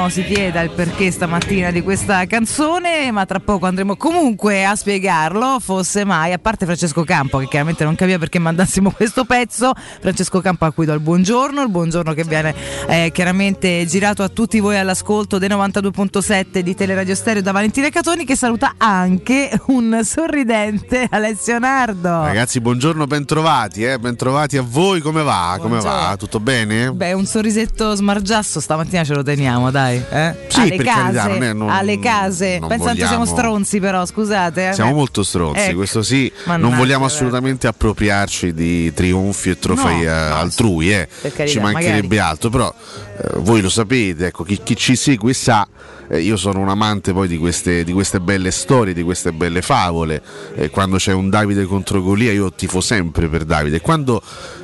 [0.00, 4.74] nessuno si chieda il perché stamattina di questa canzone, ma tra poco andremo comunque a
[4.74, 9.72] spiegarlo, fosse mai, a parte Francesco Campo che chiaramente non capiva perché mandassimo questo pezzo,
[10.00, 12.54] Francesco Campo a cui do il buongiorno, il buongiorno che viene
[12.88, 18.24] eh, chiaramente girato a tutti voi all'ascolto dei 92.7 di Teleradio Stereo da Valentina Catoni
[18.24, 22.24] che saluta anche un sorridente Alessio Nardo.
[22.24, 23.98] Ragazzi, buongiorno, bentrovati, eh?
[23.98, 25.58] bentrovati a voi, come va?
[25.60, 25.82] Come va?
[25.82, 26.16] Buongiorno.
[26.16, 26.92] Tutto bene?
[26.92, 29.89] Beh, un sorrisetto smargiasso stamattina ce lo teniamo, dai.
[29.96, 30.34] Eh?
[30.48, 32.58] Sì, alle case, carità, è- non- alle case.
[32.58, 34.68] non Pensa quanto siamo vogliamo- stronzi, però, scusate.
[34.68, 34.72] eh.
[34.72, 34.96] Siamo Beh.
[34.96, 35.76] molto stronzi, Ecco.
[35.76, 36.32] questo sì.
[36.44, 41.08] Mannaggia, non vogliamo assolutamente appropriarci di trionfi e trofei No, eh, no, altrui, eh.
[41.20, 42.18] carità, ci mancherebbe magari.
[42.18, 42.74] altro, però
[43.18, 45.66] eh, voi lo sapete, ecco, chi, chi ci segue sa.
[46.12, 49.62] eh, io sono un amante poi di queste, di queste belle storie, di queste belle
[49.62, 50.20] favole.
[50.56, 53.80] Eh, quando c'è un Davide contro Golia, io tifo sempre per Davide.
[53.80, 54.20] Quando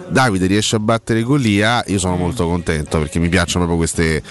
[0.08, 4.22] Davide riesce a battere Golia, io sono molto contento perché mi piacciono proprio queste,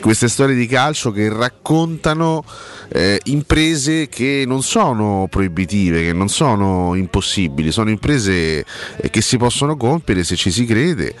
[0.00, 2.44] queste storie di calcio che raccontano
[2.88, 8.64] eh, imprese che non sono proibitive, che non sono impossibili, sono imprese
[8.96, 11.14] eh, che si possono compiere se ci si crede,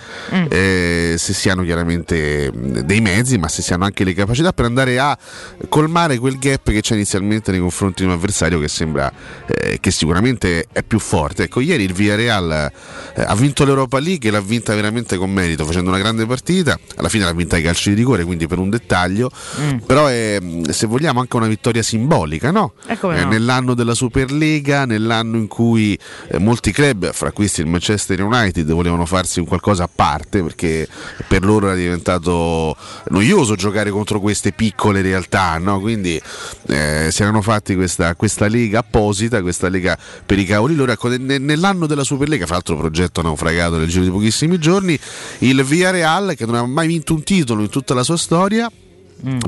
[0.48, 4.66] eh, se si hanno chiaramente dei mezzi, ma se si hanno anche le capacità per
[4.66, 5.18] andare a
[5.68, 9.12] colmare quel gap che c'è inizialmente nei confronti di un avversario che sembra
[9.46, 11.44] eh, che sicuramente è più forte.
[11.44, 12.70] Ecco, ieri il Villarreal
[13.14, 16.78] eh, ha vinto l'Europa League e l'ha vinta veramente con merito, facendo una grande partita.
[16.96, 19.30] Alla fine l'ha vinta ai calci di rigore, quindi per un dettaglio.
[19.86, 20.38] Però è,
[20.70, 22.74] se vogliamo, anche una vittoria simbolica, no?
[22.86, 23.30] E come Eh, no?
[23.30, 25.98] Nell'anno della Superlega, nell'anno in cui
[26.28, 30.86] eh, molti club, fra questi il Manchester United, volevano farsi un qualcosa a parte perché
[31.26, 32.76] per loro era diventato
[33.08, 35.80] noioso giocare contro queste piccole realtà, no?
[35.80, 36.20] Quindi
[36.68, 40.92] eh, si erano fatti questa, questa lega apposita, questa lega per i cavoli loro.
[40.92, 44.98] Ecco, ne- nell'anno della Superlega, fra l'altro progetto naufragato nel giro di pochissimi giorni,
[45.38, 48.70] il Villarreal, che non aveva mai vinto un titolo in tutta la sua storia,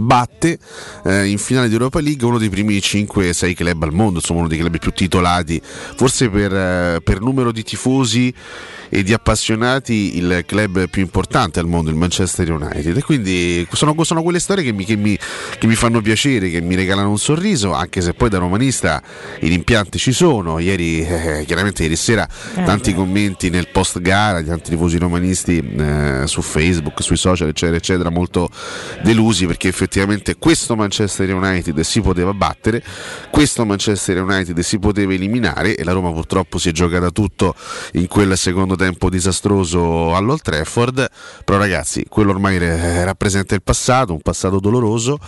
[0.00, 0.58] batte
[1.04, 4.48] eh, in finale di Europa League uno dei primi 5-6 club al mondo, insomma uno
[4.48, 8.32] dei club più titolati, forse per, eh, per numero di tifosi
[8.88, 12.96] e di appassionati il club più importante al mondo, il Manchester United.
[12.96, 15.18] E quindi sono, sono quelle storie che mi, che mi-
[15.58, 19.02] che mi fanno piacere, che mi regalano un sorriso, anche se poi da romanista
[19.40, 20.58] i rimpianti ci sono.
[20.58, 26.22] Ieri, eh, chiaramente ieri sera, tanti commenti nel post gara di tanti tifosi romanisti eh,
[26.26, 28.48] su Facebook, sui social, eccetera, eccetera, molto
[29.02, 32.82] delusi perché effettivamente questo Manchester United si poteva battere,
[33.30, 37.54] questo Manchester United si poteva eliminare e la Roma purtroppo si è giocata tutto
[37.94, 41.10] in quel secondo tempo disastroso all'Old Trafford,
[41.44, 45.18] però ragazzi, quello ormai rappresenta il passato, un passato doloroso,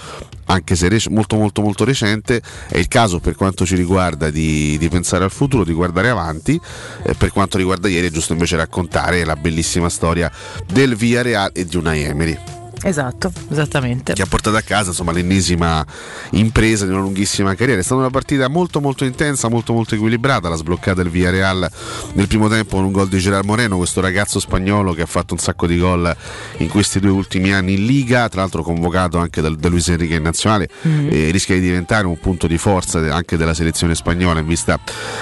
[0.47, 4.89] anche se molto molto molto recente, è il caso per quanto ci riguarda di, di
[4.89, 6.61] pensare al futuro, di guardare avanti,
[7.03, 10.31] eh, per quanto riguarda ieri è giusto invece raccontare la bellissima storia
[10.67, 12.58] del Via Real e di una Emery.
[12.83, 14.13] Esatto, esattamente.
[14.13, 15.85] Che ha portato a casa insomma, l'ennesima
[16.31, 17.81] impresa di una lunghissima carriera.
[17.81, 20.49] È stata una partita molto molto intensa, molto molto equilibrata.
[20.49, 21.69] La sbloccata del Villarreal
[22.15, 25.35] nel primo tempo con un gol di Gerard Moreno, questo ragazzo spagnolo che ha fatto
[25.35, 26.15] un sacco di gol
[26.59, 30.17] in questi due ultimi anni in Liga, tra l'altro convocato anche da, da Luis Enrique
[30.17, 31.09] in nazionale, mm-hmm.
[31.11, 34.79] e rischia di diventare un punto di forza anche della selezione spagnola in vista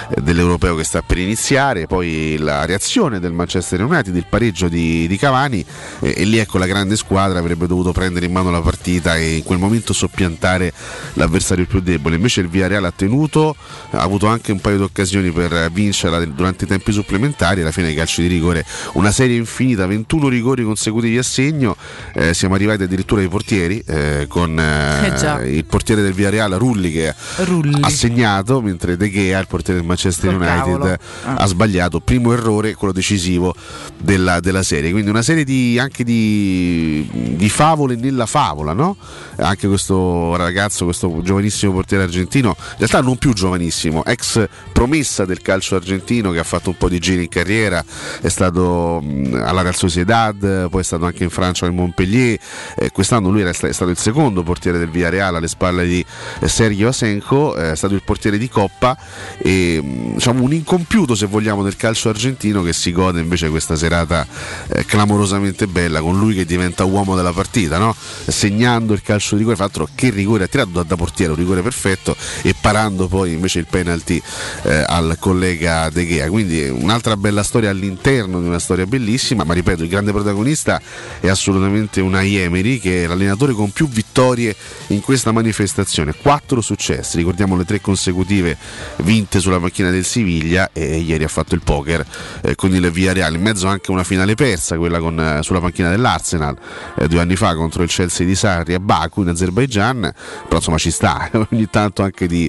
[0.09, 1.87] eh, dell'europeo che sta per iniziare.
[1.87, 5.65] Poi la reazione del Manchester United, il pareggio di, di Cavani,
[6.01, 9.37] e, e lì ecco la grande squadra avrebbe dovuto prendere in mano la partita e
[9.37, 10.73] in quel momento soppiantare
[11.15, 12.17] l'avversario più debole.
[12.17, 13.55] Invece il Villarreal ha tenuto,
[13.91, 17.61] ha avuto anche un paio di occasioni per vincerla durante i tempi supplementari.
[17.61, 21.77] Alla fine i calci di rigore, una serie infinita, 21 rigori consecutivi a segno.
[22.13, 26.91] Eh, siamo arrivati addirittura ai portieri eh, con eh, eh il portiere del Villarreal Rulli
[26.91, 27.79] che Rulli.
[27.81, 31.35] ha segnato, mentre De Gea, il portiere del Manchester Col United, ah.
[31.35, 32.01] ha sbagliato.
[32.01, 33.55] Primo errore, quello decisivo
[33.99, 34.91] della, della serie.
[34.91, 38.97] Quindi una serie di, anche di di favole nella favola, no?
[39.37, 45.43] Anche questo ragazzo, questo giovanissimo portiere argentino, in realtà non più giovanissimo, ex promessa del
[45.43, 47.85] calcio argentino che ha fatto un po' di giri in carriera,
[48.21, 49.03] è stato
[49.33, 52.39] alla Real Sociedad, poi è stato anche in Francia nel Montpellier,
[52.77, 56.05] eh, quest'anno lui è stato il secondo portiere del Villarreal alle spalle di
[56.41, 58.97] eh, Sergio Asenjo, è stato il portiere di Coppa
[59.39, 59.81] e
[60.15, 64.27] diciamo un incompiuto se vogliamo del calcio argentino che si gode invece questa serata
[64.69, 67.95] eh, clamorosamente bella con lui che diventa uomo della partita, no?
[68.27, 71.63] segnando il calcio di rigore, l'altro che rigore ha tirato da, da, portiere, un rigore
[71.63, 74.21] perfetto e parando poi invece il penalty
[74.63, 76.29] eh, al collega De Gea.
[76.29, 80.81] Quindi un'altra bella storia all'interno di una storia bellissima, ma ripeto, il grande protagonista
[81.21, 84.55] è assolutamente una Emery che è l'allenatore con più vittorie
[84.89, 88.57] in questa manifestazione, quattro successi, ricordiamo le tre consecutive
[88.99, 92.05] vinte sulla macchina del Siviglia e ieri ha fatto il poker
[92.43, 95.91] eh, con il Villarreal, in mezzo anche una finale persa, quella con, eh, sulla panchina
[95.91, 96.57] dell'Arsenal
[96.99, 100.13] eh, due anni fa contro il Chelsea di Sarri a Baku in Azerbaijan,
[100.45, 102.49] però insomma ci sta ogni tanto anche di,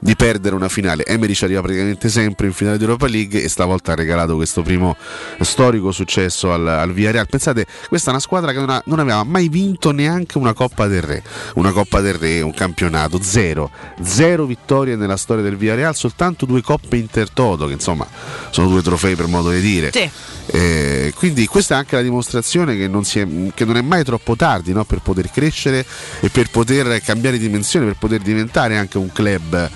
[0.00, 1.04] di perdere una finale.
[1.04, 4.62] Emery ci arriva praticamente sempre in finale di Europa League e stavolta ha regalato questo
[4.62, 4.96] primo
[5.40, 7.28] storico successo al, al Villarreal.
[7.28, 10.88] Pensate, questa è una squadra che non, ha, non, aveva mai vinto neanche una Coppa
[10.88, 11.22] del Re,
[11.54, 13.70] una Coppa del Re, un campionato, zero,
[14.02, 18.06] zero vittorie nella storia del Villarreal, soltanto due Coppe Intertoto, che insomma
[18.50, 19.92] sono due trofei per modo di dire.
[19.92, 20.10] Sì.
[20.50, 24.34] Eh, quindi questa è anche la dimostrazione che non, è, che non è, mai troppo
[24.34, 24.84] tardi no?
[24.84, 25.84] per poter crescere
[26.20, 29.70] e per poter cambiare dimensione, per poter diventare anche un club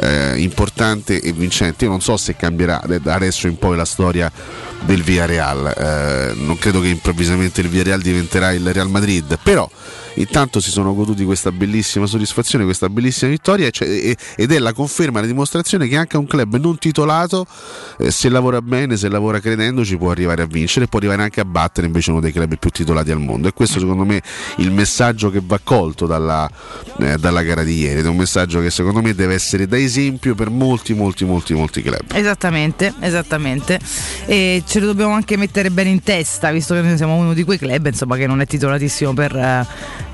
[0.00, 1.84] eh, importante e vincente.
[1.84, 4.30] Io non so se cambierà da adesso in poi la storia
[4.84, 9.68] del Villarreal, eh, non credo che improvvisamente il Villarreal diventerà il Real Madrid, però
[10.20, 13.88] intanto si sono goduti questa bellissima soddisfazione, questa bellissima vittoria cioè,
[14.36, 17.46] ed è la conferma, la dimostrazione che anche un club non titolato,
[17.98, 21.44] eh, se lavora bene, se lavora credendoci, può arrivare a vincere può arrivare anche a
[21.44, 23.48] battere invece uno dei club più titolati al mondo.
[23.48, 24.22] E questo secondo me è
[24.56, 26.50] il messaggio che va colto dalla,
[26.98, 29.78] eh, dalla gara di ieri ed è un messaggio che secondo me deve essere da
[29.78, 32.12] esempio per molti, molti, molti, molti club.
[32.12, 33.78] Esattamente, esattamente.
[34.26, 37.44] E ce lo dobbiamo anche mettere bene in testa, visto che noi siamo uno di
[37.44, 39.66] quei club insomma, che non è titolatissimo per eh,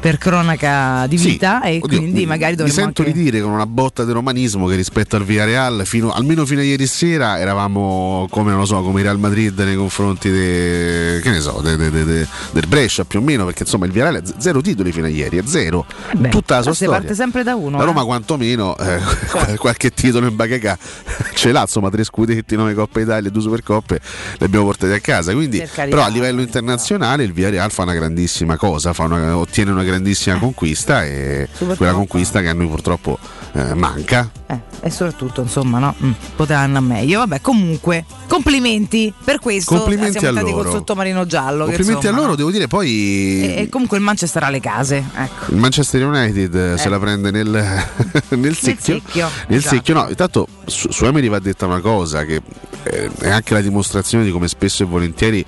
[0.04, 3.14] per cronaca di vita sì, e oddio, quindi magari dovremmo mi sento anche...
[3.14, 6.62] di dire con una botta di romanismo che rispetto al Villarreal fino, almeno fino a
[6.62, 11.40] ieri sera eravamo come non lo so come Real Madrid nei confronti de, che ne
[11.40, 14.92] so de, de, del Brescia più o meno perché insomma il Villarreal è zero titoli
[14.92, 15.86] fino a ieri è zero.
[16.12, 16.98] Beh, tutta la sua storia.
[16.98, 18.04] parte sempre da uno la Roma eh?
[18.04, 20.76] quantomeno eh, qualche titolo in bacheca
[21.32, 24.00] ce l'ha insomma tre scudetti nove Coppa Italia due Supercoppe
[24.36, 25.32] le abbiamo portate a casa.
[25.32, 29.92] Quindi però a livello internazionale il Villarreal fa una grandissima cosa una, ottiene una grandissima
[30.38, 33.18] conquista e quella conquista che a noi purtroppo
[33.52, 34.30] eh, manca.
[34.46, 35.94] Eh, e soprattutto, insomma, no?
[36.02, 36.12] Mm,
[36.48, 37.20] andare meglio.
[37.20, 39.76] Vabbè, comunque, complimenti per questo.
[39.76, 40.54] Complimenti siamo a loro.
[40.54, 41.64] col sottomarino giallo.
[41.64, 42.88] Complimenti che, insomma, a loro, devo dire poi.
[42.88, 45.04] E, e, comunque il Manchester ha le case.
[45.14, 45.52] Ecco.
[45.52, 46.78] Il Manchester United eh.
[46.78, 47.48] se la prende nel,
[48.30, 48.94] nel secchio.
[48.94, 49.74] Nel secchio, nel esatto.
[49.76, 49.94] secchio.
[49.94, 52.42] No, intanto su, su Emery va detta una cosa che
[52.82, 55.44] eh, è anche la dimostrazione di come spesso e volentieri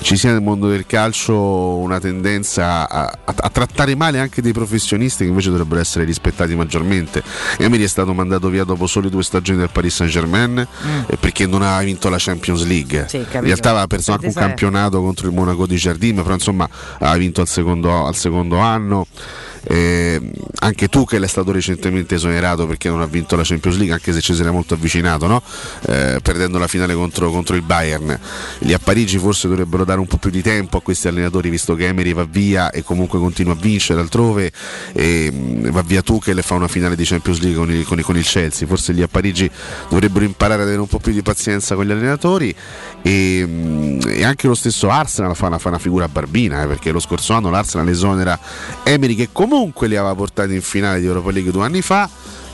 [0.00, 4.52] ci sia nel mondo del calcio una tendenza a, a, a, trattare male anche dei
[4.52, 7.22] professionisti che invece dovrebbero essere rispettati maggiormente.
[7.58, 11.00] Emery è stato mandato via dopo solo due stagioni del Paris Saint Germain mm.
[11.06, 13.06] eh, perché non aveva vinto la Champions League.
[13.08, 16.68] Sì, In realtà aveva perso anche un campionato contro il Monaco di Jardim, però insomma
[16.98, 19.06] aveva vinto al secondo, al secondo anno.
[19.64, 20.20] Eh,
[20.60, 24.20] anche Tuchel è stato recentemente esonerato perché non ha vinto la Champions League, anche se
[24.20, 25.42] ci si era molto avvicinato, no?
[25.86, 28.18] eh, perdendo la finale contro, contro, il Bayern.
[28.58, 31.74] Gli a Parigi forse dovrebbero dare un po' più di tempo a questi allenatori, visto
[31.74, 34.52] che Emery va via e comunque continua a vincere altrove,
[34.92, 38.00] e mh, va via Tuchel e fa una finale di Champions League con il, con,
[38.00, 38.66] con il Chelsea.
[38.66, 39.50] Forse gli a Parigi
[39.88, 42.54] dovrebbero imparare ad avere un po' più di pazienza con gli allenatori
[43.02, 46.90] e, mh, e anche lo stesso Arsenal fa una, fa una figura barbina, eh, perché
[46.90, 48.38] lo scorso anno l'Arsenal esonera
[48.82, 49.47] Emery che comunque
[49.88, 52.08] li aveva portati in finale di Europa League due anni fa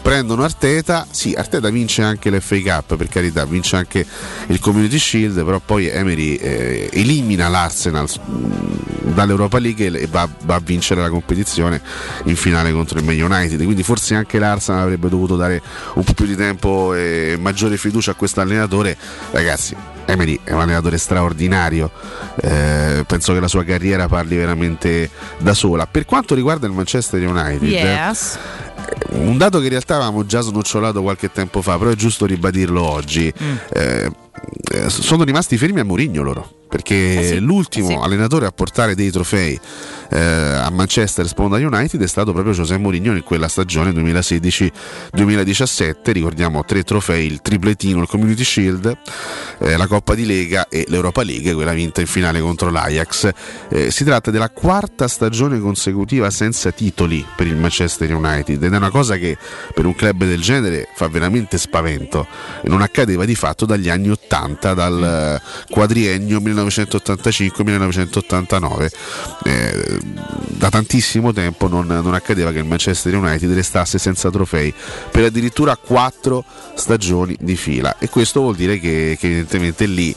[0.05, 4.05] prendono Arteta, sì Arteta vince anche l'FA Cup per carità, vince anche
[4.49, 10.57] il Community Shield, però poi Emery eh, elimina l'Arsenal mh, dall'Europa League e va, va,
[10.57, 11.81] a vincere la competizione
[12.25, 15.63] in finale contro il Man United, quindi forse anche l'Arsenal avrebbe dovuto dare
[15.95, 18.99] un po' più di tempo e maggiore fiducia a questo allenatore,
[19.31, 19.75] ragazzi.
[20.07, 21.91] Emery è un allenatore straordinario,
[22.43, 25.09] eh, penso che la sua carriera parli veramente
[25.39, 25.87] da sola.
[25.87, 28.39] Per quanto riguarda il Manchester United, yes
[29.11, 32.83] un dato che in realtà avevamo già snocciolato qualche tempo fa, però è giusto ribadirlo
[32.83, 33.33] oggi.
[33.43, 33.57] Mm.
[33.73, 34.11] Eh,
[34.89, 37.99] sono rimasti fermi a Mourinho loro perché eh sì, l'ultimo eh sì.
[38.03, 39.61] allenatore a portare dei trofei
[40.11, 46.65] eh, a Manchester Sponda United è stato proprio José Mourinho in quella stagione 2016-2017 ricordiamo
[46.65, 48.99] tre trofei il tripletino, il Community Shield
[49.59, 53.31] eh, la Coppa di Lega e l'Europa League quella vinta in finale contro l'Ajax.
[53.69, 58.77] Eh, si tratta della quarta stagione consecutiva senza titoli per il Manchester United ed è
[58.77, 59.37] una cosa che
[59.73, 62.27] per un club del genere fa veramente spavento.
[62.63, 64.24] E non accadeva di fatto dagli anni 80
[64.75, 68.89] dal quadriennio 19 1985-1989.
[69.45, 69.99] Eh,
[70.49, 74.73] da tantissimo tempo non, non, accadeva che il Manchester United restasse senza trofei
[75.11, 80.17] per addirittura quattro stagioni di fila e questo vuol dire che, che evidentemente lì eh,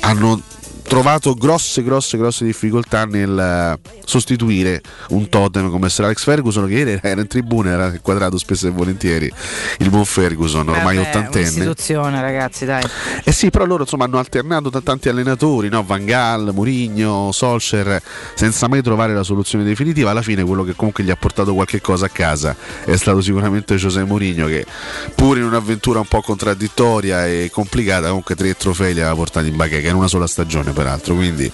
[0.00, 0.42] hanno
[0.90, 6.74] trovato grosse, grosse, grosse difficoltà nel eh, sostituire un totem come Sir Alex Ferguson che
[6.74, 9.32] ieri era in tribuna, era inquadrato spesso e volentieri
[9.78, 11.46] il buon Ferguson, ormai eh ottantenne.
[11.46, 12.82] Istituzione ragazzi, dai.
[13.22, 15.84] Eh sì, però loro insomma hanno alternato da tanti allenatori, no?
[15.84, 18.02] Van Gaal, Mourinho, Solskjaer,
[18.34, 20.10] senza mai trovare la soluzione definitiva.
[20.10, 23.76] Alla fine quello che comunque gli ha portato qualche cosa a casa è stato sicuramente
[23.76, 24.66] José Mourinho che
[25.14, 29.56] pur in un'avventura un po' contraddittoria e complicata comunque tre trofei li aveva portati in
[29.56, 31.50] bacheca in una sola stagione peraltro, quindi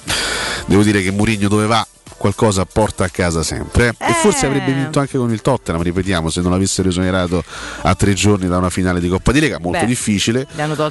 [0.66, 1.84] devo dire che Mourinho dove va
[2.16, 4.10] qualcosa porta a casa sempre eh.
[4.10, 7.44] e forse avrebbe vinto anche con il Tottenham ripetiamo se non l'avessero esonerato
[7.82, 10.46] a tre giorni da una finale di Coppa di Lega molto Beh, difficile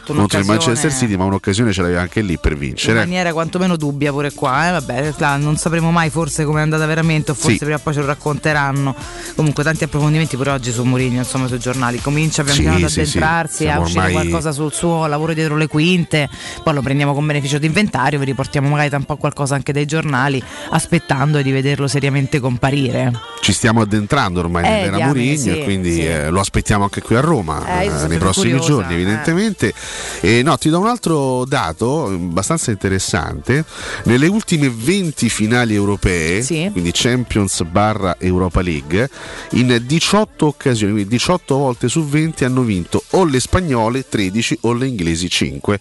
[0.05, 3.75] contro il Manchester City ma un'occasione ce l'aveva anche lì per vincere in maniera quantomeno
[3.75, 4.71] dubbia pure qua eh?
[4.71, 7.57] Vabbè, non sapremo mai forse come è andata veramente o forse sì.
[7.59, 8.95] prima o poi ce lo racconteranno
[9.35, 12.91] comunque tanti approfondimenti pure oggi su Mourinho insomma sui giornali comincia pian piano sì, ad
[12.91, 14.13] addentrarsi sì, a uscire ormai...
[14.13, 16.29] qualcosa sul suo lavoro dietro le quinte
[16.63, 20.41] poi lo prendiamo con beneficio d'inventario vi riportiamo magari un po' qualcosa anche dai giornali
[20.69, 23.11] aspettando aspettando di vederlo seriamente comparire.
[23.39, 26.05] Ci stiamo addentrando ormai eh, nell'era Murigno sì, quindi sì.
[26.05, 29.73] Eh, lo aspettiamo anche qui a Roma eh, eh nei prossimi curiosa, giorni evidentemente.
[30.19, 33.63] E no, ti do un altro dato abbastanza interessante.
[34.03, 36.69] Nelle ultime 20 finali europee, sì.
[36.71, 39.09] quindi Champions barra Europa League,
[39.51, 44.73] in 18 occasioni, quindi 18 volte su 20 hanno vinto o le spagnole 13 o
[44.73, 45.79] le inglesi 5.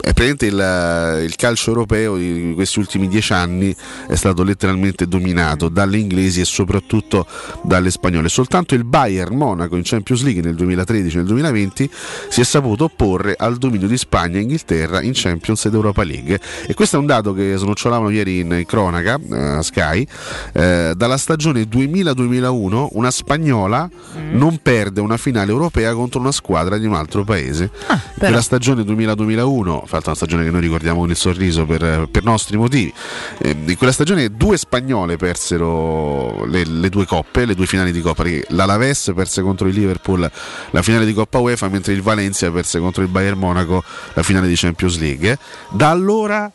[0.00, 3.74] È presente il, il calcio europeo di questi ultimi 10 anni
[4.08, 7.26] è stato letteralmente letteralmente dominato dalle inglesi e soprattutto
[7.62, 8.28] dalle spagnole.
[8.28, 11.90] Soltanto il Bayern Monaco in Champions League nel 2013 e nel 2020
[12.28, 16.40] si è saputo opporre al dominio di Spagna e Inghilterra in Champions ed Europa League.
[16.66, 20.06] E questo è un dato che snocciolavano ieri in cronaca uh, Sky.
[20.52, 24.36] Uh, dalla stagione 2000-2001 una spagnola mm.
[24.36, 27.70] non perde una finale europea contro una squadra di un altro paese.
[27.86, 32.08] Ah, per la stagione 2000-2001, fatta una stagione che noi ricordiamo con il sorriso per,
[32.10, 32.92] per nostri motivi,
[33.38, 38.00] eh, in quella stagione due spagnole persero le, le, due coppe, le due finali di
[38.00, 38.24] Coppa.
[38.48, 40.30] L'Alaves perse contro il Liverpool
[40.70, 43.82] la finale di Coppa UEFA, mentre il Valencia perse contro il Bayern Monaco
[44.14, 45.38] la finale di Champions League.
[45.70, 46.50] Da allora,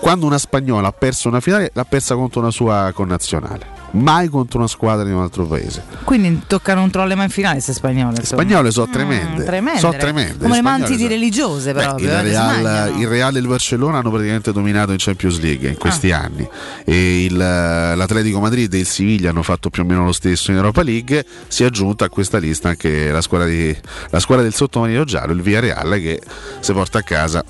[0.00, 4.58] quando una spagnola ha perso una finale, l'ha persa contro una sua connazionale mai contro
[4.58, 5.82] una squadra di un altro paese.
[6.04, 8.16] Quindi toccano un trolle mai in finale queste spagnole.
[8.16, 9.44] Le spagnole sono mm, tremende.
[9.44, 9.80] tremende.
[9.80, 10.38] So tremende.
[10.38, 11.94] Come le mantidi religiose, però.
[11.94, 15.76] Beh, il, Real, il, Real, e il Barcellona hanno praticamente dominato in Champions League in
[15.76, 16.20] questi ah.
[16.20, 16.48] anni.
[16.84, 20.58] E il, l'Atletico Madrid e il Siviglia hanno fatto più o meno lo stesso in
[20.58, 21.24] Europa League.
[21.48, 23.76] Si è aggiunta a questa lista anche la squadra, di,
[24.10, 26.20] la squadra del sottomarino giallo, il Villarreal, che
[26.60, 27.44] si porta a casa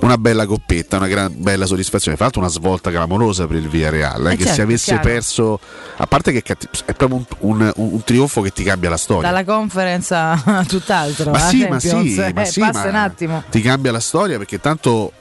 [0.00, 2.16] una bella coppetta, una gran, bella soddisfazione.
[2.18, 5.60] L'altro, una svolta clamorosa per il Villarreal, eh, eh che certo, se avesse perso
[5.96, 6.42] a parte che
[6.84, 9.28] è proprio un, un, un, trionfo che ti cambia la storia.
[9.28, 11.30] Dalla conference a tutt'altro.
[11.30, 13.42] Ma sì, ma sì, ma eh, sì passa ma un attimo.
[13.50, 15.12] Ti cambia la storia perché tanto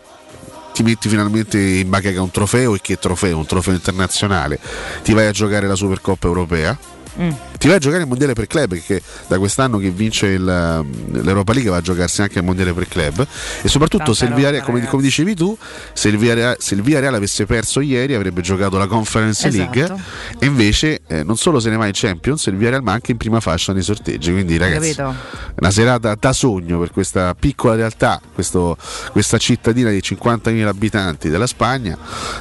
[0.73, 3.37] ti metti finalmente in bacheca un trofeo e che trofeo?
[3.37, 4.59] Un trofeo internazionale.
[5.03, 6.77] Ti vai a giocare la Supercoppa europea.
[7.19, 7.31] Mm.
[7.61, 11.53] Ti vai a giocare il mondiale per club perché da quest'anno che vince il, l'Europa
[11.53, 13.23] League va a giocarsi anche il mondiale per club
[13.61, 15.55] e soprattutto se il Villarreal, come, come dicevi tu
[15.93, 19.77] se il, Villarreal, se il Villarreal avesse perso ieri avrebbe giocato la Conference Esatto.
[19.77, 20.03] League
[20.39, 23.17] e invece eh, non solo se ne va in Champions il Villarreal ma anche in
[23.17, 25.15] prima fascia nei sorteggi quindi ragazzi capito?
[25.59, 28.75] una serata da sogno per questa piccola realtà, questo-
[29.11, 31.95] questa cittadina di 50.000 abitanti della Spagna,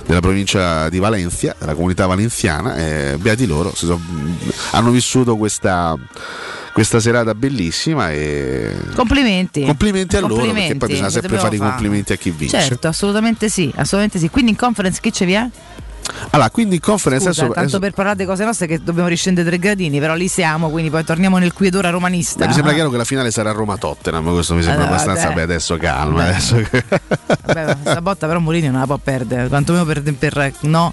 [0.06, 4.00] della provincia di Valencia, della comunità valenziana, e beati loro, si so-
[4.70, 5.96] hanno vissuto questa,
[6.72, 9.64] questa serata bellissima e Complimenti.
[9.64, 12.60] complimenti a loro perché Complimenti, poi bisogna sempre fare i complimenti a chi vince.
[12.60, 14.28] Certo, assolutamente sì, assolutamente sì.
[14.30, 15.48] Quindi in conference chi ce vi è?
[16.30, 19.46] Allora, quindi in conference Scusa, adesso- tanto per parlare di cose nostre che dobbiamo riscendere
[19.46, 22.40] tre gradini, però lì siamo, quindi poi torniamo nel qui ed ora romanista.
[22.40, 25.28] Beh, mi sembra chiaro che la finale sarà Roma-Tottenham, questo mi sembra Allora, abbastanza.
[25.28, 25.34] vabbè.
[25.36, 26.16] Beh, adesso calma.
[26.24, 26.28] Vabbè.
[26.30, 26.54] Adesso
[27.46, 30.92] Vabbè, questa botta però Mourinho non la può perdere, quantomeno per, per no,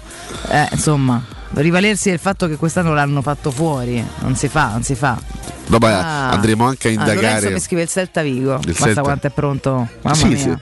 [0.50, 1.20] eh, insomma,
[1.54, 5.20] rivalersi del fatto che quest'anno l'hanno fatto fuori, non si fa, non si fa.
[5.66, 6.30] Dopo Ah.
[6.30, 7.50] andremo anche a Ah, Lorenzo indagare.
[7.50, 9.00] mi scrive il Celta Vigo, basta Celta.
[9.02, 10.36] quanto è pronto, mamma Sì, mia.
[10.38, 10.56] sì.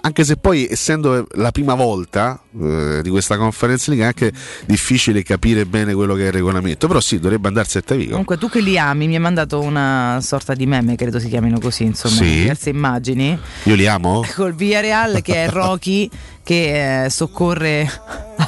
[0.00, 4.32] Anche se poi, essendo la prima volta eh, di questa conference league, è anche
[4.66, 6.88] difficile capire bene quello che è il regolamento.
[6.88, 8.10] Però sì, dovrebbe andarsi a Vigo.
[8.10, 11.60] Comunque tu che li ami mi hai mandato una sorta di meme, credo si chiamino
[11.60, 12.24] così, insomma, Sì.
[12.24, 13.38] diverse immagini.
[13.64, 14.24] Io li amo?
[14.34, 16.10] Col Villarreal che è Rocky
[16.42, 17.88] che eh, soccorre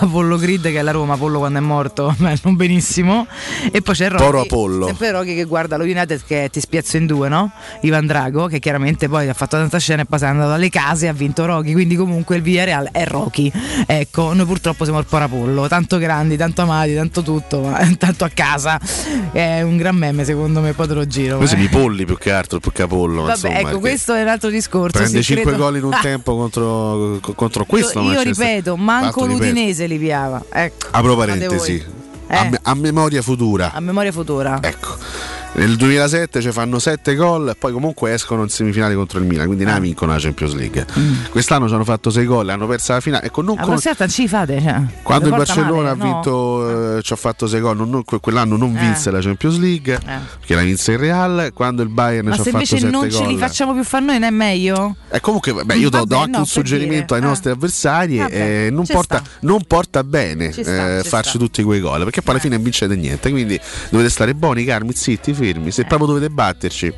[0.00, 3.26] Apollo Grid che è la Roma, Apollo quando è morto, beh, non benissimo.
[3.70, 4.86] E poi c'è Rocky, Poro Apollo.
[4.86, 7.50] sempre Rocky che guarda lo United che ti spiazzo in due, no?
[7.82, 11.06] Ivan Drago che chiaramente poi ha fatto tanta scena e poi è andato alle case
[11.06, 13.50] e ha vinto Rocky, quindi comunque il Villarreal è Rocky.
[13.86, 18.24] Ecco, noi purtroppo siamo il Poro Apollo, tanto grandi, tanto amati, tanto tutto, ma tanto
[18.24, 18.80] a casa.
[19.32, 21.38] È un gran meme secondo me, poi te lo giro.
[21.38, 21.66] Noi siamo eh.
[21.66, 23.22] i polli più che altro, più che Apollo.
[23.22, 24.98] Vabbè, insomma, ecco, questo è un altro discorso.
[24.98, 28.00] Prende sì, 5 credo- gol in un tempo contro, co- contro questo.
[28.00, 29.26] io, io ripeto, manco Fatto,
[29.86, 30.42] li piava.
[30.52, 31.84] Ecco, Apro parentesi.
[32.28, 33.70] Eh, A, me- a memoria futura.
[33.72, 34.58] a memoria futura.
[34.62, 34.96] Ecco.
[35.58, 39.64] Nel 2007 ci fanno 7 gol, poi comunque escono in semifinale contro il Milan, quindi
[39.64, 39.72] Ah.
[39.74, 40.84] ne vincono la Champions League.
[41.30, 43.24] Quest'anno ci hanno fatto 6 gol, hanno perso la finale.
[43.26, 44.60] Ecco, non La con- volta ci fate.
[44.60, 46.04] Cioè, quando il Barcellona male, ha no?
[46.04, 48.80] vinto, eh, ci ha fatto 6 gol, non- non- que- quell'anno non Eh.
[48.80, 50.18] vinse la Champions League, Eh.
[50.38, 51.50] perché la vinse il Real.
[51.54, 53.38] Quando il Bayern Ma ci ha se fatto invece 7 non ce li gol.
[53.38, 54.96] facciamo più fare noi, non è meglio?
[55.10, 57.28] E comunque, vabbè, io do, do anche no, un suggerimento dire, ai eh.
[57.30, 61.38] nostri avversari: Vabbè, eh, non, porta, non porta bene sta, eh, ci farci sta.
[61.38, 62.42] tutti quei gol, perché poi alla Eh.
[62.42, 63.30] fine non vincete niente.
[63.30, 65.70] Quindi dovete stare buoni, calmi, zitti, fermi.
[65.70, 66.92] Se proprio dovete batterci,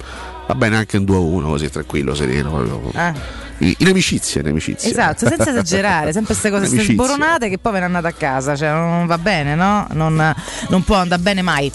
[0.47, 2.91] va bene anche un 2-1, così tranquillo, sereno.
[2.95, 3.47] Eh.
[3.59, 4.89] In, amicizia, in amicizia.
[4.89, 8.55] Esatto, senza esagerare, sempre queste cose queste sboronate che poi ve ne andate a casa,
[8.57, 9.87] cioè non va bene, no?
[9.93, 10.35] Non,
[10.69, 11.73] non può andare bene mai.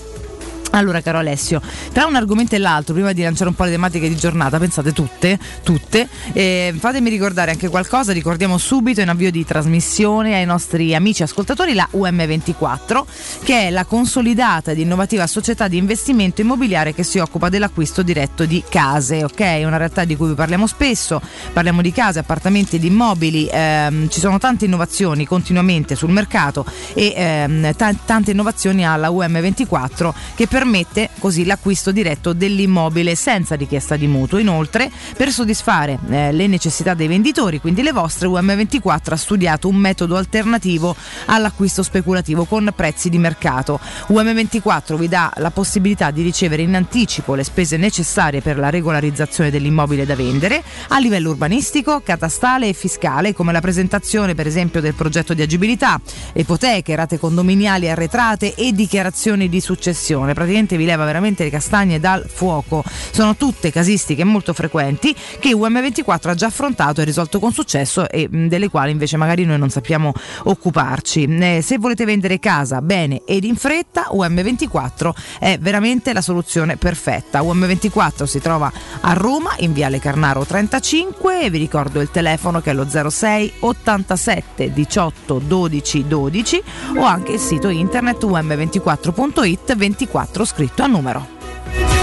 [0.76, 4.10] Allora, caro Alessio, tra un argomento e l'altro, prima di lanciare un po' le tematiche
[4.10, 9.46] di giornata, pensate tutte, tutte, eh, fatemi ricordare anche qualcosa, ricordiamo subito in avvio di
[9.46, 13.04] trasmissione ai nostri amici ascoltatori la UM24,
[13.44, 18.46] che è la consolidata ed innovativa società di investimento immobiliare che si occupa dell'acquisto diretto
[18.46, 19.40] di case, ok?
[19.42, 21.22] È una realtà di cui vi parliamo spesso,
[21.54, 27.14] parliamo di case, appartamenti ed immobili, ehm, ci sono tante innovazioni continuamente sul mercato e
[27.16, 34.08] ehm, ta- tante innovazioni alla UM24 che permette così l'acquisto diretto dell'immobile senza richiesta di
[34.08, 34.38] mutuo.
[34.38, 39.76] Inoltre, per soddisfare eh, le necessità dei venditori, quindi le vostre, UM24 ha studiato un
[39.76, 40.96] metodo alternativo
[41.26, 43.78] all'acquisto speculativo con prezzi di mercato.
[44.08, 49.52] UM24 vi dà la possibilità di ricevere in anticipo le spese necessarie per la regolarizzazione
[49.52, 54.94] dell'immobile da vendere a livello urbanistico, catastale e fiscale, come la presentazione per esempio del
[54.94, 56.00] progetto di agibilità,
[56.36, 60.28] ipoteche, rate condominiali arretrate e dichiarazioni di successione.
[60.28, 62.84] Praticamente vi leva veramente le castagne dal fuoco.
[63.12, 68.28] Sono tutte casistiche molto frequenti che UM24 ha già affrontato e risolto con successo e
[68.30, 70.14] delle quali invece magari noi non sappiamo
[70.44, 71.24] occuparci.
[71.24, 77.42] Eh, se volete vendere casa bene ed in fretta, UM24 è veramente la soluzione perfetta.
[77.42, 82.72] UM24 si trova a Roma in Viale Carnaro 35 e vi ricordo il telefono che
[82.72, 86.64] è lo 06 87 18 12 12
[86.98, 92.03] o anche il sito internet um24.it 24 scritto a numero.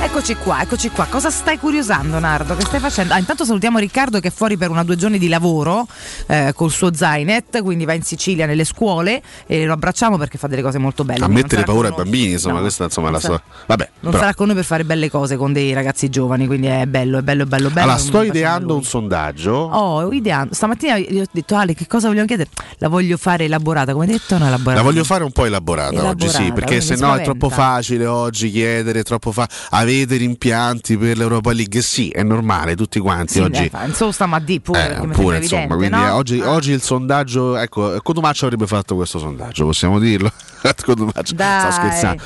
[0.00, 1.06] Eccoci qua, eccoci qua.
[1.06, 2.54] Cosa stai curiosando, Nardo?
[2.54, 3.12] Che stai facendo?
[3.14, 5.86] Ah, intanto salutiamo Riccardo che è fuori per una due giorni di lavoro
[6.28, 10.46] eh, col suo Zainet, quindi va in Sicilia nelle scuole e lo abbracciamo perché fa
[10.46, 11.24] delle cose molto belle.
[11.24, 13.42] A non mettere paura ai bambini, insomma, No, questa insomma è non la sua.
[13.66, 14.22] Vabbè, Non però.
[14.22, 17.22] sarà con noi per fare belle cose con dei ragazzi giovani, quindi è bello, è
[17.22, 17.82] bello, è bello, bello.
[17.82, 19.52] Allora, sto ideando un sondaggio.
[19.52, 20.54] Oh, ideando.
[20.54, 22.50] Stamattina gli ho detto Ale, che cosa vogliamo chiedere?
[22.78, 24.80] La voglio fare elaborata, come hai detto, o no elaborata?
[24.80, 28.06] La voglio fare un po' elaborata, oggi, sì, Elaborata, perché se no è troppo facile
[28.06, 31.80] oggi chiedere, troppo fa- avere avete rimpianti per l'Europa League?
[31.82, 33.70] Sì, è normale, tutti quanti Sì, oggi.
[33.86, 36.14] insomma, stiamo a di pure, Eh, pure, insomma, evidente, quindi no?
[36.14, 36.50] oggi, Ah.
[36.50, 40.30] oggi il sondaggio, ecco, Cotumaccio avrebbe fatto questo sondaggio, possiamo dirlo?
[40.84, 42.22] Cotumaccio, sto scherzando.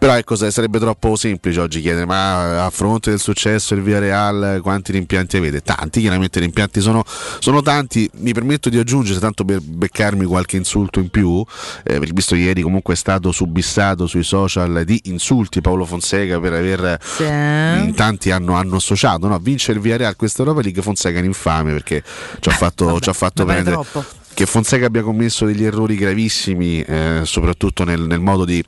[0.00, 4.92] Però ecco, sarebbe troppo semplice oggi chiedere, ma a fronte del successo del Villarreal quanti
[4.92, 5.60] rimpianti avete?
[5.60, 7.04] Tanti, chiaramente i rimpianti sono,
[7.38, 11.44] sono tanti, mi permetto di aggiungere, tanto per beccarmi qualche insulto in più,
[11.84, 16.54] eh, perché visto ieri comunque è stato subissato sui social di insulti Paolo Fonseca per
[16.54, 17.24] aver Sì.
[17.24, 19.38] in tanti hanno, hanno associato no?
[19.38, 22.02] vincere il Villarreal questa Europa League Fonseca è un infame perché
[22.40, 24.02] ci ha fatto, Vabbè, ci ha fatto prendere troppo.
[24.40, 28.64] Che Fonseca abbia commesso degli errori gravissimi eh, soprattutto nel, nel modo di,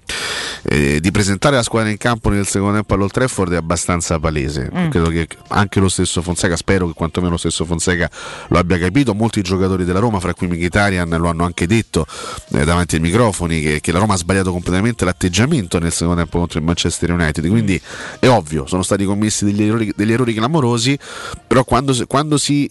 [0.65, 4.71] eh, di presentare la squadra in campo nel secondo tempo all'Old Trafford è abbastanza palese.
[4.71, 4.91] Mm.
[4.91, 8.11] credo che anche lo stesso Fonseca spero che quantomeno lo stesso Fonseca
[8.49, 9.15] lo abbia capito.
[9.15, 12.05] Molti giocatori della Roma fra cui Mkhitaryan lo hanno anche detto
[12.53, 16.39] eh, davanti ai microfoni che, che la Roma ha sbagliato completamente l'atteggiamento nel secondo tempo
[16.39, 17.49] contro il Manchester United.
[17.49, 17.81] Quindi
[18.19, 20.99] è ovvio sono stati commessi degli errori, degli errori clamorosi
[21.47, 22.71] però quando, quando si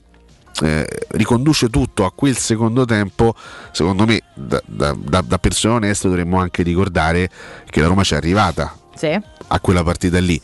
[0.62, 3.34] eh, riconduce tutto a quel secondo tempo,
[3.72, 7.30] secondo me da, da- da- da persone oneste dovremmo anche ricordare
[7.70, 9.08] che la Roma ci è arrivata Sì.
[9.48, 10.40] a quella partita lì.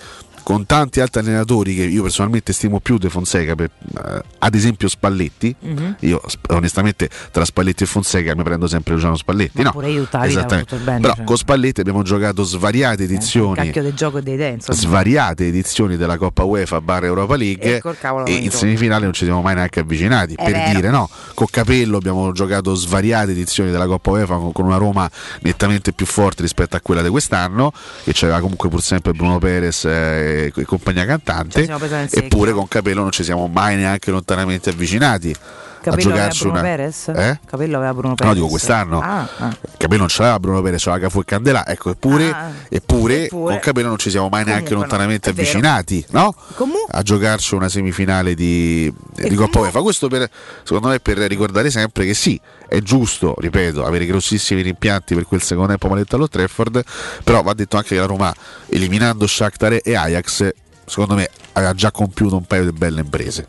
[0.48, 4.88] Con tanti altri allenatori che io personalmente stimo più De Fonseca, per, eh, ad esempio
[4.88, 5.98] Spalletti, Mhm.
[6.00, 9.58] io onestamente tra Spalletti e Fonseca mi prendo sempre Luciano Spalletti.
[9.58, 10.78] Ma no, pure io esattamente.
[10.78, 11.26] bene, Però cioè.
[11.26, 14.78] con Spalletti abbiamo giocato svariate Il edizioni cacchio del gioco e dei insomma.
[14.78, 17.82] svariate edizioni della Coppa UEFA barra Europa League E
[18.26, 20.74] e in semifinale non ci siamo mai neanche avvicinati È per vero.
[20.76, 25.12] dire no con Capello abbiamo giocato svariate edizioni della Coppa UEFA con, con una Roma
[25.42, 27.74] nettamente più forte rispetto a quella di quest'anno
[28.06, 31.68] che c'era comunque pur sempre Bruno Perez eh, e compagnia cantante
[32.12, 35.36] eppure con Capello non ci siamo mai neanche lontanamente avvicinati
[35.82, 37.08] Capello aveva giocarci Bruno una Perez?
[37.10, 37.40] eh?
[37.46, 38.32] Capello aveva Bruno Perez.
[38.34, 39.00] No, dico quest'anno.
[39.00, 39.58] Ah, ah.
[39.78, 43.54] Capello non ce l'aveva Bruno Perez, c'era Cafu e Candela, ecco, eppure, Ah, eppure, eppure.
[43.54, 46.36] con Capello non ci siamo mai neanche Comunque lontanamente avvicinati, no?
[46.56, 49.82] Comunque- A giocarci una semifinale di, di Coppa UEFA.
[49.82, 50.30] Questo per,
[50.64, 55.42] secondo me per ricordare sempre che sì, è giusto, ripeto, avere grossissimi rimpianti per quel
[55.42, 56.84] secondo tempo maledetto allo Trafford,
[57.24, 58.34] però va detto anche che la Roma,
[58.68, 60.50] eliminando Shakhtar e Ajax,
[60.86, 63.48] secondo me aveva già compiuto un paio di belle imprese,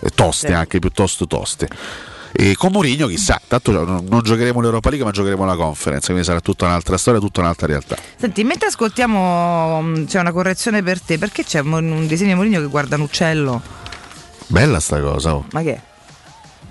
[0.00, 1.68] Eh, toste anche, piuttosto toste.
[2.38, 6.40] E con Mourinho chissà, tanto non giocheremo l'Europa League ma giocheremo la conference, quindi sarà
[6.40, 7.96] tutta un'altra storia, tutta un'altra realtà.
[8.16, 12.34] Senti, mentre ascoltiamo mh, c'è una correzione per te, perché c'è un un disegno di
[12.34, 13.62] Mourinho che guarda un uccello?
[14.48, 15.46] Bella sta cosa, oh.
[15.52, 15.80] Ma che è?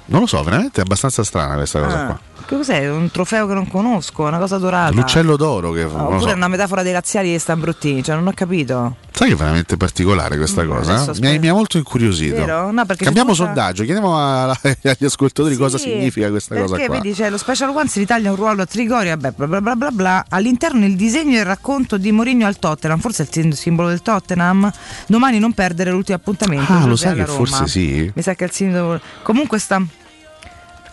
[0.08, 2.20] non lo so, veramente è abbastanza strana questa cosa Ah, qua.
[2.46, 2.90] Che cos'è?
[2.90, 4.94] Un trofeo che non conosco, una cosa dorata.
[4.94, 6.36] L'uccello d'oro che Ah, non lo oppure so.
[6.36, 8.98] una metafora dei laziali di Stambruttini, cioè non ho capito.
[9.12, 11.12] Sai che è veramente particolare questa Mm, cosa?
[11.12, 11.20] eh?
[11.22, 12.36] Mi, mi ha molto incuriosito.
[12.36, 12.72] Vero?
[12.72, 16.92] No, perché Cambiamo tutta- sondaggio, chiediamo alla- agli ascoltatori cosa Sì, significa questa cosa perché
[16.92, 19.76] vedi c'è lo Special One si ritaglia un ruolo a Trigoria vabbè, bla bla bla
[19.76, 23.32] bla bla all'interno il disegno e il racconto di Mourinho al Tottenham forse è il
[23.32, 24.70] sim- simbolo del Tottenham
[25.08, 27.38] domani non perdere l'ultimo appuntamento Ah, lo sai che Roma.
[27.38, 28.12] forse sì?
[28.14, 29.82] mi sa che il simbolo comunque sta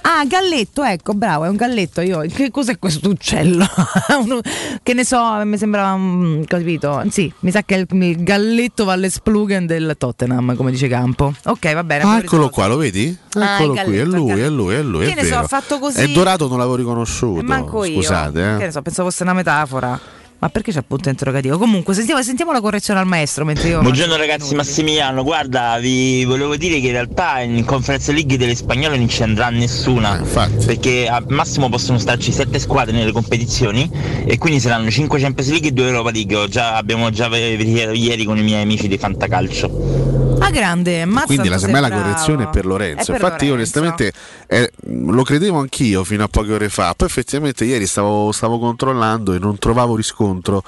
[0.04, 2.00] Ah, galletto, ecco, bravo, è un galletto.
[2.00, 3.64] Io, che cos'è questo uccello?
[4.22, 4.40] Uno-
[4.82, 7.02] che ne so, mi sembrava, mm, capito?
[7.08, 11.32] Sì, mi sa che è il, il galletto Valle Splugen del Tottenham, come dice Campo.
[11.44, 12.02] Ok, va bene.
[12.04, 13.16] Ah, eccolo qua, lo vedi?
[13.34, 15.06] Ah, Eccolo il qui, è lui, è lui, è lui.
[15.06, 15.40] Che è ne so, vero.
[15.40, 16.00] ha fatto così.
[16.00, 17.42] È dorato, non l'avevo riconosciuto.
[17.44, 17.94] Manco io.
[17.94, 18.66] Scusate, Che eh.
[18.66, 19.98] ne so, pensavo fosse una metafora.
[20.42, 21.56] Ma perché c'è appunto interrogativo?
[21.56, 23.80] Comunque, sentiamo, sentiamo la correzione al maestro mentre io.
[23.80, 28.96] Buongiorno ragazzi, Massimiliano, guarda, vi volevo dire che in realtà in Conference League delle spagnole
[28.98, 30.64] non ci andrà nessuna, Eh, infatti.
[30.66, 33.88] perché al massimo possono starci 7 squadre nelle competizioni
[34.26, 37.92] e quindi saranno 5 Champions League e 2 Europa League, Ho già- abbiamo già verificato
[37.92, 40.30] ieri con i miei amici di Fantacalcio.
[40.40, 42.02] Ah, grande, mazza Quindi la, tu sei semmai la bravo.
[42.02, 43.12] correzione è per Lorenzo.
[43.12, 43.78] È per Infatti, io Lorenzo.
[43.78, 44.12] onestamente
[44.48, 46.94] eh, lo credevo anch'io fino a poche ore fa.
[46.96, 50.62] Poi, effettivamente, ieri stavo, stavo controllando e non trovavo riscontro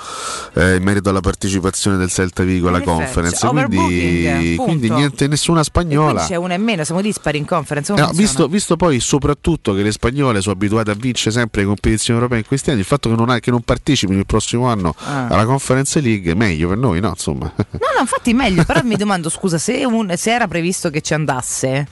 [0.54, 3.46] eh, in merito alla partecipazione del Celta Vigo alla conference.
[3.46, 6.24] Quindi, quindi niente, nessuna spagnola.
[6.26, 7.92] c'è una in meno, siamo dispari in conference.
[7.92, 12.18] No, visto, visto poi soprattutto che le spagnole sono abituate a vincere sempre le competizioni
[12.18, 14.94] europee in questi anni, il fatto che non, ha- che non partecipino il prossimo anno
[15.06, 15.26] Ah.
[15.26, 17.08] alla conference league è meglio per noi, no?
[17.08, 17.52] Insomma.
[17.56, 21.14] No, no, infatti meglio, però mi domando, scusa, se, un- se era previsto che ci
[21.14, 21.86] andasse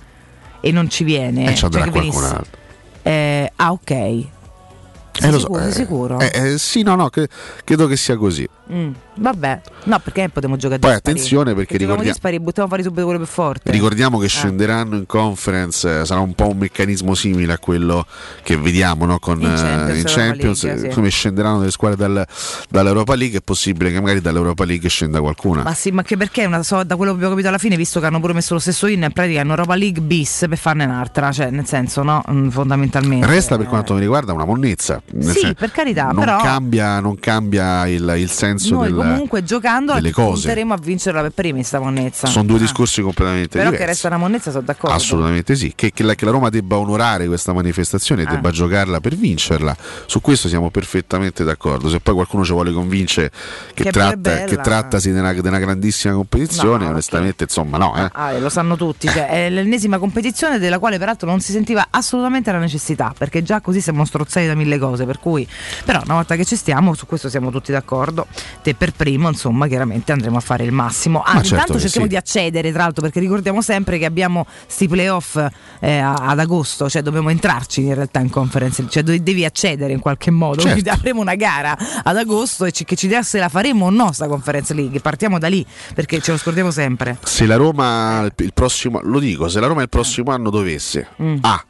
[0.62, 2.58] e non ci viene, E ci andrà cioè qualcun altro.
[3.02, 3.90] Eh, ah, ok.
[3.90, 5.60] Sei Eh, lo so, sicuro?
[5.60, 6.20] sei eh, sicuro?
[6.20, 7.28] eh, eh, sì, no, no, che-
[7.64, 8.48] credo che sia così.
[8.72, 12.82] Mm, vabbè, no, perché potremmo giocare Poi attenzione, perché Se giochiamo ricordia- dispari, buttiamo fuori
[12.82, 13.70] subito quello più forte.
[13.70, 14.28] Ricordiamo che Eh.
[14.28, 18.06] scenderanno in conference, eh, sarà un po' un meccanismo simile a quello
[18.42, 20.94] che vediamo no, con, In eh, Champions, in Europa Champions, League, sì.
[20.94, 22.26] come scenderanno delle squadre dal-
[22.68, 25.62] dall'Europa League, è possibile che magari dall'Europa League scenda qualcuna.
[25.62, 28.00] Ma sì, ma che perché una, so, da quello che abbiamo capito alla fine, visto
[28.00, 30.84] che hanno pure messo lo stesso in, in pratica hanno Europa League bis per farne
[30.84, 33.26] un'altra, cioè nel senso, no, Mm, fondamentalmente.
[33.26, 37.00] Resta per Eh, quanto mi riguarda una monnezza, Sì, sen- per carità, non però- cambia,
[37.00, 41.78] non cambia il, il senso Noi del, comunque giocando punteremo a vincerla per primi sta
[41.80, 42.26] monnezza.
[42.26, 42.60] Sono due Ah.
[42.60, 43.86] discorsi completamente Però che diversi.
[43.86, 44.94] resta una monnezza sono d'accordo.
[44.96, 48.30] Assolutamente sì, che, che la, che la Roma debba onorare questa manifestazione Ah.
[48.30, 51.88] debba giocarla per vincerla, su questo siamo perfettamente d'accordo.
[51.88, 53.30] Se poi qualcuno ci vuole convincere
[53.74, 57.94] che, Che tratta, che trattasi di una, di una grandissima competizione, No, onestamente insomma no.
[57.96, 58.08] Eh.
[58.12, 61.86] Ah, eh, lo sanno tutti, cioè, è l'ennesima competizione della quale peraltro non si sentiva
[61.90, 65.46] assolutamente la necessità, perché già così siamo strozzati da mille cose, per cui
[65.84, 68.26] però una volta che ci stiamo, su questo siamo tutti d'accordo,
[68.62, 71.20] te per primo, insomma, chiaramente andremo a fare il massimo.
[71.20, 72.12] Ah, Ma certo intanto che cerchiamo sì.
[72.12, 75.36] di accedere, tra l'altro, perché ricordiamo sempre che abbiamo sti playoff
[75.80, 80.30] eh, ad agosto, cioè dobbiamo entrarci in realtà in conference, cioè devi accedere in qualche
[80.30, 80.70] modo, Certo.
[80.72, 83.90] quindi avremo una gara ad agosto e ci- che ci dirà se la faremo o
[83.90, 87.18] no sta conference league, partiamo da lì, perché ce lo scordiamo sempre.
[87.22, 91.08] Se la Roma il, il prossimo, lo dico, se la Roma il prossimo anno dovesse
[91.22, 91.36] Mm.
[91.42, 91.64] A.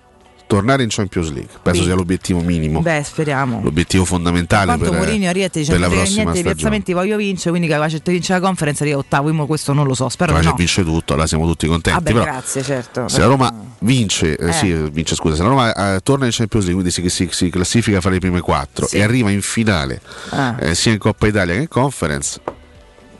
[0.52, 1.86] Tornare in Champions League, penso Sì.
[1.86, 3.60] sia l'obiettivo minimo, Beh, speriamo.
[3.62, 6.40] l'obiettivo fondamentale Quanto per, Mourinho arriva e ti dice per la "Non frega prossima niente
[6.50, 6.54] stagione.
[6.54, 9.94] piazzamenti voglio vincere quindi capace di vincere la conference arriva ottavo mo questo non lo
[9.94, 12.02] so spero se no vince tutto, allora siamo tutti contenti.
[12.02, 14.52] Vabbè, però grazie certo se la Roma vince, eh, Eh.
[14.52, 17.48] sì, vince, scusa, se la Roma eh, torna in Champions League, quindi si, si- si
[17.50, 18.96] classifica fra le prime quattro Sì.
[18.96, 20.54] e arriva in finale Ah.
[20.60, 22.40] eh, sia in Coppa Italia che in Conference,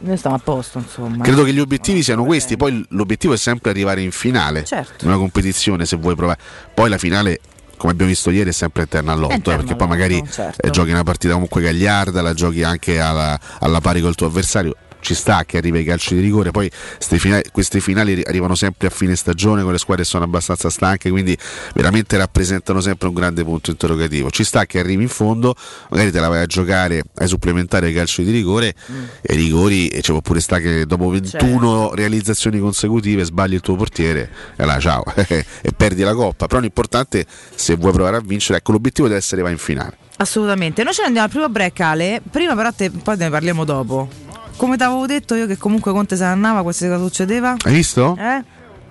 [0.03, 2.57] noi stiamo a posto insomma credo che gli obiettivi siano questi.
[2.57, 5.03] Poi l'obiettivo è sempre arrivare in finale Certo.
[5.03, 6.39] in una competizione se vuoi provare.
[6.73, 7.39] Poi la finale.
[7.75, 10.61] Come abbiamo visto ieri è sempre eterna all'otto, eh, perché poi magari certo.
[10.65, 14.73] eh, giochi una partita comunque gagliarda, la giochi anche alla, alla pari col tuo avversario.
[15.03, 18.87] Ci sta che arriva i calci di rigore, poi finali- queste finali ri- arrivano sempre
[18.87, 21.37] a fine stagione con le squadre che sono abbastanza stanche, quindi
[21.75, 24.31] veramente rappresentano sempre un grande punto interrogativo.
[24.31, 25.55] Ci sta che arrivi in fondo,
[25.89, 28.73] magari te la vai a giocare ai supplementari ai calci di rigore
[29.21, 33.61] e i rigori e ci può pure sta che dopo 21 realizzazioni consecutive sbagli il
[33.61, 36.47] tuo portiere e là ciao e perdi la coppa.
[36.47, 39.97] Però l'importante se vuoi provare a vincere, ecco l'obiettivo deve essere va in finale.
[40.17, 43.65] assolutamente noi ce ne andiamo al primo break Ale prima però te, poi ne parliamo
[43.65, 44.07] dopo
[44.55, 47.73] come ti avevo detto io che comunque Conte se ne andava qualsiasi cosa succedeva Hai
[47.73, 48.15] visto?
[48.19, 48.43] eh?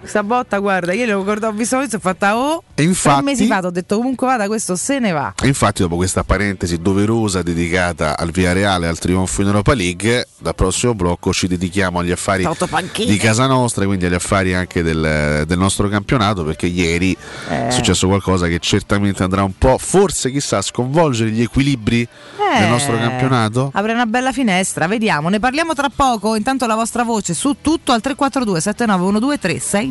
[0.03, 2.65] Questa botta, guarda, io l'ho guardato, ho visto questo e ho fatta oh.
[2.75, 5.33] E infatti- Tre mesi fa ho detto comunque vada, questo se ne va.
[5.41, 9.75] E infatti dopo questa parentesi doverosa dedicata al Via Reale e al trionfo in Europa
[9.75, 12.45] League, dal prossimo blocco ci dedichiamo agli affari
[13.07, 17.17] di casa nostra, quindi agli affari anche del, del nostro campionato, perché ieri
[17.49, 17.69] Eh.
[17.69, 22.59] è successo qualcosa che certamente andrà un po', forse chissà, a sconvolgere gli equilibri Eh,
[22.59, 23.71] del nostro campionato.
[23.73, 26.35] Apre una bella finestra, vediamo, ne parliamo tra poco.
[26.35, 29.91] Intanto la vostra voce su tutto al 342 7912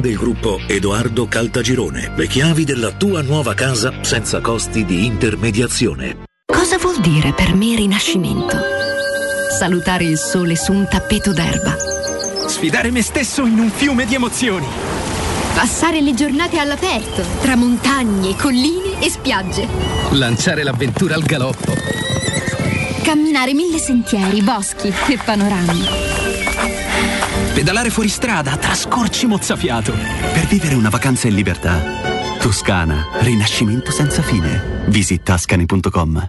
[0.00, 2.12] del gruppo Edoardo Caltagirone.
[2.14, 6.24] Le chiavi della tua nuova casa senza costi di intermediazione.
[6.44, 8.56] Cosa vuol dire per me rinascimento?
[9.58, 11.76] Salutare il sole su un tappeto d'erba.
[12.46, 14.66] Sfidare me stesso in un fiume di emozioni.
[15.54, 19.66] Passare le giornate all'aperto, tra montagne, colline e spiagge.
[20.10, 21.72] Lanciare l'avventura al galoppo.
[23.02, 26.25] Camminare mille sentieri, boschi e panorami.
[27.56, 29.90] Pedalare fuori strada tra scorci mozzafiato.
[29.90, 31.80] Per vivere una vacanza in libertà.
[32.38, 34.84] Toscana, rinascimento senza fine.
[34.88, 36.28] Visit tascani.com.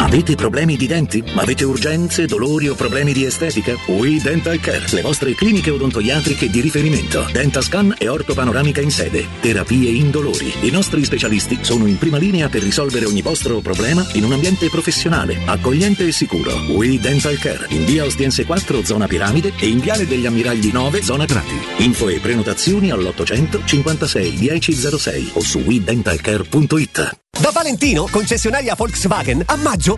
[0.11, 1.23] Avete problemi di denti?
[1.35, 3.77] Avete urgenze, dolori o problemi di estetica?
[3.85, 7.25] We Dental Care, le vostre cliniche odontoiatriche di riferimento.
[7.31, 9.25] Dentascan e ortopanoramica in sede.
[9.39, 10.53] Terapie indolori.
[10.63, 14.67] I nostri specialisti sono in prima linea per risolvere ogni vostro problema in un ambiente
[14.69, 16.61] professionale, accogliente e sicuro.
[16.73, 21.03] We Dental Care, in via Ostiense 4, zona Piramide e in viale degli Ammiragli 9,
[21.03, 21.55] zona Grati.
[21.77, 27.19] Info e prenotazioni all'800 56 1006 o su WeDentalCare.it.
[27.39, 29.97] Da Valentino, concessionaria Volkswagen, a maggio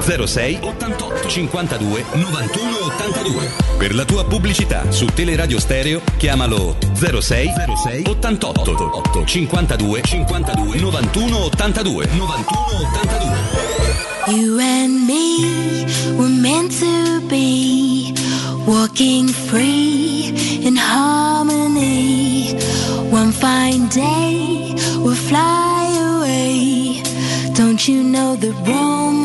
[0.00, 8.02] 06 88 52 91 82 Per la tua pubblicità su Teleradio Stereo chiamalo 06 06
[8.06, 12.46] 88 8 52 52 91 82 91
[12.92, 13.66] 82
[14.28, 18.12] You and me were meant to be
[18.66, 20.32] walking free
[20.62, 22.58] in harmony.
[23.12, 27.02] One fine day we'll fly away.
[27.54, 29.15] Don't you know that Rome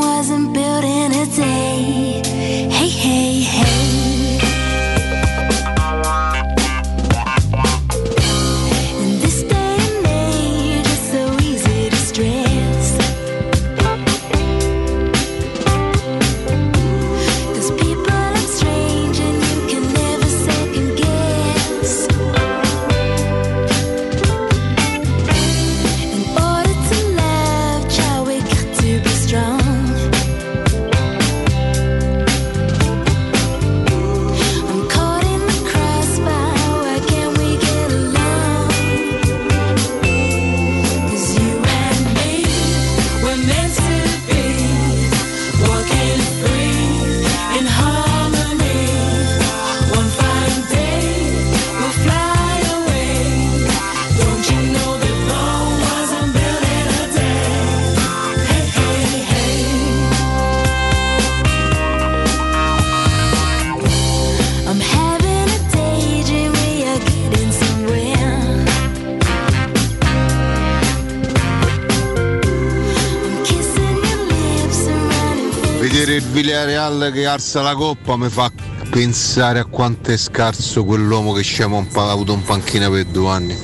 [76.41, 78.51] Villarreal che alza la coppa mi fa
[78.89, 83.55] pensare a quanto è scarso quell'uomo che ha avuto un panchina per due anni.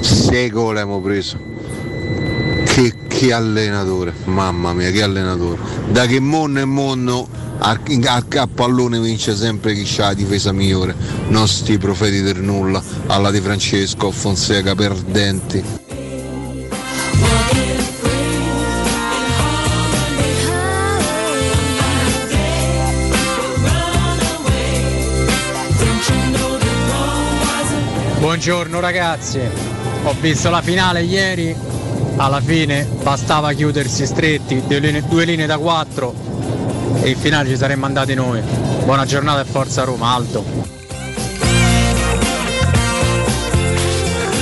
[0.00, 1.38] Sei gol abbiamo preso.
[2.64, 5.60] Che, che allenatore, mamma mia, che allenatore.
[5.90, 6.64] Da che mondo e
[7.58, 10.96] a, a pallone vince sempre chi ha la difesa migliore.
[11.28, 15.81] Non sti profeti del nulla, alla di Francesco, Fonseca, perdenti.
[28.44, 29.40] Buongiorno ragazzi,
[30.02, 31.54] ho visto la finale ieri,
[32.16, 36.12] alla fine bastava chiudersi stretti, due linee, due linee da quattro
[37.02, 38.40] e in finale ci saremmo andati noi.
[38.84, 40.44] Buona giornata e forza Roma, Aldo.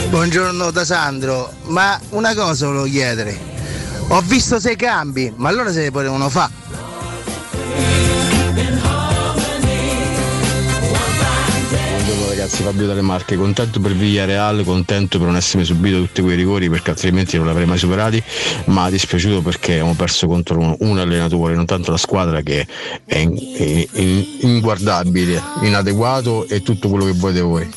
[0.09, 3.39] Buongiorno da Sandro, ma una cosa volevo chiedere.
[4.09, 6.70] Ho visto sei cambi, ma allora se ne potevano fare.
[12.51, 16.69] Ragazzi, Fabio dalle Marche, contento per Villareal, contento per non essermi subito tutti quei rigori
[16.69, 18.23] perché altrimenti non l'avrei mai superati,
[18.67, 22.67] ma dispiaciuto perché abbiamo perso contro un, allenatore, non tanto la squadra che
[23.05, 27.69] è, in- è in- inguardabile, inadeguato e tutto quello che volete voi.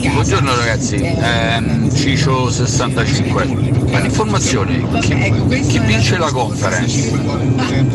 [0.00, 3.44] Buongiorno ragazzi, ehm, Cicio 65.
[3.44, 4.00] Ma
[5.00, 7.10] chi, chi vince la conference?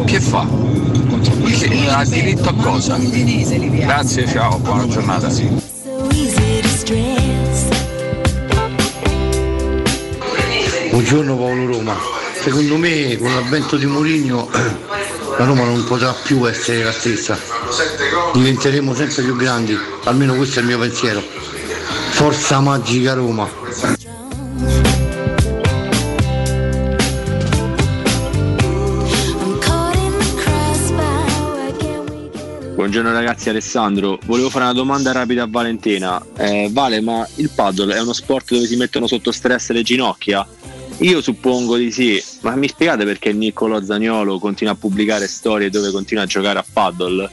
[0.05, 0.47] Che fa?
[1.43, 2.97] Che- ha diritto a cosa?
[2.99, 5.27] Grazie, ciao, buona giornata.
[10.91, 11.95] Buongiorno Paolo Roma.
[12.39, 14.49] Secondo me con l'avvento di Mourinho
[15.37, 17.37] la Roma non potrà più essere la stessa.
[18.33, 21.46] Diventeremo sempre più grandi, almeno questo è il mio pensiero.
[22.17, 23.47] Forza magica Roma.
[32.73, 34.17] Buongiorno ragazzi, Alessandro.
[34.25, 36.19] Volevo fare una domanda rapida a Valentina.
[36.35, 40.45] Eh, vale, ma il paddle è uno sport dove si mettono sotto stress le ginocchia?
[40.97, 45.91] Io suppongo di sì, ma mi spiegate perché Niccolò Zagnolo continua a pubblicare storie dove
[45.91, 47.29] continua a giocare a paddle,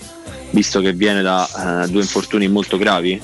[0.50, 3.18] visto che viene da eh, due infortuni molto gravi?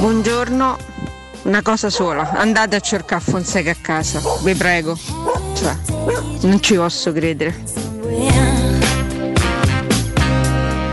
[0.00, 0.78] Buongiorno,
[1.42, 4.98] una cosa sola, andate a cercare Fonseca a casa, vi prego.
[5.54, 5.76] Cioè,
[6.40, 7.54] non ci posso credere.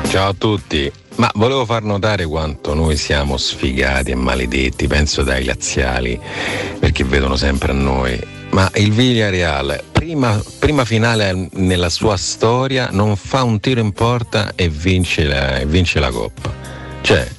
[0.09, 5.45] Ciao a tutti, ma volevo far notare quanto noi siamo sfigati e maledetti, penso dai
[5.45, 6.19] laziali,
[6.77, 8.19] perché vedono sempre a noi.
[8.49, 14.51] Ma il Villarreal, prima, prima finale nella sua storia, non fa un tiro in porta
[14.53, 16.53] e vince la, vince la Coppa.
[16.99, 17.35] Cioè,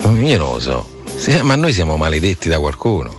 [0.00, 0.86] io non so,
[1.42, 3.10] ma noi siamo maledetti da qualcuno.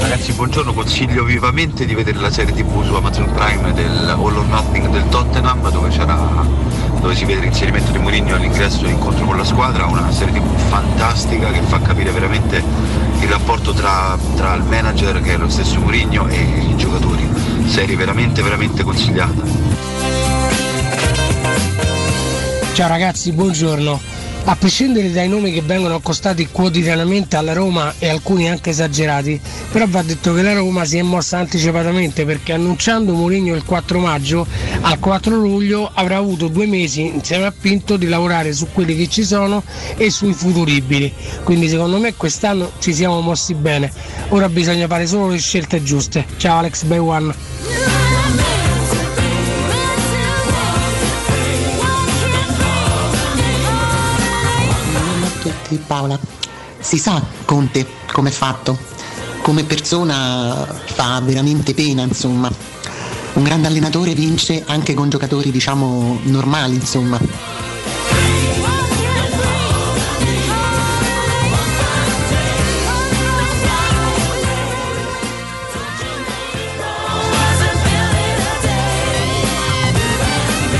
[0.00, 4.46] Ragazzi, buongiorno, consiglio vivamente di vedere la serie TV su Amazon Prime del All or
[4.46, 6.44] Nothing del Tottenham dove c'era
[7.00, 10.56] dove si vede l'inserimento di Mourinho all'ingresso e l'incontro con la squadra, una serie TV
[10.68, 12.62] fantastica che fa capire veramente
[13.20, 17.28] il rapporto tra, tra il manager che è lo stesso Mourinho e i giocatori.
[17.66, 19.42] Serie veramente veramente consigliata.
[22.72, 24.15] Ciao ragazzi, buongiorno.
[24.48, 29.40] A prescindere dai nomi che vengono accostati quotidianamente alla Roma e alcuni anche esagerati,
[29.72, 33.98] però va detto che la Roma si è mossa anticipatamente perché annunciando Mourinho il 4
[33.98, 34.46] maggio,
[34.82, 39.08] al 4 luglio avrà avuto due mesi insieme a Pinto di lavorare su quelli che
[39.08, 39.64] ci sono
[39.96, 41.12] e sui futuribili.
[41.42, 43.90] Quindi secondo me quest'anno ci siamo mossi bene.
[44.28, 46.24] Ora bisogna fare solo le scelte giuste.
[46.36, 47.95] Ciao Alex Bay One.
[55.66, 56.16] Tutti, Paola.
[56.78, 58.78] Si sa Conte come è fatto?
[59.42, 62.48] Come persona fa veramente pena, insomma.
[63.32, 67.18] Un grande allenatore vince anche con giocatori, diciamo, normali, insomma.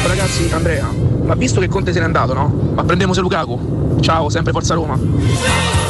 [0.06, 0.88] Ragazzi, Andrea,
[1.26, 2.72] ma visto che Conte se n'è andato, no?
[2.74, 3.98] Ma prendiamo se Lukaku.
[4.00, 5.85] Ciao, sempre Forza Roma.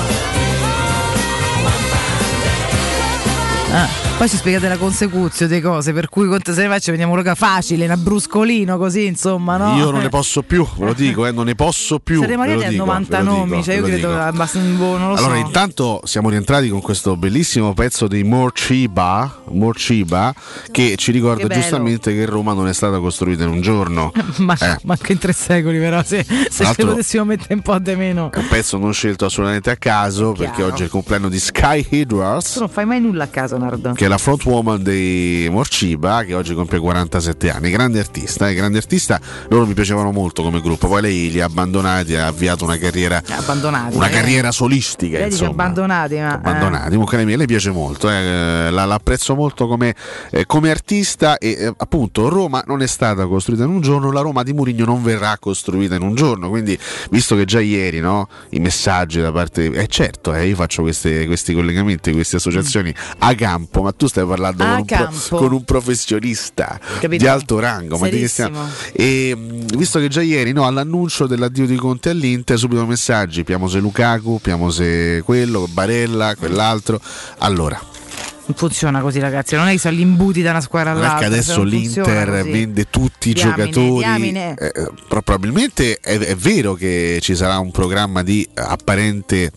[4.17, 7.15] Poi ci spiegate la consecuzione delle cose, per cui Conte se ne va ci vediamo
[7.15, 9.77] Luca facile, una bruscolino così, insomma, no?
[9.77, 12.21] Io non ne posso più, ve lo dico, eh, non ne posso più.
[12.21, 14.19] Saremo arrivati a dico, 90 ve lo nomi, dico, cioè io credo dico.
[14.19, 15.47] abbastanza, non lo Allora, so.
[15.47, 20.35] intanto siamo rientrati con questo bellissimo pezzo di Morciba, Morciba
[20.71, 24.13] che ci ricorda Che giustamente che Roma non è stata costruita in un giorno.
[24.39, 24.79] Ma Eh.
[24.85, 28.31] manco in tre secoli, però, se, se l'altro- potessimo mettere un po' di meno.
[28.33, 31.87] È un pezzo non scelto assolutamente a caso perché oggi è il compleanno di Sky
[31.91, 32.55] Hydras.
[32.55, 33.93] Tu non fai mai nulla a caso, Nardo.
[33.93, 38.55] che è la front woman dei Morciba che oggi compie 47 anni grande artista, eh,
[38.55, 42.65] grande artista loro mi piacevano molto come gruppo poi lei li ha abbandonati ha avviato
[42.65, 43.97] una carriera Abbandonati.
[43.97, 44.11] una eh.
[44.11, 46.33] carriera solistica Lei dice insomma abbandonati, ma.
[46.33, 46.91] abbandonati.
[46.91, 49.95] Comunque lei, lei piace molto, eh, la, l'apprezzo molto come,
[50.31, 54.21] eh, come artista e eh, appunto Roma non è stata costruita in un giorno, la
[54.21, 56.79] Roma di Murigno non verrà costruita in un giorno, quindi
[57.11, 59.71] visto che già ieri no, i messaggi da parte...
[59.73, 64.27] Eh certo, eh, io faccio queste- questi collegamenti, queste associazioni a campo, ma tu stai
[64.27, 64.85] parlando con un,
[65.29, 67.23] pro- con un professionista Capito?
[67.23, 67.97] di alto rango.
[68.93, 73.79] E mh, visto che già ieri no, all'annuncio dell'addio di Conte all'Inter, subito messaggi: Piamose
[73.79, 77.01] Lukaku, Piamose quello, Barella, quell'altro.
[77.39, 77.81] Allora,
[78.47, 79.57] Non funziona così, ragazzi.
[79.57, 81.29] Non è che sono imbuti da una squadra all'altra.
[81.29, 83.99] che se adesso l'Inter vende tutti i Diamine, giocatori.
[83.99, 84.55] diamine.
[84.57, 84.73] Eh, eh,
[85.09, 89.51] pro- probabilmente è, è vero che ci sarà un programma di apparente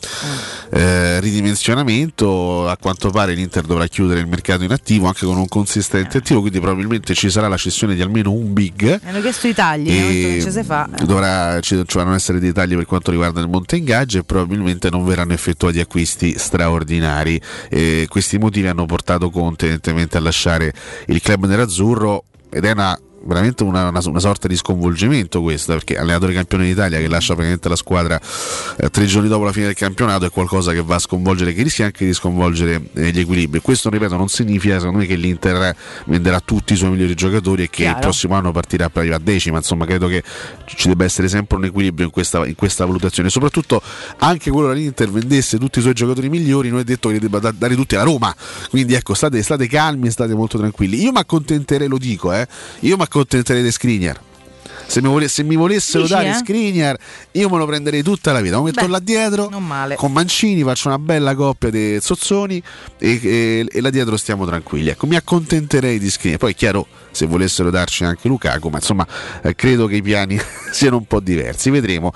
[0.71, 2.67] eh, ridimensionamento.
[2.67, 6.39] A quanto pare l'Inter dovrà chiudere il mercato in attivo anche con un consistente attivo,
[6.41, 9.01] quindi probabilmente ci sarà la cessione di almeno un big.
[9.03, 10.89] Mi hanno chiesto i tagli, E fa.
[11.05, 15.05] dovrà, ci dovranno essere dei tagli per quanto riguarda il monte ingaggio e probabilmente non
[15.05, 17.39] verranno effettuati acquisti straordinari.
[18.07, 20.73] Questi motivi hanno portato Conte evidentemente a lasciare
[21.07, 25.97] il club nerazzurro ed è una veramente una, una- una sorta di sconvolgimento questo perché
[25.97, 28.19] allenatore campione d'Italia che lascia praticamente la squadra
[28.77, 31.63] eh, tre giorni dopo la fine del campionato è qualcosa che va a sconvolgere che
[31.63, 33.59] rischia anche di sconvolgere eh, gli equilibri.
[33.61, 37.69] Questo ripeto non significa secondo me che l'Inter venderà tutti i suoi migliori giocatori e
[37.69, 37.97] che Chiaro.
[37.97, 39.57] il prossimo anno partirà per arrivare a decima.
[39.57, 40.23] Insomma credo che
[40.65, 43.29] ci debba essere sempre un equilibrio in questa, in questa valutazione.
[43.29, 43.81] Soprattutto
[44.19, 47.39] anche qualora l'Inter vendesse tutti i suoi giocatori migliori noi è detto che li debba
[47.39, 48.33] da- dare tutti alla Roma.
[48.69, 51.01] Quindi ecco state, state calmi state molto tranquilli.
[51.01, 52.47] Io mi accontenterei lo dico eh
[52.81, 54.21] io mi accontenterei di Skriniar
[54.85, 56.33] se mi, vole- se mi volessero Dici, dare eh?
[56.33, 56.97] Skriniar
[57.31, 59.49] io me lo prenderei tutta la vita lo metto Beh, là dietro
[59.95, 62.61] con Mancini faccio una bella coppia di zozzoni
[62.97, 64.89] e, e- e là dietro stiamo tranquilli.
[64.89, 66.39] Ecco, mi accontenterei di Skriniar.
[66.39, 69.05] Poi è chiaro se volessero darci anche Lukaku, ma insomma
[69.43, 70.39] eh, credo che i piani
[70.71, 72.11] siano un po' diversi, vedremo.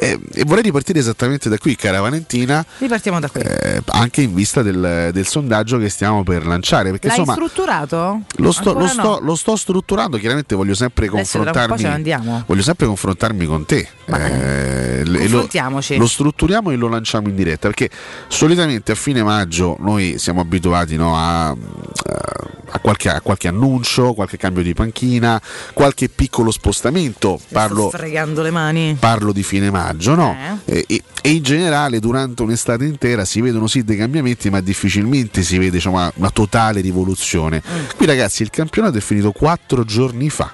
[0.00, 3.40] Eh, e vorrei ripartire esattamente da qui, cara Valentina, Ripartiamo da qui.
[3.40, 6.90] eh, anche in vista del, del sondaggio che stiamo per lanciare.
[6.90, 8.20] Perché L'hai insomma strutturato?
[8.36, 9.18] lo sto, lo Ancora sto- no.
[9.20, 12.04] lo sto strutturando, chiaramente voglio sempre confrontarmi.
[12.46, 13.88] Voglio sempre confrontarmi con te.
[14.06, 15.48] Eh, e lo,
[15.96, 17.66] lo strutturiamo e lo lanciamo in diretta.
[17.66, 17.90] Perché
[18.28, 24.36] solitamente a fine maggio noi siamo abituati no, a, a qualche, a qualche annuncio, qualche
[24.36, 25.40] cambio di panchina,
[25.72, 27.40] qualche piccolo spostamento.
[27.50, 28.96] Parlo, Sto fregando le mani.
[28.98, 30.60] parlo di fine maggio, no?
[30.64, 35.42] E, e- e in generale durante un'estate intera si vedono sì dei cambiamenti, ma difficilmente
[35.42, 37.62] si vede diciamo, una, totale rivoluzione.
[37.96, 40.52] Qui ragazzi il campionato è finito quattro giorni fa.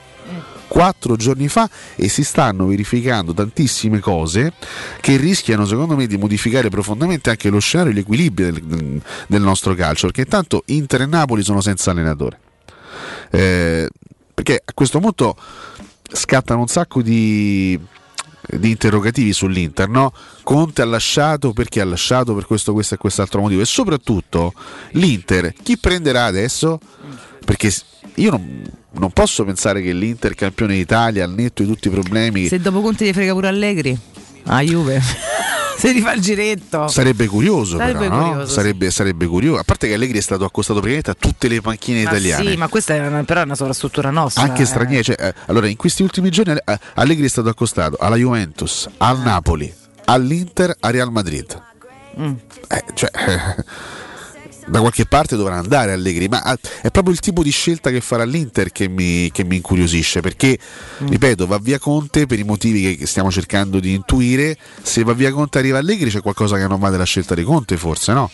[0.67, 4.55] Quattro giorni fa e si stanno verificando tantissime cose
[5.01, 9.43] che rischiano secondo me di modificare profondamente anche lo scenario e gli equilibri del, del
[9.43, 12.41] nostro calcio perché intanto Inter e Napoli sono senza allenatore
[13.31, 13.89] Eh,
[14.35, 15.37] perché a questo punto
[16.11, 17.79] scattano un sacco di,
[18.49, 20.13] di interrogativi sull'Inter, no?
[20.43, 24.53] Conte ha lasciato perché ha lasciato per questo, questo e quest'altro motivo e soprattutto
[24.93, 26.79] l'Inter chi prenderà adesso?
[27.45, 27.73] Perché
[28.17, 32.47] io non, non posso pensare che l'Inter campione d'Italia al netto di tutti i problemi
[32.47, 33.99] Se dopo Conte gli frega pure Allegri,
[34.45, 35.01] a Juve.
[35.79, 36.89] Se rifà il giretto.
[36.89, 38.29] Sarebbe curioso, Sarebbe però, no?
[38.29, 38.53] curioso, sì.
[38.53, 39.61] sarebbe, sarebbe curioso.
[39.61, 42.51] A parte che Allegri è stato accostato praticamente a tutte le panchine Ma italiane.
[42.51, 44.43] Sì, ma questa è una, però è una sovrastruttura nostra.
[44.43, 44.67] anche eh.
[44.67, 45.03] stranieri.
[45.03, 49.21] Cioè, eh, allora, in questi ultimi giorni eh, Allegri è stato accostato alla Juventus, al
[49.21, 49.73] Napoli,
[50.05, 51.63] all'Inter, al Real Madrid.
[52.19, 52.33] Mm.
[52.69, 53.11] Eh, cioè,
[54.67, 58.01] da qualche parte dovrà andare Allegri, ma eh, è proprio il tipo di scelta che
[58.01, 60.59] farà l'Inter che mi, che mi incuriosisce, perché,
[61.03, 61.09] Mm.
[61.09, 65.33] ripeto, va via Conte per i motivi che- stiamo cercando di intuire, se va via
[65.33, 68.31] Conte arriva Allegri c'è qualcosa che non va della scelta di Conte, forse no?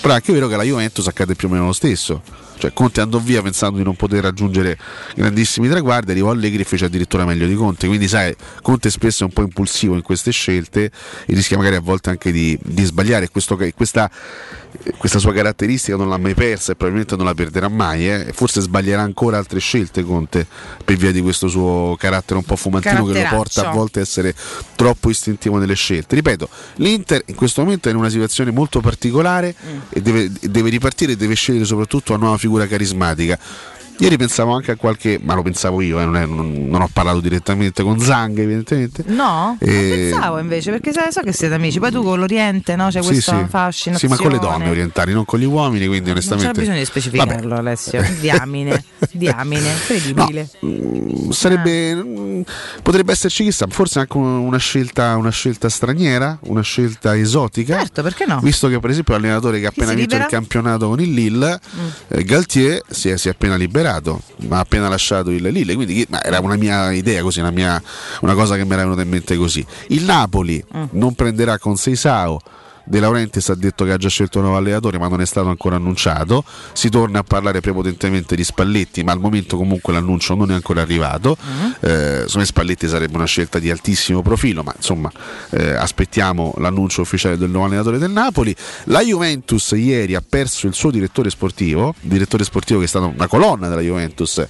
[0.00, 2.22] Però è anche vero che la Juventus accade più o meno lo stesso.
[2.60, 4.76] Cioè Conte andò via pensando di non poter raggiungere
[5.14, 7.86] grandissimi traguardi, arrivò Allegri e fece addirittura meglio di Conte.
[7.86, 11.80] Quindi sai, Conte spesso è un po' impulsivo in queste scelte e rischia magari a
[11.80, 13.30] volte anche di, di sbagliare.
[13.30, 14.10] Questo- questa,
[14.98, 18.10] questa sua caratteristica non l'ha mai persa e probabilmente non la perderà mai.
[18.10, 18.32] eh.
[18.34, 20.46] Forse sbaglierà ancora altre scelte Conte
[20.84, 24.02] per via di questo suo carattere un po' fumantino che lo porta a volte a
[24.02, 24.34] essere
[24.74, 26.14] troppo istintivo nelle scelte.
[26.16, 29.54] Ripeto, l'Inter in questo momento è in una situazione molto particolare
[29.88, 33.38] e deve, deve ripartire e deve scegliere soprattutto una nuova figura carismatica.
[34.00, 36.88] Ieri pensavo anche a qualche, ma lo pensavo io, eh, non, è- non- non ho
[36.92, 39.04] parlato direttamente con Zang evidentemente.
[39.06, 39.56] No?
[39.60, 41.78] Eh, Non pensavo invece, perché sai, so che siete amici.
[41.78, 42.88] Poi tu con l'Oriente, no?
[42.88, 43.44] C'è Sì, questa sì.
[43.48, 43.98] fascinazione.
[43.98, 46.48] Sì, ma con le donne orientali, non con gli uomini, quindi Non onestamente...
[46.50, 48.02] c'era bisogno di specificarlo, Alessio.
[48.20, 50.48] Diamine, diamine, incredibile.
[50.64, 52.40] Mm, sarebbe mm,
[52.82, 58.02] potrebbe esserci chissà forse anche un- una scelta una scelta straniera una scelta esotica Certo,
[58.02, 58.40] perché no?
[58.42, 61.86] visto che per esempio l'allenatore che ha appena vinto il campionato con il Lille Mm.
[62.08, 63.88] eh, Galtier si è, si è appena liberato
[64.48, 67.82] ma ha appena lasciato il Lille quindi era una mia idea così una, mia,
[68.20, 70.84] una cosa che mi era venuta in mente così il Napoli Mm.
[70.92, 72.40] non prenderà con Seisao
[72.90, 75.48] De Laurentiis ha detto che ha già scelto un nuovo allenatore, ma non è stato
[75.48, 76.42] ancora annunciato.
[76.72, 80.80] Si torna a parlare prepotentemente di Spalletti, ma al momento comunque l'annuncio non è ancora
[80.82, 81.36] arrivato.
[81.78, 85.08] Eh, secondo me Spalletti sarebbe una scelta di altissimo profilo, ma insomma
[85.50, 88.52] eh, aspettiamo l'annuncio ufficiale del nuovo allenatore del Napoli.
[88.86, 93.28] La Juventus ieri ha perso il suo direttore sportivo, direttore sportivo che è stato una
[93.28, 94.44] colonna della Juventus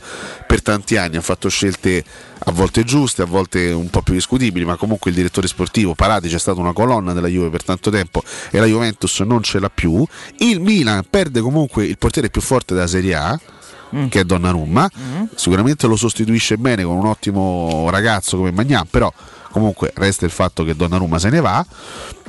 [0.47, 2.03] per tanti anni, ha fatto scelte
[2.45, 6.35] a volte giuste, a volte un po' più discutibili, ma comunque il direttore sportivo Paratici
[6.35, 9.71] è stato una colonna della Juve per tanto tempo e la Juventus non ce l'ha
[9.71, 10.05] più.
[10.39, 13.41] Il Milan perde comunque il portiere più forte della Serie A.
[14.09, 14.89] Che è Donnarumma,
[15.35, 19.13] sicuramente lo sostituisce bene con un ottimo ragazzo come Magnan, però
[19.51, 21.67] comunque resta il fatto che Donnarumma se ne va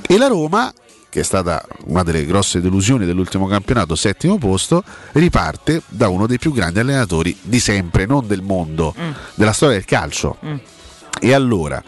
[0.07, 0.73] e la Roma
[1.11, 4.81] che è stata una delle grosse delusioni dell'ultimo campionato, settimo posto,
[5.11, 8.95] riparte da uno dei più grandi allenatori di sempre, non del mondo,
[9.35, 10.37] della storia del calcio.
[11.19, 11.83] E allora,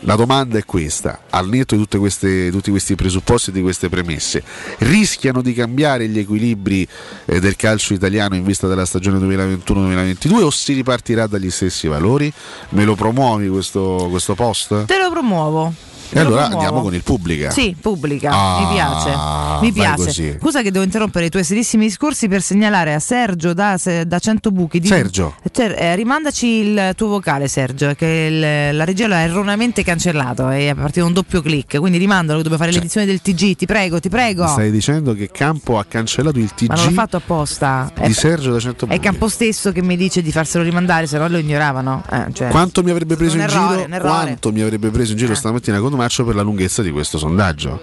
[0.00, 3.88] la domanda è questa, al netto di tutte queste- tutti questi presupposti e di queste
[3.88, 4.42] premesse,
[4.78, 6.86] rischiano di cambiare gli equilibri
[7.24, 12.32] eh, del calcio italiano in vista della stagione 2021-2022 o si ripartirà dagli stessi valori?
[12.70, 14.86] Me lo promuovi questo, questo post?
[14.86, 15.72] Te lo promuovo.
[16.10, 17.50] E allora andiamo con il pubblica.
[17.50, 19.60] Sì, pubblica, Ah, mi piace.
[19.66, 20.04] Mi piace.
[20.04, 20.36] così.
[20.40, 24.50] Scusa che devo interrompere i tuoi serissimi discorsi per segnalare a Sergio da, da 100
[24.50, 24.80] buchi.
[24.80, 25.34] di- Sergio.
[25.50, 30.70] Cioè, eh, rimandaci il tuo vocale, Sergio, che il- la regia l'ha erroneamente cancellato e
[30.70, 31.78] è partito un doppio click.
[31.78, 33.54] Quindi rimandalo dobbiamo fare l'edizione del TG.
[33.56, 34.46] Ti prego, ti prego.
[34.46, 37.90] Stai dicendo che Campo ha cancellato il TG Ma non l'ho fatto apposta.
[37.94, 41.06] È, di Sergio da 100 è il campo stesso che mi dice di farselo rimandare,
[41.06, 42.02] se no lo ignoravano.
[42.10, 43.96] Eh, cioè, Quanto mi avrebbe preso in errore, giro?
[43.96, 44.00] Eh.
[44.00, 47.82] Quanto mi avrebbe preso in giro stamattina Cotumaccio per la lunghezza di questo sondaggio?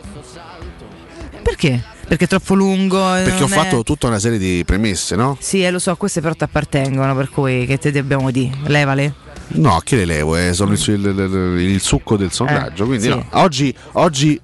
[1.41, 1.83] Perché?
[2.07, 2.99] Perché è troppo lungo.
[2.99, 5.35] Perché ho è- fatto tutta una serie di premesse, no?
[5.39, 8.55] Sì, eh, lo so, queste però ti appartengono, per cui che te dobbiamo dire?
[8.67, 9.13] Levale.
[9.55, 12.83] No, che le levo, eh, sono il, il- il- succo del sondaggio.
[12.83, 13.09] Eh, quindi sì.
[13.09, 13.25] no.
[13.31, 14.39] oggi, oggi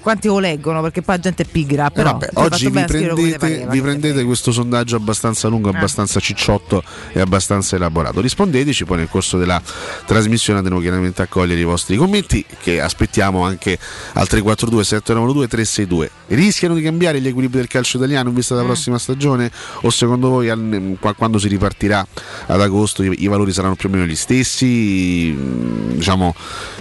[0.00, 0.80] Quanti lo leggono?
[0.82, 1.86] Perché poi la gente è pigra.
[1.88, 3.70] Eh, Però vabbè, tu hai oggi vi prendete, pareva.
[3.72, 5.76] vi prendete questo sondaggio abbastanza lungo, Eh.
[5.76, 6.82] abbastanza cicciotto
[7.12, 8.20] e abbastanza elaborato.
[8.20, 9.60] Rispondeteci, poi nel corso della
[10.06, 13.72] trasmissione andremo chiaramente a cogliere i vostri commenti che aspettiamo anche
[14.12, 16.10] al 342 792 362.
[16.28, 18.70] Rischiano di cambiare gli equilibri del calcio italiano in vista della Mm.
[18.70, 19.50] prossima stagione
[19.82, 20.50] o secondo voi
[21.16, 22.06] quando si ripartirà
[22.46, 24.51] ad agosto i valori saranno più o meno gli stessi?
[24.64, 26.34] Mm, Diciamo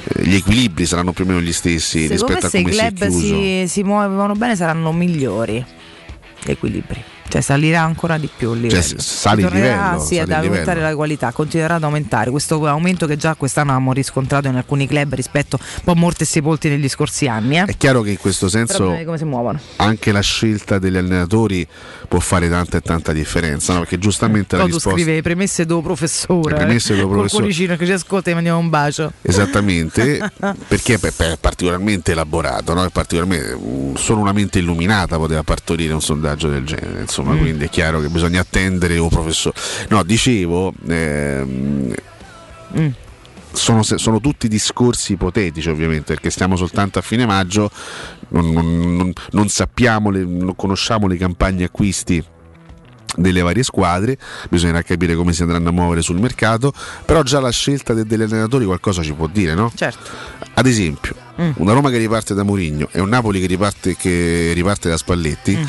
[0.03, 2.73] eh, gli equilibri saranno più o meno gli stessi Secondo rispetto a se i come
[2.73, 3.19] si è club chiuso?
[3.19, 5.63] si, si muovono bene saranno migliori
[6.43, 7.03] gli equilibri.
[7.31, 8.81] Cioè salirà ancora di più il livello.
[8.81, 10.81] Cioè, sale il Tornerà, livello, Sì, ad aumentare livello.
[10.81, 12.29] la qualità, continuerà ad aumentare.
[12.29, 16.25] Questo aumento che già quest'anno abbiamo riscontrato in alcuni club rispetto un po' morti e
[16.25, 17.59] sepolti negli scorsi anni.
[17.59, 17.65] Eh.
[17.67, 18.93] È chiaro che in questo senso
[19.77, 21.65] anche la scelta degli allenatori
[22.09, 23.79] può fare tanta e tanta differenza, no?
[23.79, 26.55] perché giustamente la Poi tu risposta scrive le premesse do professore.
[26.55, 27.05] Le premesse do eh.
[27.05, 27.77] Col professore.
[27.77, 29.13] che ci ascolta e mandiamo un bacio.
[29.21, 30.31] Esattamente,
[30.67, 32.83] perché è, particolarmente elaborato, no?
[32.83, 33.57] È particolarmente,
[33.95, 37.37] solo una mente illuminata poteva partorire un sondaggio del genere, insomma, Mm.
[37.39, 39.55] quindi è chiaro che bisogna attendere o professore.
[39.89, 41.93] No, dicevo, ehm,
[42.77, 42.87] Mm.
[43.51, 47.69] sono, sono tutti discorsi ipotetici ovviamente, perché stiamo soltanto a fine maggio,
[48.29, 52.23] non, non- non- non sappiamo, le- non conosciamo le campagne acquisti
[53.13, 54.17] delle varie squadre,
[54.49, 56.71] bisognerà capire come si andranno a muovere sul mercato,
[57.03, 59.69] però già la scelta de- degli allenatori qualcosa ci può dire, no?
[59.75, 60.09] Certo.
[60.53, 61.51] Ad esempio, Mm.
[61.55, 65.57] una Roma che riparte da Mourinho e un Napoli che riparte, che riparte da Spalletti.
[65.57, 65.63] Mm.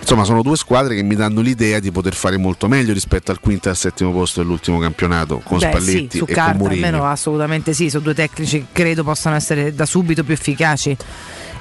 [0.00, 3.40] Insomma, sono due squadre che mi danno l'idea di poter fare molto meglio rispetto al
[3.40, 6.58] quinto e al settimo posto dell'ultimo campionato con Beh, Spalletti sì, su e con carta
[6.58, 6.86] Mourinho.
[6.86, 10.96] almeno assolutamente sì, sono due tecnici che credo possano essere da subito più efficaci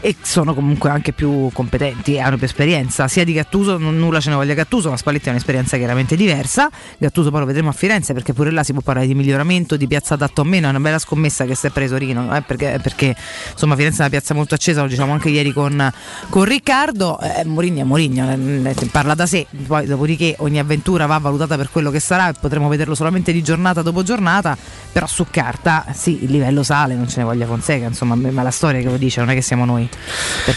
[0.02, 4.20] e sono comunque anche più competenti e hanno più esperienza sia di Gattuso, non nulla
[4.20, 6.70] ce ne voglia Gattuso, ma Spalletti ha un'esperienza chiaramente diversa.
[6.98, 9.88] Gattuso poi lo vedremo a Firenze perché pure là si può parlare di miglioramento, di
[9.88, 12.80] piazza adatto o meno, è una bella scommessa che si è preso Rino, eh, perché,
[12.82, 13.16] perché,
[13.52, 15.92] insomma Firenze è una piazza molto accesa, lo diciamo anche ieri con,
[16.30, 21.06] con Riccardo, eh, Mourinho è Mourinho, eh, eh, parla da sé, poi dopodiché ogni avventura
[21.06, 24.58] va valutata per quello che sarà e potremo vederlo solamente di giornata dopo giornata,
[24.92, 28.52] però su carta sì, il livello sale, non ce ne voglia Fonseca, insomma, ma la
[28.52, 29.85] storia che lo dice, non è che siamo noi.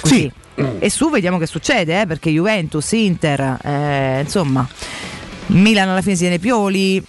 [0.00, 0.32] Cui sì.
[0.80, 4.66] E su vediamo che succede, eh, perché Juventus, Inter, eh, insomma,
[5.46, 7.00] Milan alla fine si tiene Pioli.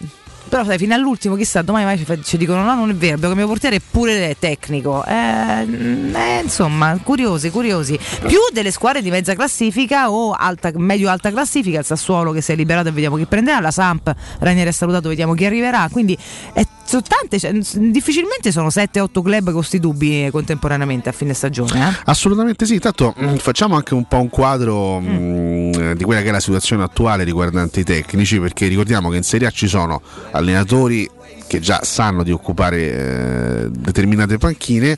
[0.49, 3.15] Però sai, fino all'ultimo, chissà, domani mai ci, fa- ci dicono no, non è vero,
[3.15, 5.05] abbiamo cambiato portiere pure tecnico.
[5.05, 7.99] Eh, mm, eh, insomma, curiosi, curiosi.
[8.25, 12.55] Più delle squadre di mezza classifica o alta, medio-alta classifica, il Sassuolo che si è
[12.55, 15.87] liberato e vediamo chi prenderà, la Samp, Ranieri è salutato, vediamo chi arriverà.
[15.91, 16.17] Quindi
[16.53, 17.51] è, sono tante, cioè,
[17.91, 21.89] difficilmente sono 7-8 club con questi dubbi eh, contemporaneamente a fine stagione.
[21.89, 21.93] Eh?
[22.05, 26.29] Assolutamente sì, tanto mm, facciamo anche un po' un quadro mm, eh, di quella che
[26.29, 30.01] è la situazione attuale riguardante i tecnici, perché ricordiamo che in Serie A ci sono
[30.39, 31.09] allenatori
[31.49, 34.95] che già sanno di occupare eh, determinate panchine,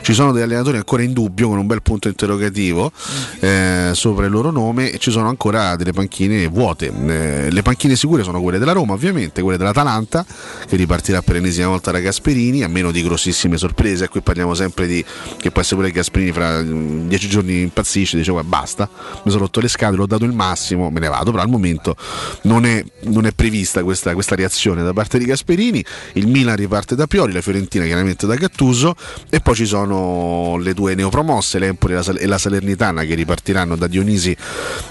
[0.00, 2.92] ci sono degli allenatori ancora in dubbio con un bel punto interrogativo
[3.40, 6.86] eh, sopra il loro nome e ci sono ancora delle panchine vuote.
[6.86, 10.24] Eh, le panchine sicure sono quelle della Roma ovviamente, quelle dell'Atalanta
[10.68, 14.54] che ripartirà per l'ennesima volta da Gasperini, a meno di grossissime sorprese, e qui parliamo
[14.54, 15.04] sempre di
[15.36, 18.88] che può essere pure Gasperini fra mm, dieci giorni impazzisce, dice "Guarda, basta,
[19.24, 21.96] mi sono rotto le scatole, ho dato il massimo, me ne vado, però al momento
[22.42, 25.84] non è, non è prevista questa, questa reazione da parte di Gasperini,
[26.14, 28.94] il Milan riparte da Pioli, la Fiorentina chiaramente da Gattuso
[29.30, 33.14] e poi ci sono le due neopromosse, l'Empoli e la Sal- e la Salernitana che
[33.14, 34.36] ripartiranno da Dionisi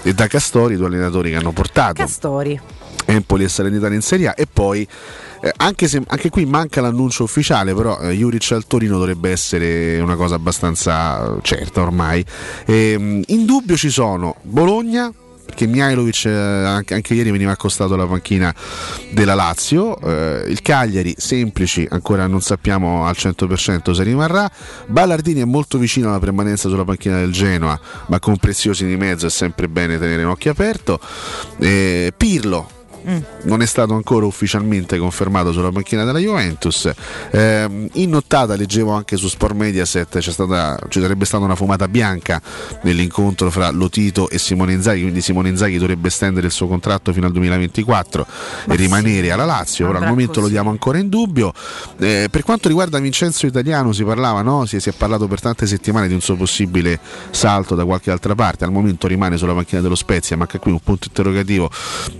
[0.02, 2.60] e da Castori, due allenatori che hanno portato Castori.
[3.04, 4.86] Empoli e Salernitana in Serie A e poi
[5.40, 10.00] eh, anche se anche qui manca l'annuncio ufficiale però eh, Juric al Torino dovrebbe essere
[10.00, 12.24] una cosa abbastanza eh, certa ormai
[12.66, 15.12] Ehm, in dubbio ci sono Bologna
[15.48, 18.54] perché Mihailovic eh, anche, anche ieri veniva accostato alla panchina
[19.12, 19.98] della Lazio.
[19.98, 24.50] Eh, il Cagliari semplici ancora non sappiamo al 100% se rimarrà.
[24.86, 29.26] Ballardini è molto vicino alla permanenza sulla panchina del Genoa ma con preziosi di mezzo
[29.26, 31.00] è sempre bene tenere un occhio aperto.
[31.58, 32.76] Eh, Pirlo
[33.42, 36.90] non è stato ancora ufficialmente confermato sulla panchina della Juventus.
[37.30, 42.40] Ehm, in nottata leggevo anche su Sport Mediaset stata, ci sarebbe stata una fumata bianca
[42.82, 47.26] nell'incontro fra Lotito e Simone Inzaghi, quindi Simone Inzaghi dovrebbe estendere il suo contratto fino
[47.26, 48.26] al 2024
[48.68, 49.88] e rimanere alla Lazio.
[49.88, 50.52] Ora al momento lo così.
[50.52, 51.52] diamo ancora in dubbio.
[51.98, 54.66] Eh, per quanto riguarda Vincenzo Italiano si parlava, no?
[54.66, 56.98] si, si è parlato per tante settimane di un suo possibile
[57.30, 60.70] salto da qualche altra parte, al momento rimane sulla panchina dello Spezia, ma anche qui
[60.70, 61.70] un punto interrogativo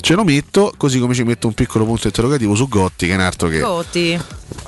[0.00, 3.14] ce lo metto, così come ci metto un piccolo punto interrogativo su Gotti, che è
[3.16, 4.18] un altro che Gotti.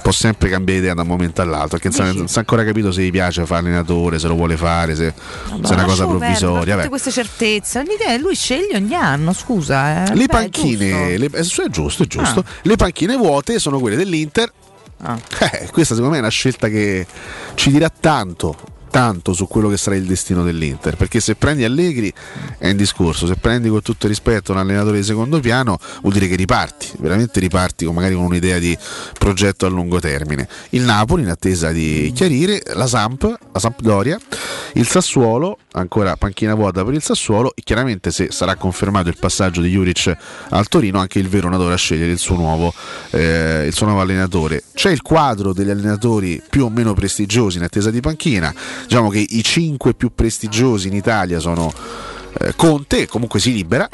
[0.03, 3.03] può sempre cambiare idea da un momento all'altro, perché non non sa ancora capito se
[3.03, 6.19] gli piace fare allenatore, se lo vuole fare, se, se è una cosa Lasciamo perdere,
[6.19, 6.61] provvisoria.
[6.61, 6.89] tutte vabbè.
[6.91, 7.83] queste certezze.
[7.83, 10.05] L'idea è lui sceglie ogni anno, scusa.
[10.05, 10.15] Eh.
[10.15, 12.41] Le Beh, panchine, le- eh, è giusto, è giusto.
[12.41, 12.45] Ah.
[12.63, 14.53] Le panchine vuote sono quelle dell'Inter.
[15.03, 17.07] Eh, questa secondo me è una scelta che
[17.55, 18.57] ci dirà tanto.
[18.91, 22.12] Tanto su quello che sarà il destino dell'Inter, perché se prendi Allegri
[22.59, 26.12] è in discorso, se prendi con tutto il rispetto un allenatore di secondo piano vuol
[26.12, 28.76] dire che riparti, veramente riparti con magari con un'idea di
[29.16, 30.49] progetto a lungo termine.
[30.70, 34.18] Il Napoli in attesa di chiarire, la Samp, la Sampdoria,
[34.74, 37.53] il Sassuolo, ancora panchina vuota per il Sassuolo.
[37.55, 40.16] E chiaramente se sarà confermato il passaggio di Juric
[40.51, 42.73] al Torino anche il Verona dovrà scegliere il suo nuovo,
[43.11, 44.64] eh, il suo nuovo allenatore.
[44.75, 48.53] C'è il quadro degli allenatori più o meno prestigiosi in attesa di panchina,
[48.83, 51.73] diciamo che i cinque più prestigiosi in Italia sono
[52.39, 53.89] eh, Conte, comunque si libera,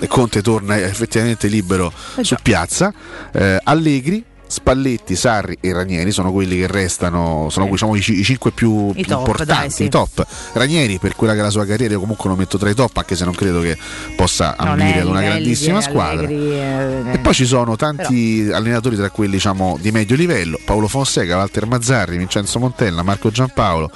[0.00, 2.92] e Conte torna effettivamente libero su piazza,
[3.32, 4.24] eh, Allegri.
[4.48, 8.94] Spalletti, Sarri e Ranieri sono quelli che restano, sono diciamo, i, i cinque più, I
[8.94, 9.84] più top, importanti, dai, sì.
[9.84, 10.26] i top.
[10.54, 12.96] Ranieri per quella che è la sua carriera io comunque lo metto tra i top
[12.96, 13.76] anche se non credo che
[14.16, 16.26] possa ambire ad una grandissima di squadra.
[16.26, 20.88] Allegri, eh, E poi ci sono tanti allenatori tra quelli diciamo, di medio livello, Paolo
[20.88, 23.90] Fonseca, Walter Mazzarri, Vincenzo Montella, Marco Giampaolo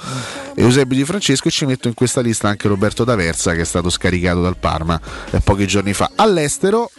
[0.55, 3.65] e Eusebio Di Francesco e ci metto in questa lista anche Roberto D'Aversa che è
[3.65, 4.99] stato scaricato dal Parma
[5.31, 6.11] eh, pochi giorni fa.
[6.15, 6.91] All'estero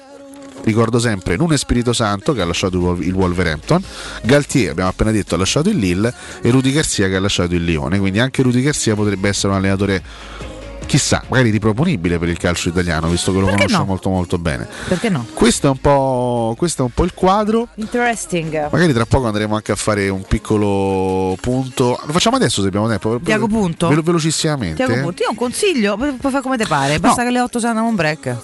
[0.64, 3.82] ricordo sempre Nuno Spirito Santo che ha lasciato il Wol- il Wolverhampton,
[4.22, 6.12] Galtier abbiamo appena detto ha lasciato il Lille
[6.42, 9.58] e Rudy Garcia che ha lasciato il Lione, quindi anche Rudy Garcia potrebbe essere un
[9.58, 10.02] allenatore
[10.86, 13.84] chissà, magari riproponibile per il calcio italiano visto che lo Perché conosce no?
[13.86, 14.68] molto molto bene.
[14.88, 15.26] Perché no?
[15.32, 17.68] Questo è un po', questo è un po' il quadro.
[17.76, 18.68] Interesting.
[18.70, 21.98] Magari tra poco andremo anche a fare un piccolo punto.
[22.04, 23.18] Lo facciamo adesso se abbiamo tempo.
[23.18, 23.88] Diago Punto?
[23.88, 24.76] Velo- velocissimamente.
[24.84, 27.58] Tiago Punto, io ho un consiglio, puoi fare come ti pare, basta che alle 8
[27.58, 28.36] se andiamo un break.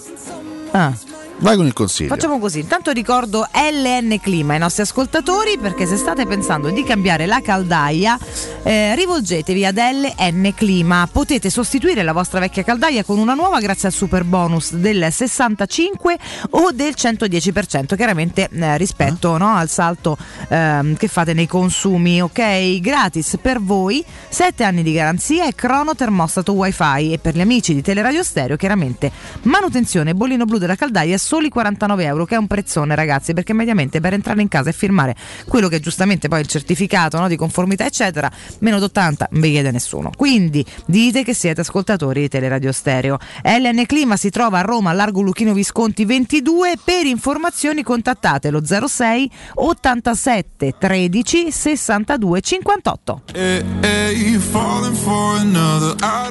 [0.73, 0.93] Ah.
[1.41, 2.11] Vai con il consiglio.
[2.11, 7.25] Facciamo così, intanto ricordo LN Clima ai nostri ascoltatori perché se state pensando di cambiare
[7.25, 8.19] la caldaia
[8.63, 13.89] eh, rivolgetevi ad LN Clima, potete sostituire la vostra vecchia caldaia con una nuova grazie
[13.89, 16.19] al super bonus del 65
[16.51, 20.19] o del 110% chiaramente eh, rispetto no, al salto
[20.49, 22.81] ehm, che fate nei consumi, ok?
[22.81, 27.73] Gratis per voi, 7 anni di garanzia e crono termostato wifi e per gli amici
[27.73, 29.11] di Teleradio Stereo chiaramente
[29.43, 34.01] manutenzione bollino blu della caldaia soli 49 euro che è un prezzone ragazzi perché mediamente
[34.01, 35.15] per entrare in casa e firmare
[35.47, 38.29] quello che è giustamente poi il certificato no, di conformità eccetera
[38.59, 40.11] meno d'80 non vi chiede nessuno.
[40.17, 43.19] Quindi dite che siete ascoltatori di Teleradio Stereo.
[43.45, 48.65] LN Clima si trova a Roma a Largo Luchino Visconti 22 per informazioni contattate lo
[48.65, 53.23] 06 87 13 62 58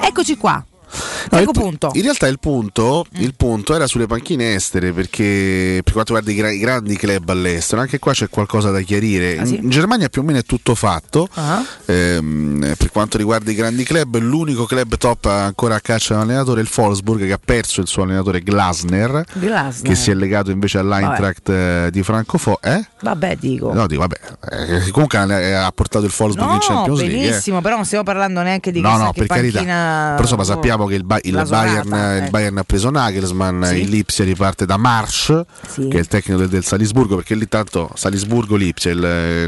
[0.02, 0.62] Eccoci qua
[1.30, 1.90] No, Ecco pu- punto.
[1.94, 6.34] In realtà il punto, il punto era sulle panchine estere perché per quanto riguarda i,
[6.34, 9.38] gra- i grandi club all'estero, anche qua c'è qualcosa da chiarire.
[9.38, 9.56] Ah, sì?
[9.56, 11.28] In Germania più o meno è tutto fatto.
[11.34, 11.62] Ah.
[11.86, 16.64] Ehm, per quanto riguarda i grandi club, l'unico club top ancora a caccia dell'allenatore è
[16.64, 19.88] il Wolfsburg che ha perso il suo allenatore Glasner, Glasner.
[19.90, 22.68] che si è legato invece all'Eintracht eh, di Francoforte.
[22.74, 22.88] Eh?
[23.02, 23.72] Vabbè, dico.
[23.72, 24.18] No, dico, vabbè,
[24.86, 27.16] eh, comunque ha ha portato il Wolfsburg in No, Champions League.
[27.18, 27.28] eh.
[27.28, 29.58] benissimo, però non stiamo parlando neanche di No, no, per carità.
[29.58, 32.30] panchina- Però insomma sappiamo che il, Ba- il Bayern, il ecco.
[32.30, 33.80] Bayern ha preso Nagelsmann, Sì.
[33.82, 35.88] il Lipsia riparte da Marsch, Sì.
[35.88, 38.98] che è il tecnico del, del Salisburgo, perché lì tanto Salisburgo-Lipsia il,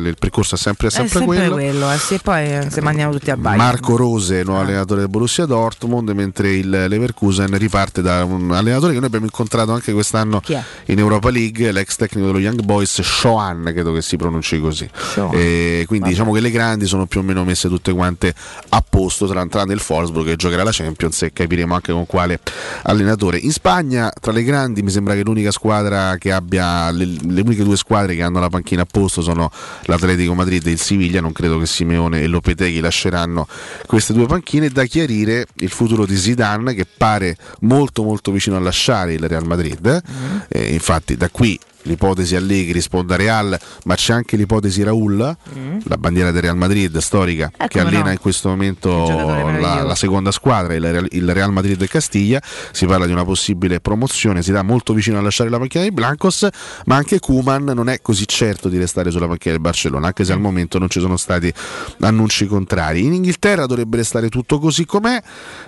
[0.06, 1.52] il- percorso è sempre, è È sempre, sempre quello.
[1.54, 3.58] quello, eh, sì, poi eh, se mandiamo tutti al Bayern.
[3.62, 4.44] Marco Rose, Ah.
[4.44, 9.24] nuovo allenatore del Borussia Dortmund, mentre il Leverkusen riparte da un allenatore che noi abbiamo
[9.26, 10.40] incontrato anche quest'anno
[10.86, 14.88] in Europa League, l'ex tecnico dello Young Boys, Shoan, credo che si pronunci così.
[15.32, 18.34] E quindi diciamo che le grandi sono più o meno messe tutte quante
[18.70, 22.40] a posto, tra tranne il Wolfsburg che giocherà la Champions e capiremo anche con quale
[22.82, 23.38] allenatore.
[23.38, 27.64] In Spagna, tra le grandi, mi sembra che l'unica squadra che abbia le, le uniche
[27.64, 29.50] due squadre che hanno la panchina a posto sono
[29.84, 31.20] l'Atletico Madrid e il Siviglia.
[31.20, 33.46] Non credo che Simeone e Lopeteghi lasceranno
[33.86, 34.68] queste due panchine.
[34.68, 39.46] Da chiarire il futuro di Zidane, che pare molto molto vicino a lasciare il Real
[39.46, 40.02] Madrid.
[40.48, 45.96] Eh, infatti, da qui l'ipotesi Allegri risponde a Real, ma c'è anche l'ipotesi Raul, la
[45.98, 47.68] bandiera del Real Madrid storica, che Mm.
[47.70, 48.10] come allena no.
[48.12, 52.40] in questo momento la, la seconda squadra, il Real, il Real Madrid del Castiglia.
[52.70, 55.92] Si parla di una possibile promozione, si dà molto vicino a lasciare la panchina dei
[55.92, 56.46] Blancos,
[56.86, 60.32] ma anche Kuman non è così certo di restare sulla panchina del Barcellona, anche se
[60.32, 61.52] al momento non ci sono stati
[62.00, 63.04] annunci contrari.
[63.04, 65.20] In Inghilterra dovrebbe restare tutto così com'è,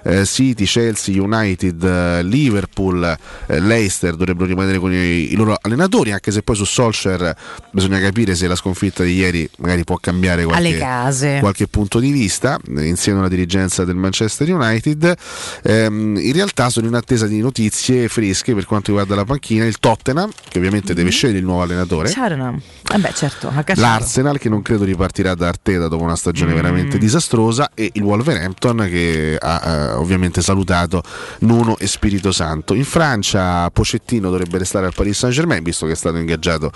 [0.04, 6.03] eh, City, Chelsea, United, eh, Liverpool, eh, Leicester dovrebbero rimanere con i, i loro allenatori,
[6.12, 7.34] anche se poi su Solskjaer
[7.70, 12.58] bisogna capire se la sconfitta di ieri magari può cambiare qualche, qualche punto di vista
[12.78, 15.14] insieme alla dirigenza del Manchester United.
[15.62, 19.78] Ehm, in realtà sono in attesa di notizie fresche per quanto riguarda la panchina, il
[19.78, 20.96] Tottenham, che ovviamente Mm-hmm.
[20.96, 22.10] deve scegliere il nuovo allenatore.
[22.10, 22.60] Tottenham.
[22.92, 23.52] Eh beh, certo.
[23.76, 26.56] L'Arsenal che non credo ripartirà da Arteta dopo una stagione Mm.
[26.56, 31.02] veramente disastrosa e il Wolverhampton che ha eh, ovviamente salutato
[31.40, 32.74] Nuno e Spirito Santo.
[32.74, 36.70] In Francia Pocettino dovrebbe restare al Paris Saint Germain visto che è stato ingaggiato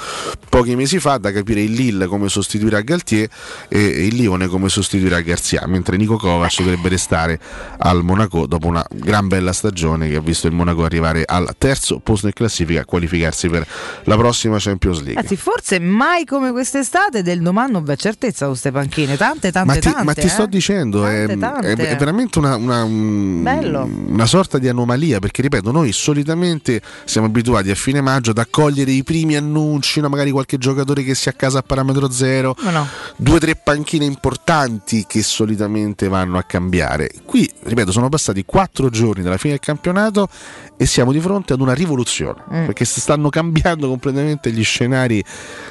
[0.48, 3.28] pochi mesi fa da capire il Lille come sostituirà Galtier
[3.68, 7.38] e il Lione come sostituirà Garzia mentre Nico Kovac dovrebbe restare
[7.78, 11.98] al Monaco dopo una gran bella stagione che ha visto il Monaco arrivare al terzo
[12.00, 13.66] posto in classifica a qualificarsi per
[14.04, 15.14] la prossima Champions League.
[15.14, 19.16] Ragazzi, forse mai come quest'estate del domani non v'è certezza su queste panchine.
[19.16, 20.04] Tante, tante, ma ti, tante.
[20.04, 20.28] ma ti eh.
[20.28, 21.72] sto dicendo, è, Tante, tante.
[21.74, 23.84] è- è veramente una, una- un- Bello.
[24.08, 28.90] una sorta di anomalia, perché ripeto, noi solitamente siamo abituati a fine maggio ad accogliere
[28.90, 30.10] i primi annunci, no?
[30.10, 32.86] magari qualche giocatore che si accasa a parametro zero, no.
[33.16, 37.10] due o tre panchine importanti che solitamente vanno a cambiare.
[37.24, 40.28] Qui, ripeto, sono passati quattro giorni dalla fine del campionato
[40.76, 42.16] e siamo di fronte ad una rivoluzione,
[42.52, 42.66] Mm.
[42.66, 45.24] perché si stanno cambiando completamente gli scenari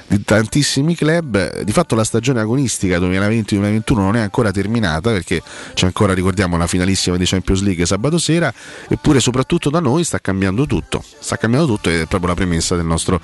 [0.07, 1.61] di tantissimi club.
[1.61, 5.43] Di fatto la stagione agonistica 2020-2021 non è ancora terminata perché
[5.75, 8.51] c'è ancora, ricordiamo, la finalissima di Champions League sabato sera,
[8.87, 11.03] eppure soprattutto da noi sta cambiando tutto.
[11.19, 13.19] Sta cambiando tutto ed è proprio la premessa del nostro,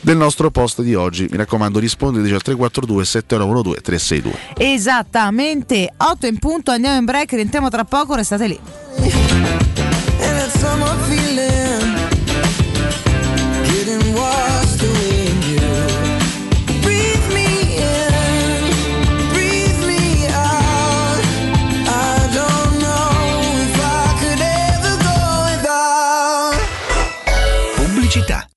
[0.00, 1.26] del nostro post di oggi.
[1.30, 4.38] Mi raccomando, rispondeteci al 342 7012 362.
[4.56, 8.60] Esattamente, 8 in punto, andiamo in break, rientriamo tra poco, restate lì.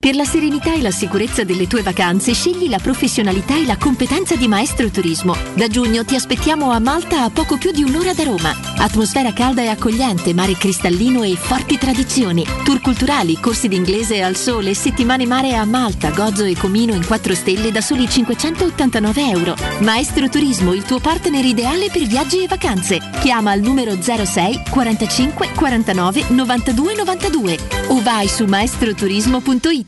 [0.00, 4.36] Per la serenità e la sicurezza delle tue vacanze scegli la professionalità e la competenza
[4.36, 5.36] di Maestro Turismo.
[5.54, 8.56] Da giugno ti aspettiamo a Malta a poco più di un'ora da Roma.
[8.76, 12.46] Atmosfera calda e accogliente, mare cristallino e forti tradizioni.
[12.62, 17.34] Tour culturali, corsi d'inglese al sole, settimane mare a Malta, Gozo e Comino in 4
[17.34, 19.56] stelle da soli 589 euro.
[19.80, 23.00] Maestro Turismo, il tuo partner ideale per viaggi e vacanze.
[23.18, 29.87] Chiama al numero 06 45 49 92 92 o vai su maestroturismo.it.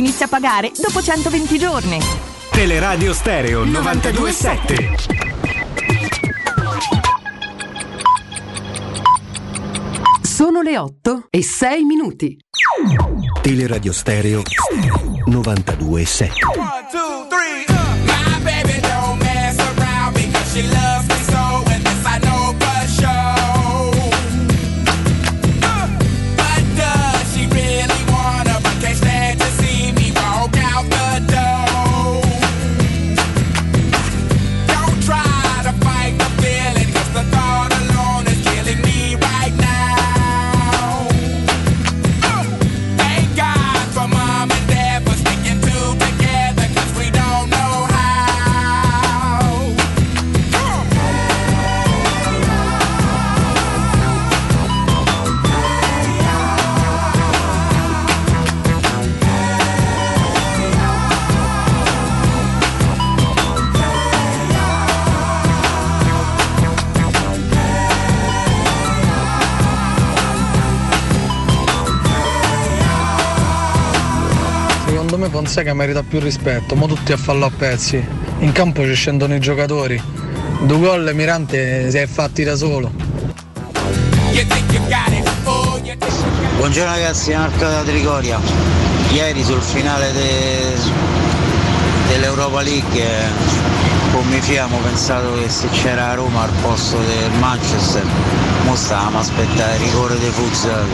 [0.01, 1.99] inizia a pagare dopo 120 giorni.
[2.49, 4.95] Teleradio Stereo 927.
[10.23, 12.35] Sono le 8 e 6 minuti.
[13.41, 14.41] Teleradio Stereo
[15.25, 15.99] 927.
[16.01, 16.33] e 7.
[16.57, 17.90] 1, 2, 3,
[75.11, 78.01] Secondo me Fonseca merita più rispetto, ma tutti a fallo a pezzi.
[78.39, 80.01] In campo ci scendono i giocatori.
[80.61, 82.89] Due gol Mirante si è fatti da solo.
[86.55, 88.39] Buongiorno ragazzi, Marco da Trigoria.
[89.11, 90.79] Ieri sul finale de-
[92.07, 93.03] dell'Europa League
[94.13, 98.05] con mi fiamo ho pensato che se c'era Roma al posto del Manchester,
[98.63, 100.85] mo stavamo aspettare il rigore dei futsal.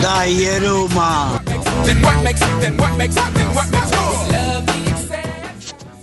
[0.00, 1.57] Dai Roma!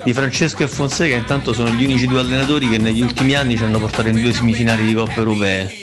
[0.03, 3.63] Di Francesco e Fonseca intanto sono gli unici due allenatori che negli ultimi anni ci
[3.63, 5.73] hanno portato in due semifinali di Coppe Europee.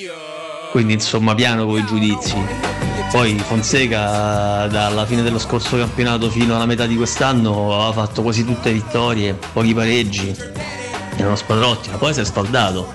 [0.71, 2.37] Quindi insomma piano con i giudizi.
[3.11, 8.45] Poi Fonseca dalla fine dello scorso campionato fino alla metà di quest'anno aveva fatto quasi
[8.45, 10.35] tutte vittorie, pochi pareggi.
[11.17, 12.91] Era uno squadra ottima, poi si è spaldato.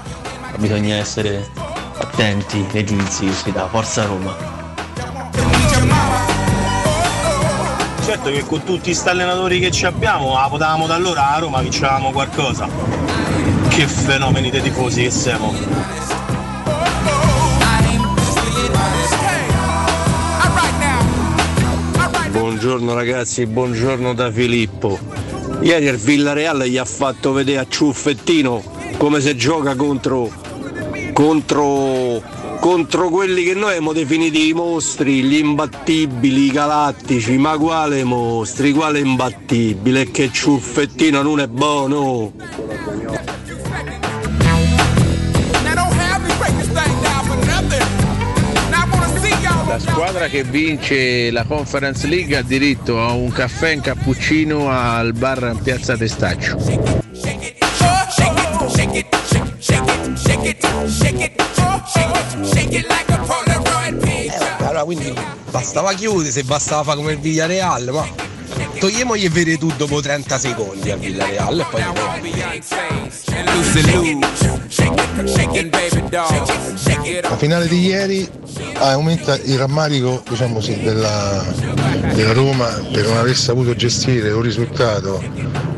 [0.58, 1.46] Bisogna essere
[1.98, 3.68] attenti nei giudizi che si dà.
[3.68, 4.57] Forza Roma.
[8.08, 11.60] Certo che con tutti sti allenatori che ci abbiamo, la potevamo da allora a Roma
[11.60, 12.66] vincevamo qualcosa.
[13.68, 15.54] Che fenomeni dei tifosi che siamo.
[22.30, 24.98] Buongiorno ragazzi, buongiorno da Filippo.
[25.60, 28.64] Ieri il Villareal gli ha fatto vedere a Ciuffettino
[28.96, 30.32] come si gioca contro,
[31.12, 32.22] contro,
[32.60, 37.38] contro quelli che noi abbiamo definito i mostri, gli imbattibili, i galattici.
[37.38, 40.12] Ma quale mostri, quale imbattibile?
[40.12, 42.34] Che Ciuffettino non è buono!
[49.68, 55.14] La squadra che vince la Conference League ha diritto a un caffè in cappuccino al
[55.14, 56.58] bar in Piazza Testaccio.
[64.60, 65.14] Allora quindi
[65.50, 68.06] bastava chiudere, se bastava fare come il Villareal, ma
[68.80, 71.82] togliemogli e vede tu dopo 30 secondi al Villareal e poi
[77.22, 78.30] La finale di ieri
[78.76, 81.44] aumenta il rammarico diciamo così, della,
[82.14, 85.24] della Roma per non aver saputo gestire un risultato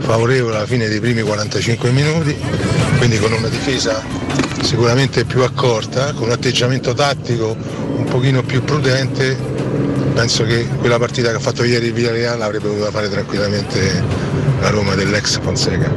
[0.10, 2.36] favorevole alla fine dei primi 45 minuti,
[2.98, 4.04] quindi con una difesa
[4.64, 7.56] sicuramente più accorta, con un atteggiamento tattico
[7.96, 9.38] un pochino più prudente,
[10.16, 14.04] penso che quella partita che ha fatto ieri il Villarreal avrebbe potuto fare tranquillamente
[14.62, 15.94] la Roma dell'ex Fonseca.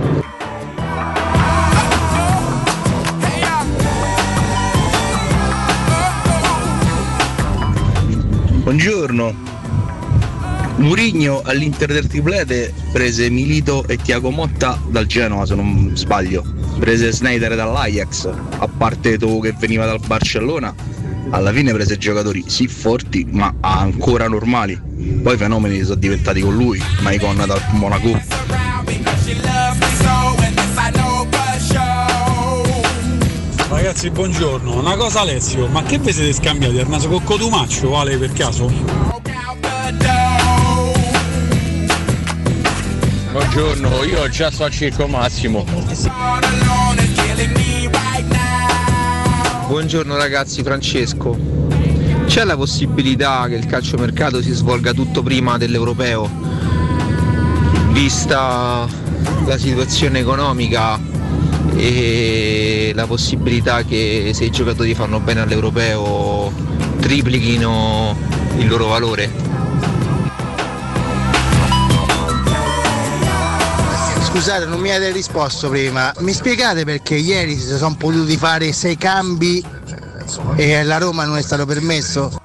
[8.63, 9.52] Buongiorno.
[10.77, 16.43] Murigno all'Inter del triplete prese Milito e Tiago Motta dal Genoa se non sbaglio.
[16.79, 18.29] Prese Snyder dall'Ajax,
[18.59, 20.75] a parte tu che veniva dal Barcellona.
[21.31, 24.81] Alla fine prese giocatori sì forti ma ancora normali.
[25.23, 28.21] Poi i fenomeni sono diventati con lui, Maicon dal Monaco.
[33.69, 34.79] Ragazzi, buongiorno.
[34.79, 36.77] Una cosa Alessio, ma che vi siete scambiati?
[36.77, 39.22] Il naso con Cotumaccio, vale per caso?
[43.33, 45.65] Buongiorno, io già so a Circo Massimo.
[49.69, 51.35] Buongiorno ragazzi, Francesco.
[52.27, 56.31] C'è la possibilità che il calciomercato si svolga tutto prima dell'europeo?
[57.93, 58.87] Vista
[59.47, 61.01] la situazione economica
[61.75, 66.53] e la possibilità che se i giocatori fanno bene all'europeo
[67.01, 68.15] triplichino
[68.59, 69.52] il loro valore?
[74.33, 76.11] Scusate, non mi avete risposto prima.
[76.21, 79.63] Mi spiegate perché ieri si sono potuti fare sei cambi
[80.57, 82.41] e la Roma non è stato permesso?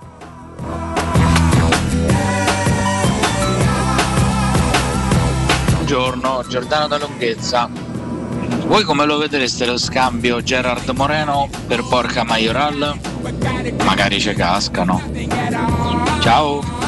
[5.71, 7.69] Buongiorno, Giordano da Lunghezza.
[8.65, 12.99] Voi come lo vedreste lo scambio Gerard Moreno per Porca Majoral?
[13.85, 15.01] Magari ci cascano.
[16.19, 16.86] Ciao!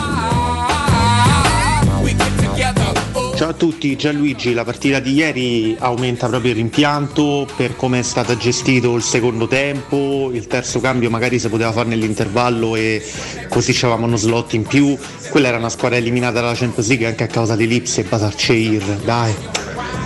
[3.40, 8.02] Ciao a tutti, Gianluigi, la partita di ieri aumenta proprio il rimpianto per come è
[8.02, 13.02] stato gestito il secondo tempo, il terzo cambio magari si poteva fare nell'intervallo e
[13.48, 14.98] così c'avevamo uno slot in più,
[15.30, 18.84] quella era una squadra eliminata dalla Champions League anche a causa di Lips e Basarceir,
[19.06, 19.34] dai,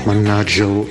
[0.04, 0.66] mannaggia.
[0.68, 0.88] oh.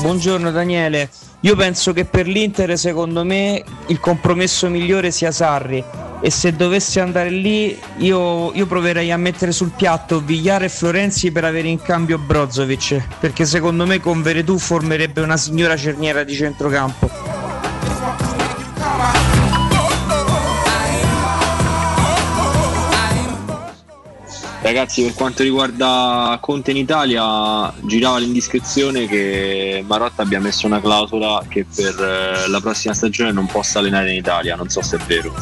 [0.00, 1.10] Buongiorno Daniele,
[1.40, 5.84] io penso che per l'Inter secondo me il compromesso migliore sia Sarri
[6.22, 11.30] e se dovessi andare lì io, io proverei a mettere sul piatto Vigliare e Florenzi
[11.30, 16.34] per avere in cambio Brozovic perché secondo me con Veretù formerebbe una signora cerniera di
[16.34, 17.29] centrocampo.
[24.72, 31.42] Ragazzi, per quanto riguarda Conte in Italia, girava l'indiscrezione che Marotta abbia messo una clausola
[31.48, 35.00] che per eh, la prossima stagione non possa allenare in Italia, non so se è
[35.00, 35.34] vero.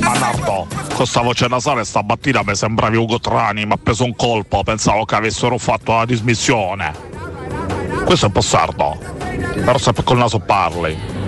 [0.00, 4.62] Manardo, con sta voce nasale stamattina mi sembravi Ugo Trani, mi ha preso un colpo,
[4.62, 6.92] pensavo che avessero fatto la dismissione.
[8.04, 8.98] Questo è un po' sardo,
[9.64, 11.21] però sempre col naso parli.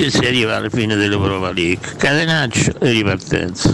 [0.00, 3.70] Così si arriva alla fine dell'Europa League, catenaccio e ripartenza.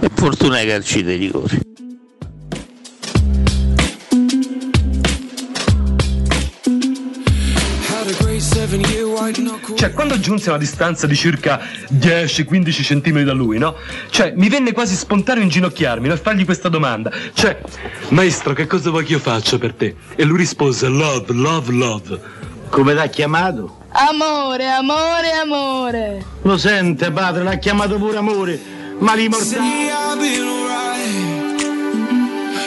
[0.00, 1.60] E fortuna ai calci dei rigori.
[9.74, 11.58] Cioè, quando giunse a una distanza di circa
[11.90, 13.76] 10-15 centimetri da lui, no?
[14.10, 16.12] Cioè, mi venne quasi spontaneo inginocchiarmi no?
[16.12, 17.10] e fargli questa domanda.
[17.32, 17.58] Cioè,
[18.10, 19.96] maestro, che cosa vuoi che io faccia per te?
[20.16, 22.20] E lui rispose, love, love, love.
[22.68, 23.84] Come l'ha chiamato?
[23.98, 26.22] Amore, amore, amore.
[26.42, 28.60] Lo sente, padre, l'ha chiamato pure amore.
[28.98, 29.88] Ma li mortali.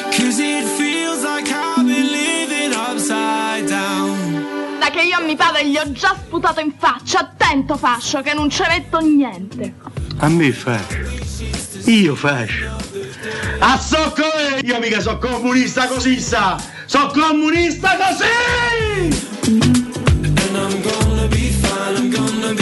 [0.09, 4.79] Cause it feels like I've been living upside down.
[4.79, 8.33] Da che io a mio padre gli ho già sputato in faccia, attento fascio, che
[8.33, 9.75] non ci metto niente.
[10.17, 10.97] A me fascio.
[11.85, 12.75] Io fascio.
[13.59, 14.23] A socco
[14.63, 16.59] io mica sono comunista così sa!
[16.85, 19.98] Sono comunista così!
[21.89, 22.58] E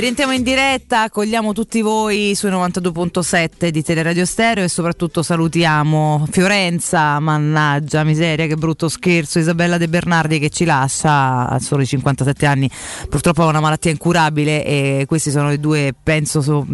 [0.00, 7.20] rientriamo in diretta, accogliamo tutti voi sui 92.7 di Teleradio Stereo e soprattutto salutiamo Fiorenza,
[7.20, 12.70] mannaggia, miseria, che brutto scherzo, Isabella De Bernardi che ci lascia a soli 57 anni,
[13.08, 16.66] purtroppo ha una malattia incurabile e questi sono i due, penso, so-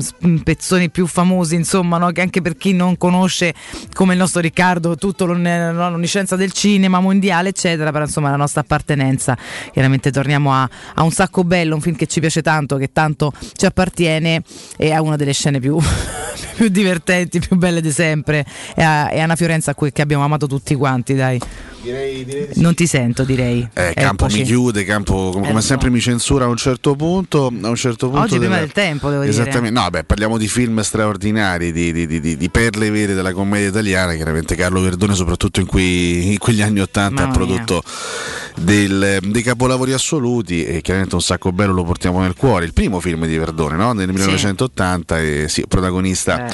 [0.44, 2.12] pezzoni più famosi, insomma, no?
[2.12, 3.52] che anche per chi non conosce
[3.94, 9.36] come il nostro Riccardo, no, l'onniscienza del cinema mondiale, eccetera, però insomma la nostra appartenenza,
[9.72, 13.06] chiaramente torniamo a, a un sacco bello, un film che ci piace tanto, che tanto
[13.16, 14.42] ci appartiene
[14.76, 15.76] e ha una delle scene più,
[16.56, 18.44] più divertenti, più belle di sempre.
[18.74, 21.40] E a, e a una Fiorenza a cui- che abbiamo amato tutti quanti, dai.
[22.56, 23.66] Non ti sento, direi.
[23.72, 24.40] Eh, campo Eccoci.
[24.40, 27.46] mi chiude, campo come, come sempre mi censura a un certo punto.
[27.46, 29.32] A un certo punto Oggi prima deve- del tempo, devo dire.
[29.32, 33.32] Esattamente, no, beh, parliamo di film straordinari, di, di- di- di- di perle vere della
[33.32, 34.14] commedia italiana.
[34.14, 37.54] Chiaramente Carlo Verdone, soprattutto in, quei- in quegli anni Ottanta, ha Mamma mia.
[38.60, 42.64] Del- dei capolavori assoluti e chiaramente un sacco bello lo portiamo nel cuore.
[42.64, 43.92] Il primo film di Verdone, no?
[43.92, 46.46] nel 1980, e sì, protagonista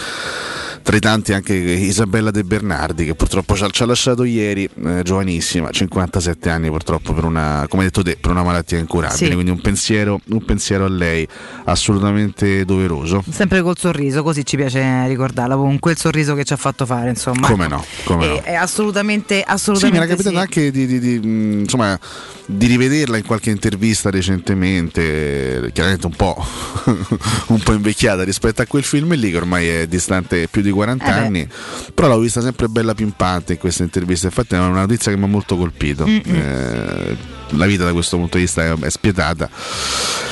[0.84, 4.68] tra i tanti anche Isabella De Bernardi che purtroppo ci ha, ci ha lasciato ieri,
[4.84, 9.26] eh, giovanissima, 57 anni purtroppo per una, come hai detto te, per una malattia incurabile,
[9.28, 9.32] Sì.
[9.32, 11.26] quindi un pensiero, un pensiero a lei
[11.64, 13.24] assolutamente doveroso.
[13.30, 17.08] Sempre col sorriso, così ci piace ricordarla, con quel sorriso che ci ha fatto fare,
[17.08, 17.48] insomma.
[17.48, 18.40] Come no, come E- no.
[18.42, 20.40] È assolutamente, Sì, mi assolutamente era capitato sì.
[20.40, 21.98] anche di, di- di, mh, insomma,
[22.46, 26.36] di rivederla in qualche intervista recentemente, chiaramente un po',
[27.48, 31.04] un po' invecchiata rispetto a quel film lì che ormai è distante più di 40
[31.04, 31.48] Eh anni,
[31.94, 35.24] però l'ho vista sempre bella pimpante in questa intervista, infatti è una notizia che mi
[35.24, 36.06] ha molto colpito.
[36.06, 36.22] Mm-mm.
[36.26, 37.16] Eh,
[37.50, 39.48] la vita da questo punto di vista è, spietata.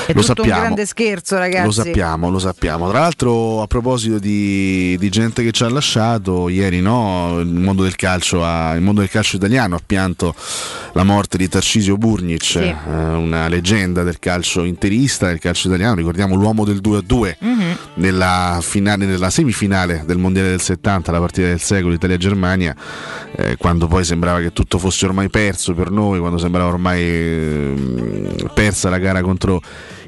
[0.06, 0.60] È lo tutto un sappiamo.
[0.60, 1.66] grande scherzo, ragazzi.
[1.66, 2.88] Lo sappiamo, lo sappiamo.
[2.90, 7.84] Tra l'altro, a proposito di, di gente che ci ha lasciato, ieri no, il, mondo
[7.84, 10.34] del calcio ha- il mondo del calcio italiano ha pianto
[10.94, 15.94] la morte di Tarcisio Burnic, eh, una leggenda del calcio interista, del calcio italiano.
[15.94, 17.76] Ricordiamo l'uomo del 2-2 Mhm.
[17.94, 22.74] nella, finale, nella semifinale del mondiale del 70, la partita del secolo Italia-Germania,
[23.36, 28.50] eh, quando poi sembrava che tutto fosse ormai perso per noi, quando sembrava ormai ehm,
[28.54, 29.60] persa la gara contro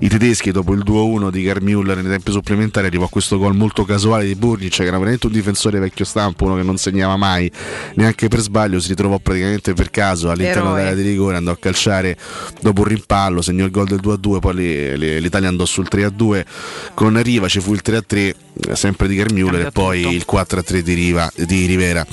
[0.05, 3.85] i tedeschi dopo il 2-1 di Garmuller nei tempi supplementari arrivò a questo gol molto
[3.85, 7.51] casuale di Burnic che era veramente un difensore vecchio stampo uno che non segnava mai
[7.95, 12.19] neanche per sbaglio si ritrovò praticamente per caso all'interno dell'area di rigore andò a calciare
[12.61, 16.45] dopo un rimpallo segnò il gol del 2-2 poi li- li- l'Italia andò sul 3-2
[16.93, 18.35] con Riva ci fu il 3-3
[18.69, 22.07] eh, sempre di Garmuller e poi il 4-3 di, Riva, di Rivera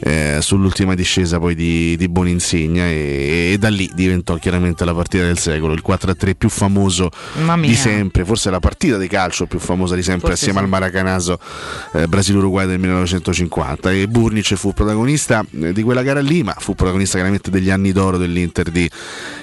[0.00, 5.24] eh, sull'ultima discesa poi di, di Boninsegna e, e da lì diventò chiaramente la partita
[5.24, 7.10] del secolo il 4-3 più famoso
[7.60, 10.64] di sempre forse la partita di calcio più famosa di sempre Forse assieme sì.
[10.64, 11.38] al Maracanaso
[11.92, 16.74] eh, Brasile-Uruguay del 1950 e Burnic fu protagonista eh, di quella gara lì ma fu
[16.74, 18.88] protagonista chiaramente degli anni d'oro dell'Inter di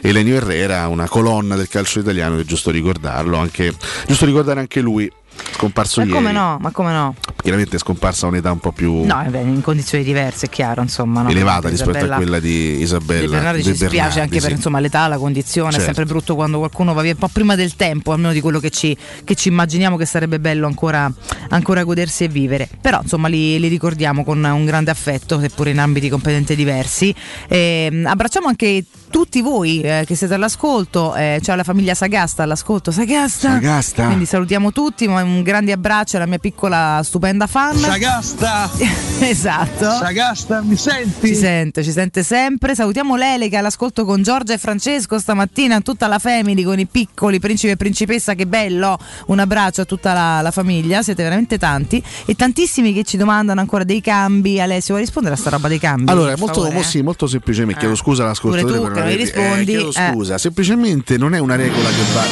[0.01, 3.73] Elenio Herrera una colonna del calcio italiano è giusto ricordarlo anche,
[4.07, 5.11] giusto ricordare anche lui
[5.53, 6.57] scomparso Ma ieri come no?
[6.59, 7.15] Ma come no?
[7.41, 10.49] chiaramente è scomparsa a un'età un po' più No, eh beh, in condizioni diverse, è
[10.49, 11.21] chiaro, insomma.
[11.23, 11.29] no?
[11.29, 13.29] elevata rispetto Isabella- a quella di Isabella.
[13.29, 14.51] Bernardi De ci spiace Bernardi, anche per sì.
[14.55, 15.85] insomma, l'età, la condizione, è Certo.
[15.85, 18.69] sempre brutto quando qualcuno va via un po' prima del tempo, almeno di quello che
[18.69, 21.11] ci, che ci immaginiamo che sarebbe bello ancora,
[21.49, 22.69] ancora godersi e vivere.
[22.79, 27.13] Però insomma li, li ricordiamo con un grande affetto, seppure in ambiti competenti diversi.
[27.47, 32.89] Ehm, abbracciamo anche tutti voi eh, che siete all'ascolto, eh, c'è la famiglia Sagasta all'ascolto.
[32.89, 33.49] Sagasta!
[33.51, 34.05] Sagasta.
[34.05, 37.77] Quindi salutiamo tutti, un grande abbraccio alla mia piccola stupenda fan.
[37.77, 38.69] Sagasta!
[39.19, 39.91] esatto.
[39.91, 41.27] Sagasta, mi senti?
[41.27, 42.73] Ci sente, ci sente sempre.
[42.73, 46.87] Salutiamo Lele che è all'ascolto con Giorgia e Francesco stamattina, tutta la family con i
[46.87, 48.97] piccoli principe e principessa, che bello!
[49.27, 53.59] Un abbraccio a tutta la, la famiglia, siete veramente tanti e tantissimi che ci domandano
[53.59, 54.61] ancora dei cambi.
[54.61, 56.09] Alessio, vuoi rispondere a sta roba dei cambi?
[56.09, 56.81] Allora, molto, eh?
[56.83, 60.11] sì, molto semplicemente, chiedo scusa all'ascoltatore per che non gli avervi- rispondi, eh, eh.
[60.11, 62.23] scusa, semplicemente non è una regola che va.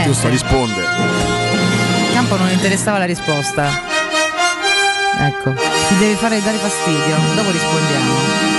[0.00, 0.82] Eh, giusto, risponde.
[2.12, 3.94] Campo non interessava la risposta.
[5.18, 7.16] Ecco, ti deve fare dare fastidio.
[7.34, 8.55] Dopo rispondiamo.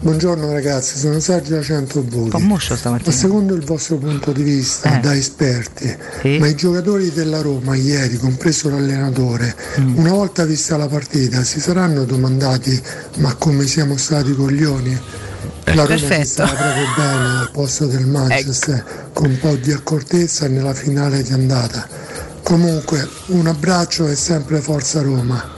[0.00, 2.16] Buongiorno ragazzi, sono Sergio da 100 voti.
[2.18, 3.10] Un po' moscio Ma stamattina.
[3.12, 5.00] secondo il vostro punto di vista, Eh.
[5.00, 6.38] da esperti, Sì.
[6.38, 9.96] ma i giocatori della Roma ieri, compreso l'allenatore, Mm.
[9.98, 12.80] una volta vista la partita, si saranno domandati
[13.16, 14.96] ma come siamo stati coglioni?
[15.64, 16.24] La Roma Perfetto.
[16.26, 21.32] stava proprio bene al posto del Manchester, con un po' di accortezza nella finale di
[21.32, 21.86] andata.
[22.42, 25.56] Comunque, un abbraccio e sempre Forza Roma.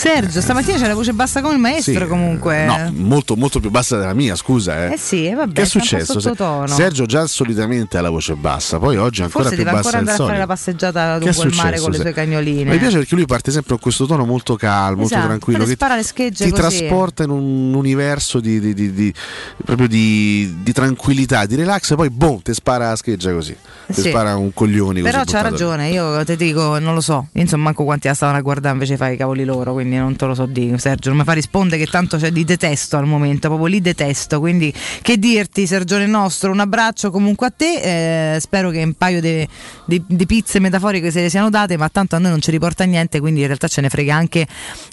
[0.00, 2.64] Sergio, stamattina c'è la voce bassa come il maestro Sì, comunque.
[2.64, 4.86] No, molto, molto più bassa della mia, scusa.
[4.86, 4.92] Eh.
[4.94, 6.18] Eh sì, eh vabbè, che è successo?
[6.66, 9.98] Sergio già solitamente ha la voce bassa, poi oggi è ancora Forse più deve bassa
[9.98, 12.70] ancora del andare a fare la passeggiata lungo il mare con le sue cagnoline.
[12.70, 15.64] Mi piace perché lui parte sempre con questo tono molto calmo, Esatto, molto tranquillo, te
[15.68, 16.62] che spara le schegge ti così.
[16.62, 19.14] trasporta in un universo di, di- di- di-
[19.62, 23.54] proprio di, tranquillità, di relax, e poi boom, ti spara la scheggia così.
[23.86, 24.08] Ti Sì.
[24.08, 27.84] spara un coglioni così Però c'ha ragione, io ti dico, non lo so, insomma manco
[27.84, 30.46] quanti la stavano a guardare invece fai i cavoli loro, quindi non te lo so
[30.46, 33.80] dire, Sergio, non mi fa rispondere che tanto c'è di detesto al momento, proprio lì
[33.80, 34.72] detesto, quindi
[35.02, 40.26] che dirti Sergione nostro, un abbraccio comunque a te, eh, spero che un paio di
[40.26, 43.40] pizze metaforiche se le siano date, ma tanto a noi non ci riporta niente, quindi
[43.40, 44.46] in realtà ce ne frega anche,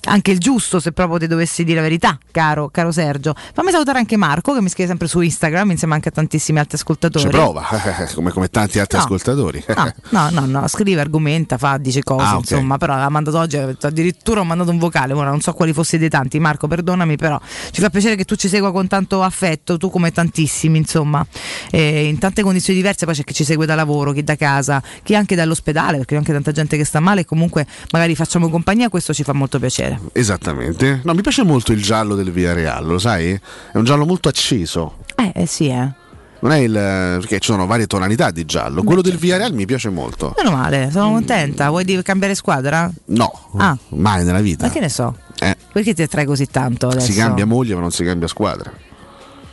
[0.05, 3.33] anche il giusto se proprio ti dovessi dire la verità, caro, caro Sergio.
[3.53, 6.77] Fammi salutare anche Marco che mi scrive sempre su Instagram insieme anche a tantissimi altri
[6.77, 7.23] ascoltatori.
[7.25, 7.65] Ci prova,
[8.15, 9.03] come, come tanti altri No.
[9.03, 9.63] ascoltatori.
[9.75, 12.39] No, no, no, no, scrive, argomenta, fa, dice cose, Ah, ok.
[12.49, 15.97] insomma, però l'ha mandato oggi, addirittura ho mandato un vocale, ora non so quali fossi
[15.97, 17.39] dei tanti, Marco, perdonami, però
[17.71, 21.25] ci fa piacere che tu ci segua con tanto affetto, tu come tantissimi, insomma,
[21.69, 24.81] Eh, in tante condizioni diverse, poi c'è chi ci segue da lavoro, chi da casa,
[25.03, 28.89] chi anche dall'ospedale, perché anche tanta gente che sta male e comunque magari facciamo compagnia,
[28.89, 29.99] questo ci fa molto piacere.
[30.13, 31.01] Esattamente.
[31.03, 33.31] No, mi piace molto il giallo del Villarreal, lo sai?
[33.31, 34.97] È un giallo molto acceso.
[35.15, 36.05] Eh, eh sì, eh.
[36.39, 36.71] Non è il.
[36.71, 38.83] perché ci sono varie tonalità di giallo.
[38.83, 40.33] Quello del Villarreal mi piace molto.
[40.37, 41.69] Meno male, sono contenta.
[41.69, 42.89] Vuoi cambiare squadra?
[43.05, 43.75] No, Ah.
[43.89, 44.65] mai nella vita.
[44.67, 45.15] Ma che ne so?
[45.39, 47.11] Eh, Perché ti attrae così tanto adesso?
[47.11, 48.71] si cambia moglie, ma non si cambia squadra.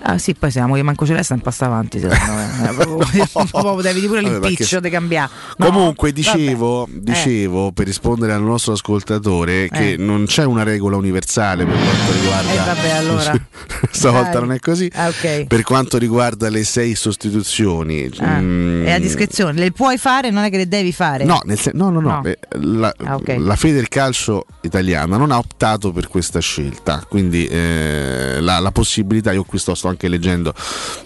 [0.07, 2.69] Ah sì, poi siamo che manco celeste un passo avanti secondo me.
[2.71, 5.31] Eh, proprio- proprio devi pure l'impiccio di cambiare.
[5.57, 6.21] No, Comunque vabbè.
[6.21, 6.91] dicevo, Eh.
[7.01, 9.97] dicevo per rispondere al nostro ascoltatore che Eh.
[9.97, 13.47] non c'è una regola universale per quanto riguarda Eh vabbè, allora.
[13.91, 14.41] stavolta Dai.
[14.41, 15.47] non è così Ah, ok.
[15.47, 20.45] per quanto riguarda le sei sostituzioni Ah, mm, È a discrezione, le puoi fare, non
[20.45, 21.25] è che le devi fare.
[21.25, 22.25] No, sen- no, no, no, No.
[22.25, 23.37] eh, La, Ah, ok.
[23.39, 28.71] la Fede del Calcio italiana non ha optato per questa scelta, quindi eh, la, la
[28.71, 30.55] possibilità, io qui sto, sto anche leggendo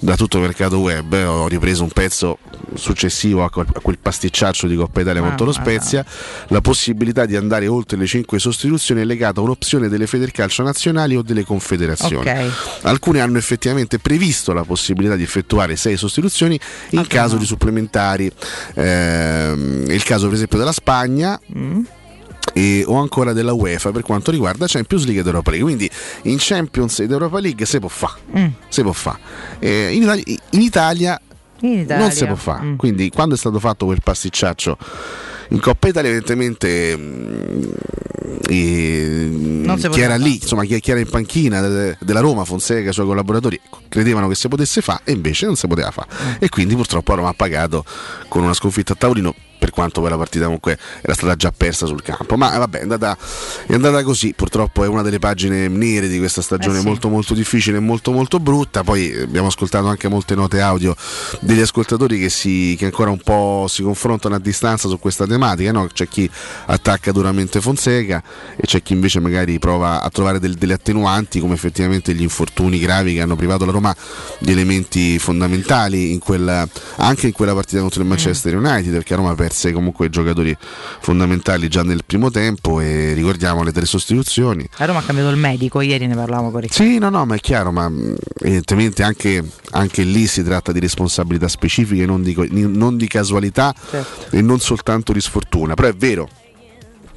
[0.00, 2.38] da tutto il mercato web, eh, ho ripreso un pezzo
[2.74, 6.04] successivo a quel, pasticciaccio di Coppa Italia Ah, contro lo ah, Spezia,
[6.48, 11.16] la possibilità di andare oltre le 5 sostituzioni è legata a un'opzione delle Federcalcio nazionali
[11.16, 12.28] o delle confederazioni.
[12.28, 12.80] Ok.
[12.82, 16.58] Alcuni hanno effettivamente previsto la possibilità di effettuare 6 sostituzioni
[16.90, 18.30] in caso di supplementari.
[18.74, 21.38] È il caso per esempio della Spagna.
[21.56, 21.84] Mm.
[22.58, 25.88] E, o ancora della UEFA per quanto riguarda Champions League ed Europa League quindi
[26.22, 28.46] in Champions ed Europa League si può fare Mm.
[28.92, 29.18] fa.
[29.60, 31.20] Eh, in, Italia, in Italia
[31.60, 32.76] non si può fare Mm.
[32.76, 34.76] quindi quando è stato fatto quel pasticciaccio
[35.50, 37.62] in Coppa Italia evidentemente mm,
[38.48, 39.30] e,
[39.78, 42.92] si chi era lì insomma chi, era in panchina de- della Roma Fonseca e i
[42.92, 46.32] suoi collaboratori credevano che si potesse fare e invece non si poteva fare Mm.
[46.40, 47.84] e quindi purtroppo Roma ha pagato
[48.28, 49.34] con una sconfitta a tavolino
[49.68, 52.78] per quanto poi la partita comunque era stata già persa sul campo ma eh, vabbè
[52.78, 53.16] è andata,
[53.66, 56.86] è andata così purtroppo è una delle pagine nere di questa stagione Eh sì.
[56.86, 60.94] molto molto difficile e molto molto brutta poi eh, abbiamo ascoltato anche molte note audio
[61.40, 65.70] degli ascoltatori che, si, che ancora un po' si confrontano a distanza su questa tematica
[65.72, 65.86] no?
[65.92, 66.28] c'è chi
[66.66, 68.22] attacca duramente Fonseca
[68.56, 72.78] e c'è chi invece magari prova a trovare del- delle attenuanti come effettivamente gli infortuni
[72.78, 73.94] gravi che hanno privato la Roma
[74.38, 76.66] di elementi fondamentali in quella-
[76.96, 80.56] anche in quella partita contro il Manchester United perché Roma perse sei comunque giocatori
[81.00, 84.66] fondamentali già nel primo tempo e ricordiamo le tre sostituzioni.
[84.76, 86.84] A Roma ha cambiato il medico, ieri ne parlavamo con Riccardo.
[86.84, 90.78] Sì, no, no, ma è chiaro, ma mh, evidentemente anche, anche lì si tratta di
[90.80, 94.36] responsabilità specifiche, non di, non di casualità Certo.
[94.36, 95.74] e non soltanto di sfortuna.
[95.74, 96.28] Però è vero,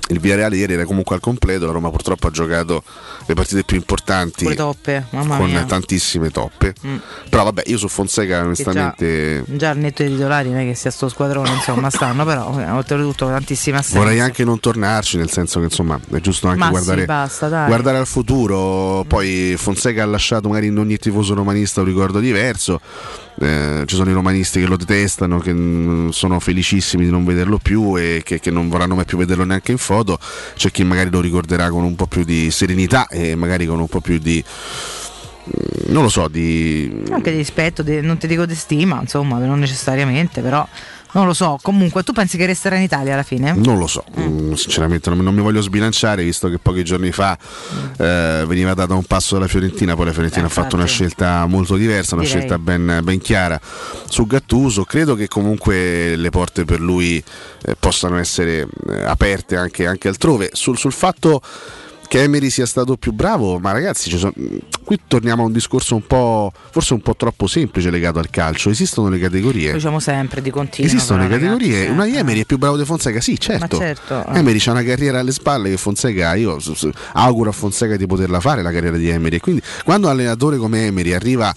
[0.09, 2.83] il Villarreal ieri era comunque al completo, la Roma purtroppo ha giocato
[3.25, 5.63] le partite più importanti Pure toppe, con mia.
[5.63, 6.73] tantissime toppe.
[6.85, 6.97] Mm.
[7.29, 10.75] Però vabbè, io su Fonseca onestamente già, già al netto dei titolari non è che
[10.75, 13.97] sia sto squadrone, insomma, stanno, però eh, oltretutto tantissime assenze.
[13.97, 17.97] vorrei anche non tornarci, nel senso che insomma è giusto anche sì, guardare, basta, guardare
[17.97, 19.05] al futuro.
[19.07, 22.79] Poi Fonseca ha lasciato magari in ogni tifoso romanista un ricordo diverso.
[23.39, 27.97] Eh, ci sono i romanisti che lo detestano, che sono felicissimi di non vederlo più
[27.97, 30.19] e che, che non vorranno mai più vederlo neanche in foto.
[30.55, 33.87] C'è chi magari lo ricorderà con un po' più di serenità e magari con un
[33.87, 34.43] po' più di.
[35.87, 37.03] Non lo so, di.
[37.09, 40.67] Anche di rispetto, di- non ti dico di stima, insomma, non necessariamente, però
[41.13, 41.59] non lo so.
[41.61, 43.53] Comunque, tu pensi che resterà in Italia alla fine?
[43.53, 47.37] Non lo so, mm, sinceramente non, non mi voglio sbilanciare visto che pochi giorni fa
[47.97, 51.75] eh, veniva data un passo dalla Fiorentina, poi la Fiorentina ha fatto una scelta molto
[51.75, 52.39] diversa, una Direi.
[52.39, 53.59] scelta ben, ben chiara
[54.07, 54.83] su Gattuso.
[54.83, 57.23] Credo che comunque le porte per lui
[57.63, 60.49] eh, possano essere eh, aperte anche, anche altrove.
[60.53, 61.41] Sul, sul fatto
[62.11, 64.33] che Emery sia stato più bravo, ma ragazzi, ci sono-
[64.83, 68.69] qui torniamo a un discorso un po', forse un po' troppo semplice legato al calcio.
[68.69, 69.69] Esistono le categorie.
[69.69, 70.91] Lo diciamo sempre di continuo.
[70.91, 72.17] Esistono le categorie, ragazzi, una eh.
[72.17, 73.77] Emery è più bravo di Fonseca, sì, certo.
[73.77, 74.39] Certo, eh.
[74.39, 76.57] Emery c'ha una carriera alle spalle che Fonseca, io
[77.13, 79.37] auguro a Fonseca di poterla fare la carriera di Emery.
[79.37, 81.55] E quindi quando un allenatore come Emery arriva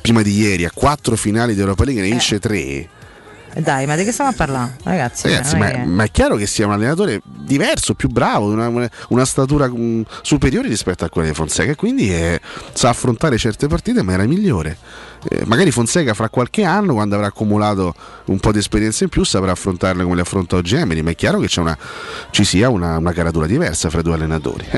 [0.00, 2.88] prima di ieri a quattro finali di Europa League e ne vince tre.
[3.56, 4.76] Eh, Dai, ma di che stiamo a parlare?
[4.82, 8.68] Ragazzi, Ragazzi, ma, è ma è chiaro che sia un allenatore diverso, più bravo, una,
[9.08, 12.38] una- statura mm, superiore rispetto a quella di Fonseca e quindi eh,
[12.74, 14.76] sa affrontare certe partite in maniera migliore.
[15.28, 17.94] Eh, magari Fonseca fra qualche anno, quando avrà accumulato
[18.26, 21.14] un po' di esperienza in più, saprà affrontarle come le affronta oggi Emery, ma è
[21.14, 21.76] chiaro che c'è una-
[22.30, 24.64] ci sia una, una caratura diversa fra i due allenatori.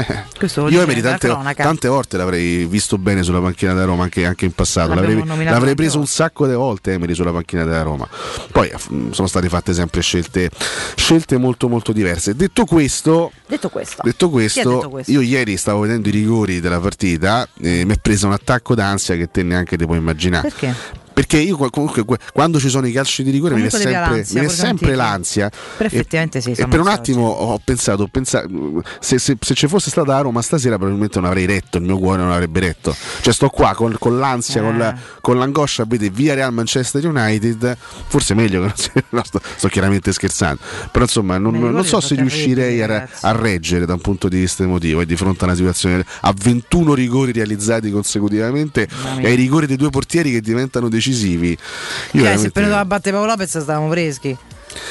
[0.69, 4.53] Io Emery tante, tante volte l'avrei visto bene sulla panchina da Roma, anche, anche in
[4.53, 4.95] passato.
[4.95, 5.15] L'avrei,
[5.45, 8.07] l'avrei preso un sacco di volte Emery sulla panchina della Roma.
[8.53, 10.51] Poi mm, sono state fatte sempre scelte,
[10.95, 12.35] scelte molto molto diverse.
[12.35, 15.11] Detto questo, Detto questo, detto questo, detto questo?
[15.11, 19.17] io ieri stavo vedendo i rigori della partita e mi è preso un attacco d'ansia
[19.17, 20.38] che te neanche ti puoi immaginare.
[20.43, 20.75] Perché?
[21.19, 24.41] Perché io comunque que- quando ci sono i calci di rigore mi devi sempre, l'ansia,
[24.41, 25.51] mi pure sempre l'ansia.
[25.77, 28.49] Però effettivamente sì, E per un attimo ho pensato, ho pensato,
[29.01, 31.99] se, se- se ci fosse stata la Roma stasera probabilmente non avrei retto, il mio
[31.99, 32.95] cuore non avrebbe retto.
[33.21, 34.79] Cioè sto qua con, con l'ansia, con, Eh.
[34.79, 37.77] la- con l'angoscia a vedere via Real Manchester United,
[38.07, 40.61] forse meglio che non sia- no, sto, sto chiaramente scherzando,
[40.93, 44.63] però insomma non, non so se riuscirei a, a reggere da un punto di vista
[44.63, 48.87] emotivo e di fronte a una situazione a 21 rigori realizzati consecutivamente
[49.19, 51.07] e ai rigori dei due portieri che diventano decisivi.
[51.53, 51.59] Io Cioè,
[52.13, 54.37] se veramente- prendo la batte Paolo Lopez stavamo freschi.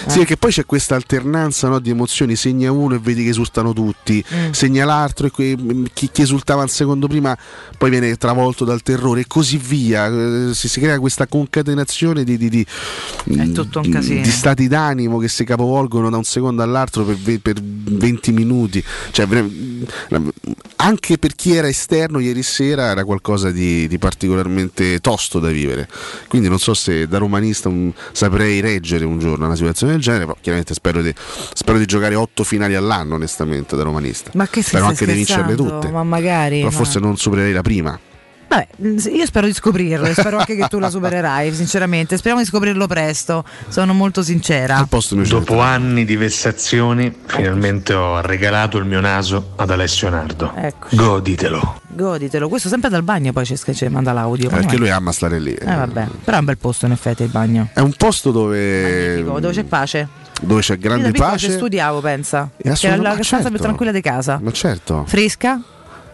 [0.08, 3.74] Sì, perché poi c'è questa alternanza no, di emozioni, segna uno e vedi che esultano
[3.74, 4.52] tutti, Mm.
[4.52, 5.56] segna l'altro e que-
[5.94, 7.38] chi, chi esultava un secondo prima
[7.78, 12.38] poi viene travolto dal terrore e così via, Eh, si, si crea questa concatenazione di,
[12.38, 12.66] di- di-
[13.54, 14.22] tutto un casino.
[14.22, 18.84] di stati d'animo che si capovolgono da un secondo all'altro per, ve- per 20 minuti,
[19.12, 19.46] Cioè, vera-
[20.78, 25.88] anche per chi era esterno ieri sera era qualcosa di, di particolarmente tosto da vivere,
[26.28, 30.26] quindi non so se da romanista un- saprei reggere un giorno una situazione del genere,
[30.26, 31.14] però chiaramente spero di,
[31.54, 34.32] spero di giocare otto finali all'anno onestamente da romanista.
[34.34, 35.90] Ma che spero anche di vincerle tutte.
[35.90, 36.58] Ma magari.
[36.58, 38.00] Però ma- forse non supererei la prima.
[38.48, 38.68] Vabbè,
[39.10, 42.16] io spero di scoprirlo e spero anche che tu la supererai, sinceramente.
[42.16, 43.44] Speriamo di scoprirlo presto.
[43.68, 44.88] Sono molto sincera.
[45.28, 50.54] Dopo anni di vessazioni, finalmente ho regalato il mio naso ad Alessio Nardo.
[50.56, 50.96] Eccoci.
[50.96, 51.82] Goditelo.
[51.88, 52.48] Goditelo.
[52.48, 54.50] Questo sempre dal bagno poi ci ci manda l'audio.
[54.50, 55.54] Perché Come lui ama stare lì.
[55.54, 57.70] Eh vabbè, però è un bel posto in effetti il bagno.
[57.74, 60.08] È un posto dove, dove c'è pace.
[60.42, 61.52] dove c'è grande pace.
[61.52, 62.50] studiavo, pensa.
[62.58, 63.64] Era assolutamente- la stanza più certo.
[63.64, 64.40] tranquilla di casa.
[64.42, 65.04] Ma certo.
[65.06, 65.62] Fresca.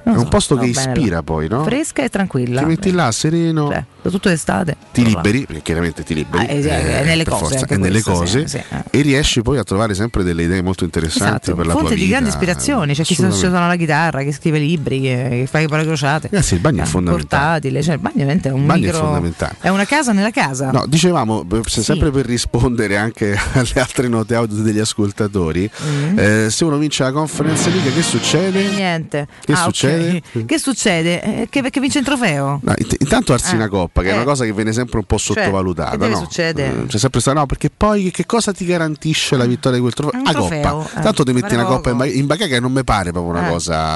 [0.04, 1.24] È Non un so, posto che va bene ispira là.
[1.24, 1.64] poi, no?
[1.64, 2.60] Fresca e tranquilla.
[2.62, 4.76] Ti metti là sereno, Cioè, da tutto d'estate.
[4.92, 6.46] ti liberi, perché chiaramente ti liberi.
[6.46, 6.62] Ah, eh,
[7.02, 8.84] è nelle per cose, forza, è nelle questo, cose sì, sì, eh.
[8.90, 11.96] e riesci poi a trovare sempre delle idee molto interessanti Esatto, per la tua fonte
[11.96, 12.06] vita.
[12.06, 13.48] di grandi ispirazioni, c'è chi sa- Assolutamente.
[13.50, 16.28] suona la chitarra, che scrive libri, che, che fa le parole crociate.
[16.30, 17.44] Ragazzi, il bagno è Eh, fondamentale.
[17.62, 19.56] Portatile, cioè il bagno è un bagno è micro- fondamentale.
[19.62, 20.72] È una casa nella casa.
[20.72, 21.84] No, dicevamo, se- Sì.
[21.84, 26.20] sempre per rispondere anche alle altre note audio degli ascoltatori, Mm.
[26.20, 28.68] eh, se uno vince la conference League che succede?
[28.70, 29.28] Niente.
[29.46, 29.56] Che ah,
[29.94, 30.22] succede?
[30.24, 30.46] succede?
[30.46, 31.22] Che succede?
[31.24, 32.60] Eh, Che, che vince il trofeo?
[32.64, 34.16] No, int- intanto alzi Eh, una coppa, che è eh.
[34.16, 35.98] una cosa che viene sempre un po' Cioè, sottovalutata.
[35.98, 36.18] deve no?
[36.20, 36.84] succedere?
[36.84, 39.94] Eh, C'è sempre stato, no, perché poi che cosa ti garantisce la vittoria di quel
[39.94, 40.22] trofeo?
[40.24, 41.00] La coppa.
[41.00, 42.10] eh, Tanto ti metti una coppa in, poco.
[42.10, 43.52] ba- in bacheca che non mi pare proprio una Eh.
[43.52, 43.96] cosa.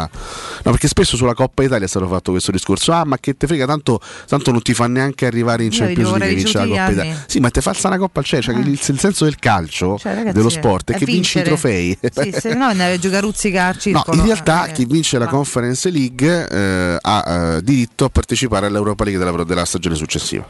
[0.63, 2.91] No, perché spesso sulla Coppa Italia è stato fatto questo discorso.
[2.91, 6.09] Ah, ma che te frega, tanto, tanto non ti fa neanche arrivare in Io Champions
[6.17, 6.89] League vince la Coppa.
[6.91, 7.23] Italia.
[7.27, 8.41] Sì, ma te falsa una coppa al cielo.
[8.43, 11.41] Cioè, il, il senso del calcio, Cioè, ragazzi, dello sport, è, è che vinci i
[11.41, 11.45] vincere.
[11.45, 11.97] trofei.
[12.11, 14.17] Sì, se no ne giocaruzzica al No, circolo.
[14.17, 17.23] in realtà Eh, chi vince la Conference League eh, ha
[17.57, 20.47] eh, diritto a partecipare all'Europa League della, della stagione successiva.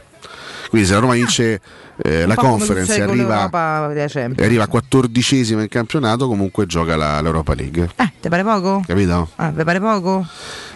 [0.69, 1.61] Quindi se la Roma vince
[2.03, 3.45] eh, un la Conference e arriva,
[3.93, 4.39] e Champions.
[4.39, 7.89] arriva quattordicesima in campionato, comunque gioca la- l'Europa League.
[7.95, 8.83] Eh, ti pare poco?
[8.85, 9.29] Capito?
[9.37, 10.27] Ah, vi pare poco?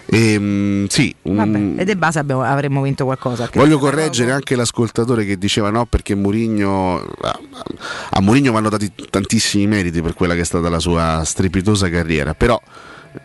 [0.05, 3.49] E, mm, sì, mm, Vabbè, e de base abbiamo- avremmo vinto qualcosa.
[3.53, 7.39] Voglio correggere anche l'ascoltatore che diceva no perché Mourinho a,
[8.11, 12.33] a Mourinho vanno dati tantissimi meriti per quella che è stata la sua strepitosa carriera,
[12.33, 12.59] però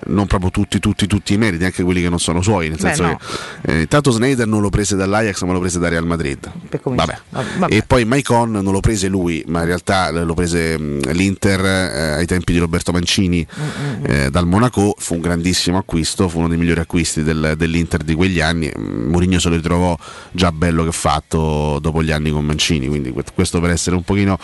[0.06, 2.82] non proprio tutti, tutti, tutti i meriti, anche quelli che non sono suoi, nel Beh,
[2.82, 3.18] senso no.
[3.62, 6.50] che eh, intanto Snyder non lo prese dall'Ajax ma lo prese da Real Madrid.
[6.82, 7.18] Vabbè.
[7.30, 7.74] Vabbè.
[7.74, 12.00] E poi Maicon non lo prese lui, ma in realtà lo prese mh, l'Inter eh,
[12.14, 16.48] ai tempi di Roberto Mancini Mm, eh, dal Monaco, fu un grandissimo acquisto, fu uno
[16.48, 18.70] dei migliori acquisti del- dell'Inter di quegli anni.
[18.78, 19.96] Mm, Mourinho se lo ritrovò
[20.32, 24.02] già bello che fatto dopo gli anni con Mancini, quindi que- questo per essere un
[24.02, 24.38] pochino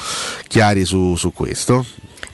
[0.49, 1.85] chiari su, su questo.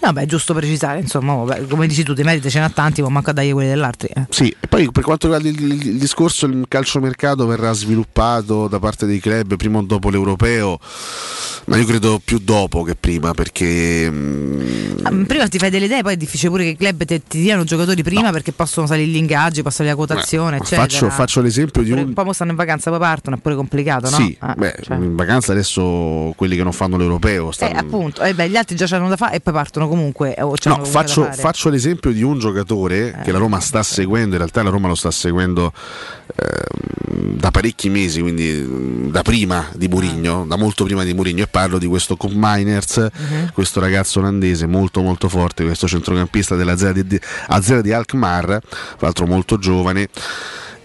[0.01, 3.03] No, beh, è giusto precisare, insomma, vabbè, come dici tu, di meriti ce n'ha tanti,
[3.03, 4.09] ma manca a dargli quelli dell'altri.
[4.15, 4.27] eh.
[4.31, 8.79] Sì, e poi per quanto riguarda il, il- il discorso, il calciomercato verrà sviluppato da
[8.79, 10.79] parte dei club prima o dopo l'europeo,
[11.66, 16.03] ma io credo più dopo che prima, perché mm, Ah, Prima ti fai delle idee,
[16.03, 19.09] poi è difficile pure che i club te- ti diano giocatori prima perché possono salire
[19.11, 20.83] gli ingaggi, può salire la quotazione, eh, eccetera.
[20.83, 22.12] faccio, faccio l'esempio di un...
[22.12, 24.16] Poi mo stanno in vacanza, poi partono, è pure complicato, no?
[24.16, 24.97] Sì, Ah, beh, cioè.
[24.97, 27.79] in vacanza adesso quelli che non fanno l'europeo Eh, stanno...
[27.79, 30.35] appunto, eh, beh, gli altri già c'hanno da fare e poi partono comunque.
[30.40, 34.39] O c'hanno No, faccio, faccio l'esempio di un giocatore che la Roma sta seguendo, in
[34.39, 35.73] realtà la Roma lo sta seguendo
[36.36, 41.43] ehm, da parecchi mesi, quindi mm, da prima di Murigno, da molto prima di Murigno,
[41.44, 43.51] e parlo di questo Cup Miners, Mhm.
[43.52, 48.60] questo ragazzo olandese molto molto forte, questo centrocampista della Zera di, Azera di Alkmaar, tra
[48.98, 50.09] l'altro molto giovane.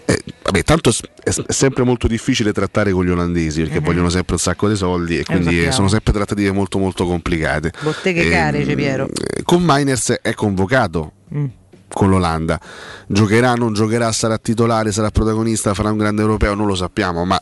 [0.06, 0.90] Eh, vabbè, tanto
[1.22, 3.84] è, è sempre molto difficile trattare con gli olandesi perché Mhm.
[3.84, 5.72] vogliono sempre un sacco di soldi e lo quindi sappiamo.
[5.72, 7.72] sono sempre trattative molto molto complicate.
[7.80, 9.08] Botteghe Ehm, care, dice Piero.
[9.08, 11.44] eh, con Miners è convocato Mm.
[11.88, 12.60] con l'Olanda.
[13.06, 17.40] Giocherà, non giocherà, sarà titolare, sarà protagonista, farà un grande europeo, non lo sappiamo, ma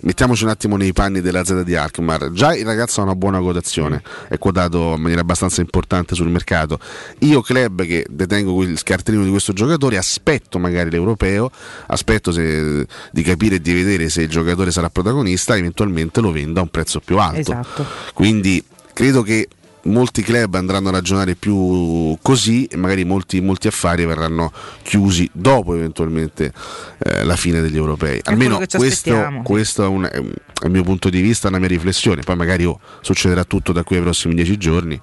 [0.00, 2.30] mettiamoci un attimo nei panni della Z di Alkmaar.
[2.32, 6.78] Già il ragazzo ha una buona quotazione, è quotato in maniera abbastanza importante sul mercato.
[7.20, 11.50] Io club che detengo il cartellino di questo giocatore aspetto magari l'europeo,
[11.86, 16.60] aspetto se- di capire e di vedere se il giocatore sarà protagonista, eventualmente lo vendo
[16.60, 17.40] a un prezzo più alto.
[17.40, 17.86] Esatto.
[18.14, 18.62] Quindi
[18.92, 19.48] credo che
[19.84, 24.52] molti club andranno a ragionare più così e magari molti, molti affari verranno
[24.82, 26.52] chiusi dopo eventualmente
[26.98, 28.20] eh, la fine degli europei.
[28.24, 30.32] Almeno questo, questo è, un, è un-
[30.68, 32.22] mio punto di vista, una mia riflessione.
[32.22, 35.00] Poi magari oh, succederà tutto da qui ai prossimi dieci giorni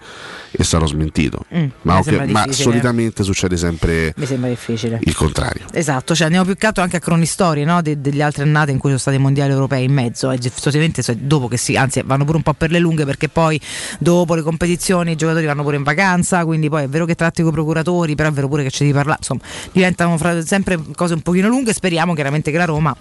[0.51, 1.45] e sarò smentito.
[1.55, 4.13] Mm, ma, mi ok, sembra ma solitamente succede sempre
[5.01, 5.65] il contrario.
[5.73, 7.81] Esatto, cioè andiamo più che altro anche a cronistorie no?
[7.81, 11.01] De- degli altri annate in cui sono stati i mondiali europei in mezzo e giustamente
[11.01, 13.59] so- dopo che sì, anzi vanno pure un po' per le lunghe perché poi
[13.97, 14.65] dopo le competizioni
[15.11, 18.15] i giocatori vanno pure in vacanza, quindi poi è vero che tratti con i procuratori,
[18.15, 19.41] però è vero pure che ci devi parlare, insomma
[19.71, 22.95] diventano sempre cose un pochino lunghe, speriamo chiaramente che la Roma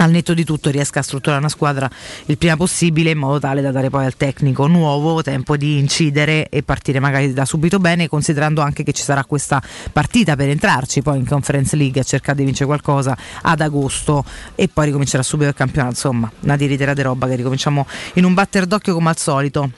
[0.00, 1.88] al netto di tutto riesca a strutturare una squadra
[2.26, 6.48] il prima possibile in modo tale da dare poi al tecnico nuovo tempo di incidere
[6.48, 9.62] e partire magari da subito bene considerando anche che ci sarà questa
[9.92, 14.24] partita per entrarci poi in Conference League a cercare di vincere qualcosa ad agosto
[14.54, 15.90] e poi ricomincerà subito il campionato.
[15.90, 19.70] Insomma una di roba che ricominciamo in un batter d'occhio come al solito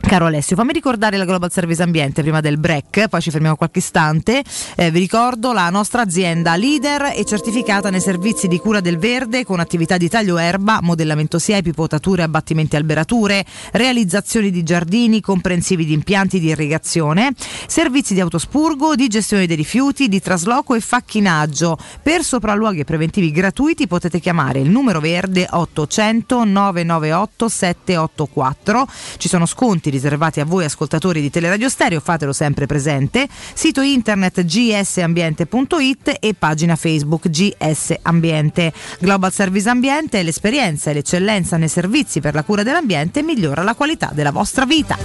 [0.00, 3.78] Caro Alessio, fammi ricordare la Global Service Ambiente prima del break, poi ci fermiamo qualche
[3.78, 4.42] istante.
[4.74, 9.44] Eh, vi ricordo la nostra azienda leader e certificata nei servizi di cura del verde
[9.44, 15.92] con attività di taglio erba, modellamento siepi, potature, abbattimenti alberature, realizzazioni di giardini comprensivi di
[15.92, 17.32] impianti di irrigazione,
[17.68, 21.78] servizi di autospurgo, di gestione dei rifiuti, di trasloco e facchinaggio.
[22.02, 28.88] Per sopralluoghi e preventivi gratuiti potete chiamare il numero verde 800 998 784.
[29.18, 33.28] Ci sono sconti riservati a voi ascoltatori di Teleradio Stereo, fatelo sempre presente.
[33.30, 38.72] Sito internet gsambiente.it e pagina Facebook GS Ambiente.
[38.98, 43.74] Global Service Ambiente è l'esperienza e l'eccellenza nei servizi per la cura dell'ambiente migliora la
[43.74, 44.96] qualità della vostra vita.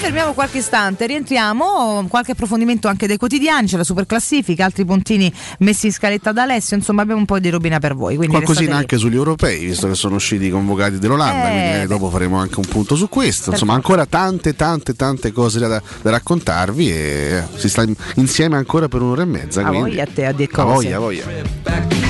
[0.00, 5.30] Fermiamo qualche istante, rientriamo, qualche approfondimento anche dei quotidiani, c'è la super classifica, altri puntini
[5.58, 8.16] messi in scaletta da Alessio, insomma abbiamo un po' di robina per voi.
[8.16, 12.08] Qualcosina anche sugli europei, visto che sono usciti i convocati dell'Olanda, Eh, quindi magari dopo
[12.10, 13.50] faremo anche un punto su questo.
[13.50, 15.68] Insomma, ancora tante, tante, tante cose da,
[16.00, 19.62] da raccontarvi e si sta in- insieme ancora per un'ora e mezza.
[19.64, 20.94] A voglia a te a dire A cose.
[20.94, 22.09] voglia, a voglia.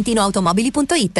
[0.01, 1.19] ValentinoAutomobili.it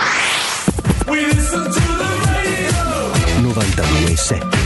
[3.75, 4.60] 92.7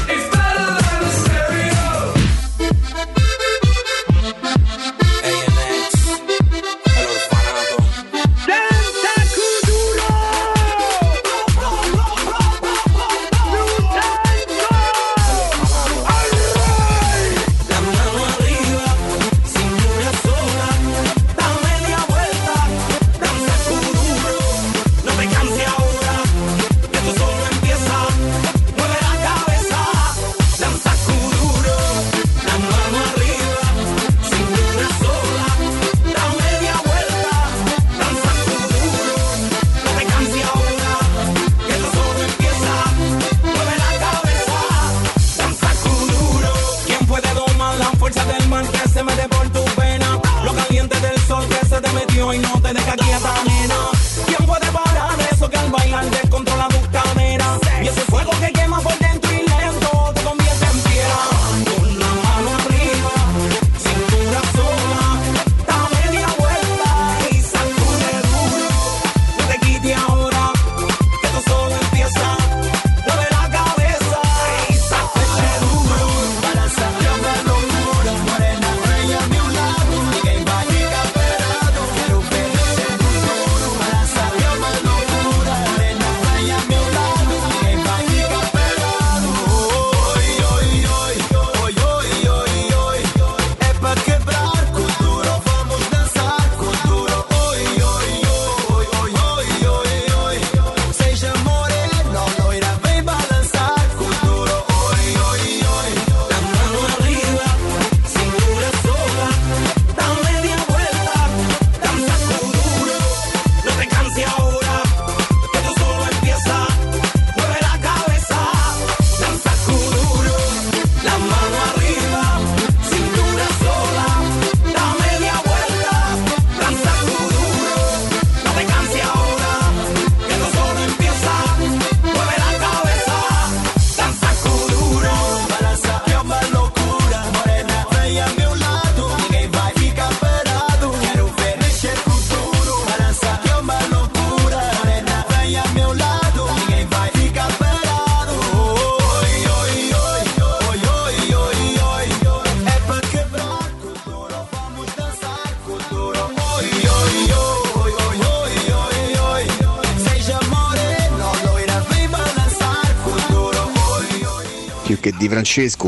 [165.25, 165.87] di Francesco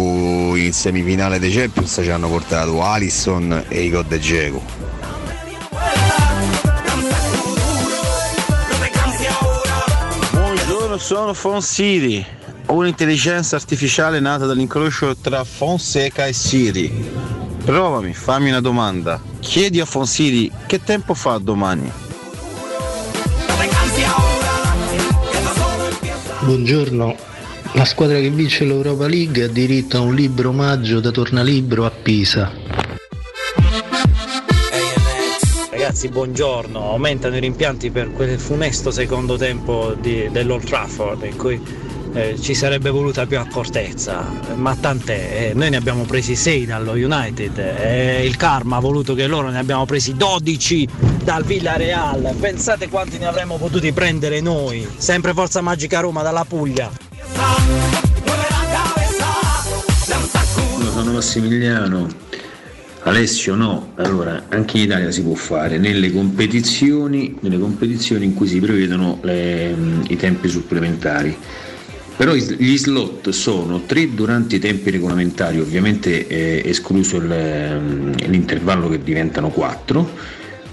[0.56, 4.62] in semifinale dei Champions ci hanno portato Alisson e Igor De Dzeko.
[10.32, 12.26] Buongiorno, sono Fonsiri,
[12.68, 16.92] un'intelligenza artificiale nata dall'incrocio tra Fonseca e Siri.
[17.64, 19.22] Provami, fammi una domanda.
[19.40, 21.92] Chiedi a Fonsiri che tempo fa domani.
[26.40, 27.16] Buongiorno,
[27.78, 31.92] la squadra che vince l'Europa League ha diritto a un libro omaggio da tornalibro a
[31.92, 32.52] Pisa.
[35.70, 36.90] Ragazzi, buongiorno.
[36.90, 41.62] Aumentano i rimpianti per quel funesto secondo tempo di- dell'Old Trafford in cui
[42.14, 44.26] eh, ci sarebbe voluta più accortezza,
[44.56, 45.50] ma tant'è.
[45.50, 49.52] eh, noi ne abbiamo presi 6 dallo United e il karma ha voluto che loro
[49.52, 50.88] ne abbiamo presi 12
[51.24, 52.34] dal Villarreal.
[52.40, 54.88] Pensate quanti ne avremmo potuti prendere noi.
[54.98, 57.06] Sempre Forza Magica Roma dalla Puglia.
[60.92, 62.08] Sono Massimiliano.
[63.04, 68.48] Alessio no, allora anche in Italia si può fare nelle competizioni, nelle competizioni in cui
[68.48, 69.74] si prevedono le-
[70.10, 71.38] i tempi supplementari.
[72.18, 79.04] Però gli slot sono tre durante i tempi regolamentari, ovviamente eh, escluso ehm, l'intervallo che
[79.04, 80.10] diventano quattro,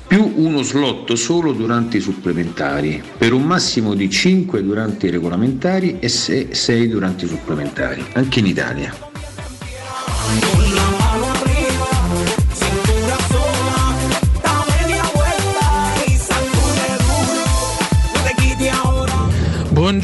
[0.07, 5.99] più uno slot solo durante i supplementari, per un massimo di 5 durante i regolamentari
[5.99, 9.13] e 6 durante i supplementari, anche in Italia.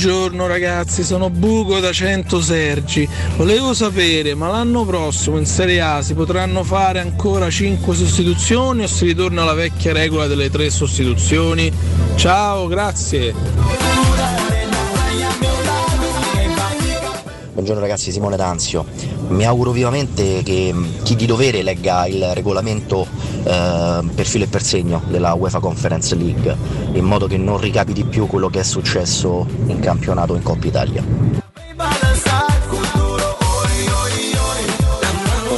[0.02, 3.06] Buongiorno ragazzi, sono Buco da 100 Sergi.
[3.36, 8.86] Volevo sapere, ma l'anno prossimo in Serie A si potranno fare ancora 5 sostituzioni o
[8.86, 11.70] si ritorna alla vecchia regola delle 3 sostituzioni?
[12.14, 14.09] Ciao, grazie.
[17.60, 18.86] Buongiorno ragazzi, Simone D'Anzio.
[19.28, 23.06] Mi auguro vivamente che mh, chi di dovere legga il regolamento
[23.44, 26.56] eh, per filo e per segno della UEFA Conference League,
[26.94, 31.04] in modo che non ricapiti più quello che è successo in campionato in Coppa Italia.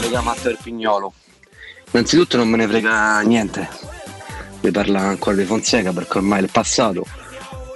[0.00, 1.12] Sono Matteo del Pignolo.
[1.92, 3.68] Innanzitutto non me ne frega niente
[4.58, 7.06] di parlare ancora di Fonseca perché ormai è il passato.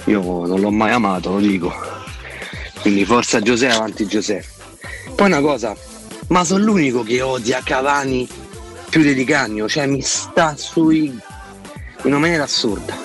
[0.07, 2.06] Io non l'ho mai amato, lo dico.
[2.87, 4.47] Quindi forza Giuseppe avanti Giuseppe.
[5.17, 5.77] Poi una cosa,
[6.29, 8.29] ma sono l'unico che odia Cavani
[8.89, 11.07] più di Cagno, cioè mi sta sui.
[11.07, 11.21] in
[12.05, 12.97] una maniera assurda.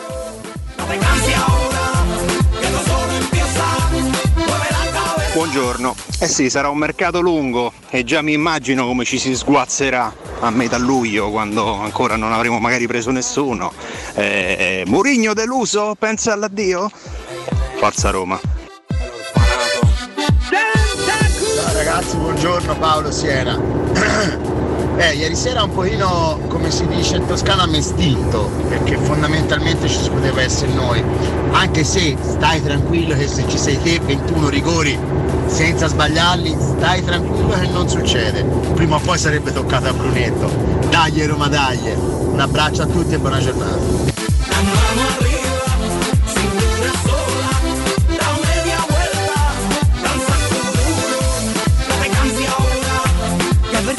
[5.33, 5.95] Buongiorno.
[6.19, 10.51] Eh sì, sarà un mercato lungo e già mi immagino come ci si sguazzerà a
[10.51, 13.73] metà luglio quando ancora non avremo magari preso nessuno.
[14.13, 15.95] Eh, Murigno deluso?
[15.97, 16.87] Pensa all'addio?
[17.79, 18.60] Forza Roma.
[21.83, 23.59] Ragazzi, buongiorno Paolo Siena.
[24.97, 30.41] Eh, ieri sera un pochino, come si dice in toscano, mestilto, perché fondamentalmente ci poteva
[30.41, 31.03] essere noi.
[31.53, 34.99] Anche se stai tranquillo che se ci sei te 21 rigori
[35.47, 38.43] senza sbagliarli, stai tranquillo che non succede.
[38.75, 40.51] Prima o poi sarebbe toccato a Brunetto.
[40.89, 41.79] Dai Roma, dai.
[41.95, 44.00] Un abbraccio a tutti e buona giornata.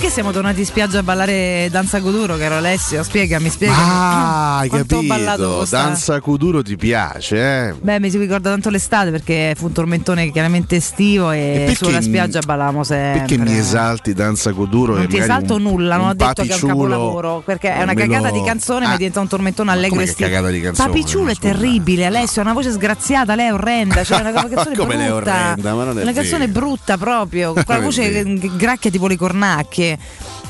[0.02, 3.04] Perché siamo tornati in spiaggia a ballare Danza Coduro, caro Alessio?
[3.04, 3.78] Spiegami, spiegami.
[3.80, 5.64] Ah, hai Quanto capito.
[5.70, 7.72] Danza Kuduro ti piace, eh?
[7.80, 12.00] Beh, mi si ricorda tanto l'estate perché fu un tormentone chiaramente estivo e, perché sulla
[12.02, 13.20] spiaggia ballavamo sempre.
[13.20, 14.94] Perché mi esalti Danza Kuduro?
[14.94, 17.82] Non e ti esalto un- nulla, non ho detto che è un capolavoro, perché è
[17.84, 20.28] una cagata di canzone, ma Ah, diventa un tormentone allegro estivo.
[20.28, 20.88] cagata di canzone?
[20.88, 24.74] Papiciulo è terribile, Alessio, ha una voce sgraziata, lei è orrenda, cioè è una canzone
[24.74, 25.30] Come lei è brutta.
[25.32, 25.74] orrenda?
[25.76, 29.16] Ma non è una canzone brutta proprio, con quella è voce che gracchia tipo le
[29.16, 29.91] cornacchie.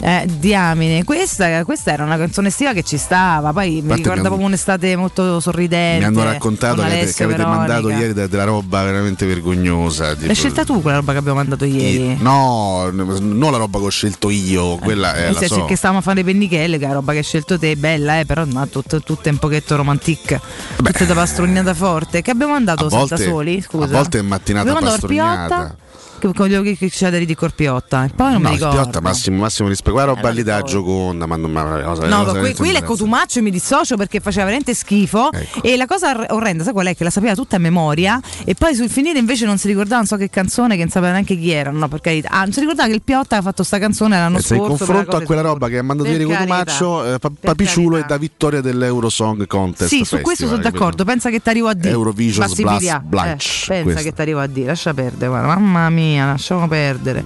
[0.04, 4.46] Eh, diamine, questa, questa era una canzone estiva che ci stava, poi mi ricorda proprio
[4.46, 5.98] un'estate molto sorridente.
[5.98, 10.14] Mi hanno raccontato con che, avete- che avete mandato ieri de- della roba veramente vergognosa.
[10.14, 12.16] tipo- L'hai scelta tu quella roba che abbiamo mandato ieri?
[12.20, 15.64] No, non la roba che ho scelto io, quella è Nel la senso so.
[15.66, 18.18] che stavamo a fare le pennichelle, che è la roba che hai scelto te, bella,
[18.18, 20.40] eh, però no, tut- tutte un pochetto romantic,
[20.76, 22.22] tutte da pastrugnato forte.
[22.22, 23.60] Che abbiamo mandato A senza soli?
[23.60, 23.84] Scusa.
[23.84, 25.76] a volte è mattinata abbiamo pastrugnata.
[26.22, 28.04] Che con gli occhi cederi di Corpiotta.
[28.04, 28.80] E poi non No, mi ricordo.
[28.80, 29.90] Piotta, massimo, massimo rispetto.
[29.90, 32.74] Quella roba lì da Gioconda, ma non ma una cosa, No, cosa qui, qui le
[32.74, 35.32] imbarazzo- cotumaccio e mi dissocio perché faceva veramente schifo.
[35.32, 35.62] Ecco.
[35.64, 36.94] E la cosa or- orrenda, sai qual è?
[36.94, 38.20] Che la sapeva tutta a memoria.
[38.44, 41.10] E poi sul finire invece non si ricordava, non so che canzone, che non sapeva
[41.10, 41.70] neanche chi era.
[41.72, 42.28] No, per carità.
[42.30, 44.60] Ah, non si ricordava che il Piotta aveva fatto sta canzone l'anno E se in
[44.60, 44.76] scorso.
[44.76, 46.22] per confronto la a quella roba che ha mandato ieri.
[46.24, 49.88] Cotumaccio, eh, Papiciulo è da vittoria dell'Eurosong Contest.
[49.92, 51.04] Sì, su questo sono d'accordo.
[51.04, 51.90] Pensa che ti arrivo a dire.
[51.90, 54.66] Eurovision Blast Blanche, eh, pensa che ti arrivo a dire.
[54.68, 55.46] Lascia perdere, guarda.
[55.56, 57.24] Mamma mia, lasciamo perdere.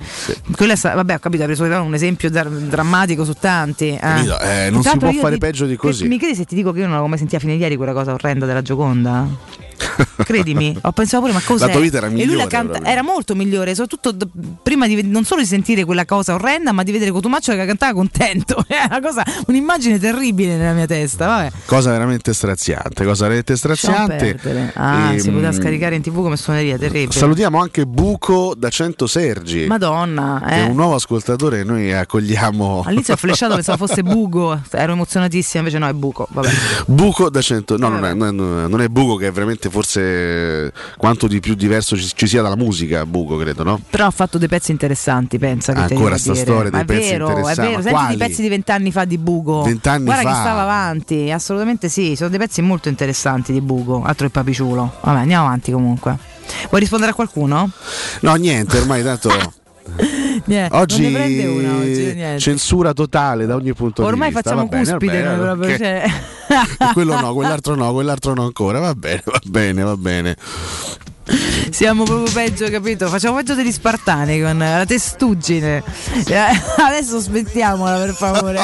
[0.55, 3.89] Quella è sta- vabbè, ho capito, ha preso un esempio dar- drammatico su tanti.
[3.91, 3.99] eh.
[3.99, 4.39] Capito?
[4.41, 6.07] Eh, non si Intanto può io fare ti- peggio di così.
[6.09, 8.13] Mi credi se ti dico che io non l'avevo mai sentita fine ieri quella cosa
[8.13, 9.27] orrenda della Gioconda?
[10.25, 11.67] Credimi, ho pensato pure, ma cos'è?
[11.67, 12.91] La tua vita era e lui migliore, la canta- proprio.
[12.93, 14.29] era molto migliore, soprattutto d-
[14.63, 17.93] prima di non solo di sentire quella cosa orrenda, ma di vedere Cotumaccio che cantava
[17.93, 18.65] contento.
[18.67, 21.27] È una cosa, un'immagine terribile nella mia testa.
[21.27, 21.53] Vabbè.
[21.67, 24.41] Cosa veramente straziante, cosa veramente straziante.
[24.75, 27.13] Ah, Ehm, si poteva scaricare in tv come suoneria, terribile.
[27.13, 29.67] Salutiamo anche Buco da 100 Sergi.
[29.67, 30.65] Madonna, Che è eh.
[30.65, 32.83] un nuovo ascoltatore che noi accogliamo.
[32.87, 36.27] All'inizio ho flashato, pensavo fosse Bugo, ero emozionatissima, invece no, è Buco.
[36.31, 36.49] Vabbè.
[36.87, 40.73] Buco da 100, no, non è, non è- non è Buco che è veramente forse
[40.97, 43.81] quanto di più diverso ci, ci sia dalla musica, Buco credo, no?
[43.89, 46.45] Però ha fatto dei pezzi interessanti, pensa che ancora sta dire.
[46.45, 48.15] storia Ma dei è pezzi vero, è interessanti, vero, ma senti quali?
[48.15, 49.63] i pezzi di vent'anni fa di Bugo.
[49.63, 50.29] Vent'anni Guarda fa?
[50.29, 54.95] che stava avanti, assolutamente sì, sono dei pezzi molto interessanti di Bugo, altro il papiciulo.
[55.01, 56.17] Vabbè, andiamo avanti comunque.
[56.69, 57.71] Vuoi rispondere a qualcuno?
[58.21, 59.31] No, niente, ormai tanto
[60.45, 64.51] Niente, oggi, una oggi, censura totale da ogni punto Ormai di vista.
[64.51, 66.05] facciamo va bene, cuspide bene, noi proprio, cioè.
[66.93, 70.37] quello no, quell'altro no, quell'altro no ancora, va bene, va bene, va bene.
[71.71, 73.09] Siamo proprio peggio, capito?
[73.09, 75.83] Facciamo peggio degli spartani con la testuggine.
[76.29, 76.35] Eh,
[76.79, 78.63] Adesso smettiamola per favore.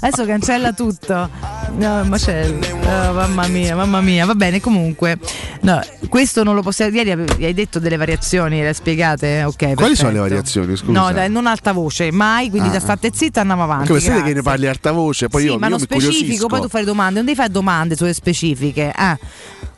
[0.00, 1.30] Adesso cancella tutto.
[1.76, 2.58] No, macello.
[2.82, 4.26] Oh, mamma mia, mamma mia.
[4.26, 5.16] Va bene, comunque.
[5.60, 6.94] No, questo non lo possiamo.
[6.94, 7.12] Ieri
[7.44, 9.44] hai detto delle variazioni, le hai spiegate?
[9.44, 9.56] Ok.
[9.56, 9.94] Quali perfetto.
[9.94, 10.76] sono le variazioni?
[10.76, 10.92] Scusa.
[10.92, 12.72] No, dai, non alta voce, mai, quindi Ah.
[12.72, 13.86] da state zitta andiamo avanti.
[13.88, 16.60] Come vede che ne parli alta voce, poi sì, io, ma io mi specifico, poi
[16.62, 18.92] tu fai domande, non devi fare domande sulle specifiche.
[18.94, 19.16] Ah,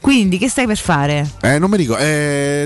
[0.01, 1.28] quindi che stai per fare?
[1.42, 2.02] Eh, non mi ricordo.
[2.02, 2.13] Eh,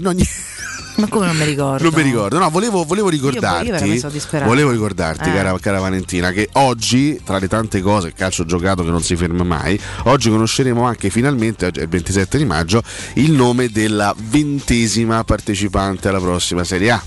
[0.02, 0.32] no, niente.
[0.98, 1.82] Ma come non mi ricordo?
[1.84, 3.68] Non mi ricordo, no, volevo, volevo ricordarti.
[3.86, 4.48] io disperata.
[4.50, 5.32] volevo ricordarti, Eh.
[5.32, 9.14] cara, cara Valentina, che oggi, tra le tante cose, il calcio giocato che non si
[9.14, 12.82] ferma mai, oggi conosceremo anche finalmente, oggi è il 27 di maggio,
[13.14, 17.02] il nome della ventesima partecipante alla prossima Serie A.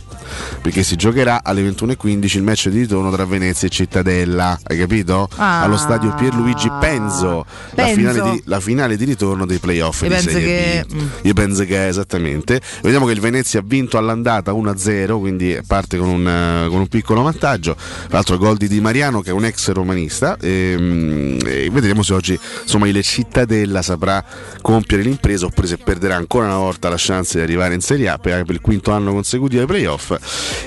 [0.61, 5.27] Perché si giocherà alle 21.15 il match di ritorno tra Venezia e Cittadella, hai capito?
[5.35, 5.61] Ah.
[5.63, 10.13] Allo stadio Pierluigi Penzo, La, finale di, la finale di ritorno dei playoff Io di
[10.13, 11.01] penso Serie che- B.
[11.23, 12.61] Io penso che esattamente.
[12.81, 16.88] Vediamo che il Venezia ha vinto all'andata 1-0, quindi parte con un, eh, con un
[16.88, 17.76] piccolo vantaggio.
[17.76, 20.38] Tra l'altro gol di Di Mariano che è un ex romanista.
[20.40, 24.24] E, e vedremo se oggi insomma, il Cittadella saprà
[24.62, 28.18] compiere l'impresa oppure se perderà ancora una volta la chance di arrivare in Serie A
[28.18, 30.16] per, per il quinto anno consecutivo ai playoff.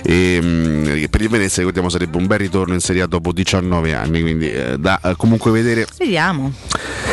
[0.03, 3.32] E, mm, che per il Venezia ricordiamo sarebbe un bel ritorno in Serie A dopo
[3.32, 6.53] 19 anni, quindi eh, da eh, comunque vedere Vediamo.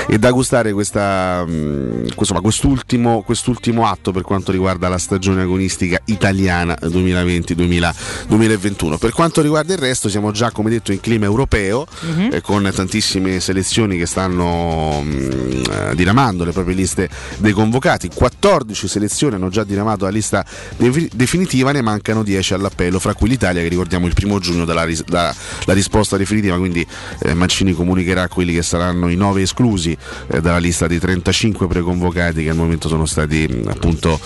[0.08, 5.91] e da gustare questa, mh, insomma, quest'ultimo, quest'ultimo atto per quanto riguarda la stagione agonistica
[5.92, 8.98] calcistica italiana 2020-2021.
[8.98, 12.30] Per quanto riguarda il resto siamo già come detto in clima europeo Mhm.
[12.34, 15.62] eh, con tantissime selezioni che stanno mh,
[15.92, 18.10] eh, diramando le proprie liste dei convocati.
[18.14, 20.46] 14 selezioni hanno già diramato la lista
[20.78, 24.84] defi- definitiva, ne mancano 10 all'appello, fra cui l'Italia che ricordiamo il primo giugno dalla
[24.84, 25.34] ris- da-
[25.66, 26.86] la risposta definitiva, quindi
[27.20, 29.96] eh, Mancini comunicherà quelli che saranno i 9 esclusi
[30.28, 34.20] eh, dalla lista dei 35 preconvocati che al momento sono stati appunto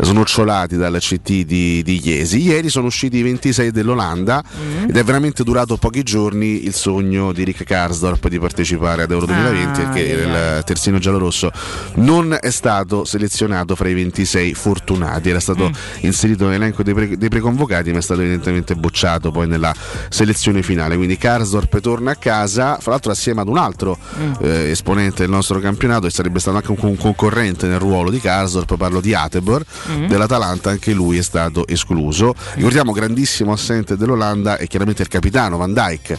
[0.00, 2.40] snocciolati dal CT di, di Iesi.
[2.42, 4.42] Ieri sono usciti i 26 dell'Olanda
[4.88, 9.26] ed è veramente durato pochi giorni il sogno di Rick Karsdorp di partecipare ad Euro
[9.26, 10.56] 2020 Ah, perché yeah.
[10.58, 11.50] il terzino giallorosso
[11.96, 15.70] non è stato selezionato fra i 26 fortunati, era stato
[16.00, 19.74] inserito nell'elenco dei, pre- dei preconvocati ma è stato evidentemente bocciato poi nella
[20.08, 23.98] selezione finale, quindi Karsdorp torna a casa, fra l'altro assieme ad un altro
[24.40, 28.20] eh, esponente del nostro campionato e sarebbe stato anche un, un concorrente nel ruolo di
[28.20, 30.06] Karsdorp, parlo di Atebor Mm.
[30.06, 32.34] dell'Atalanta, anche lui è stato escluso.
[32.54, 36.18] Ricordiamo grandissimo assente dell'Olanda e chiaramente il capitano Van Dijk,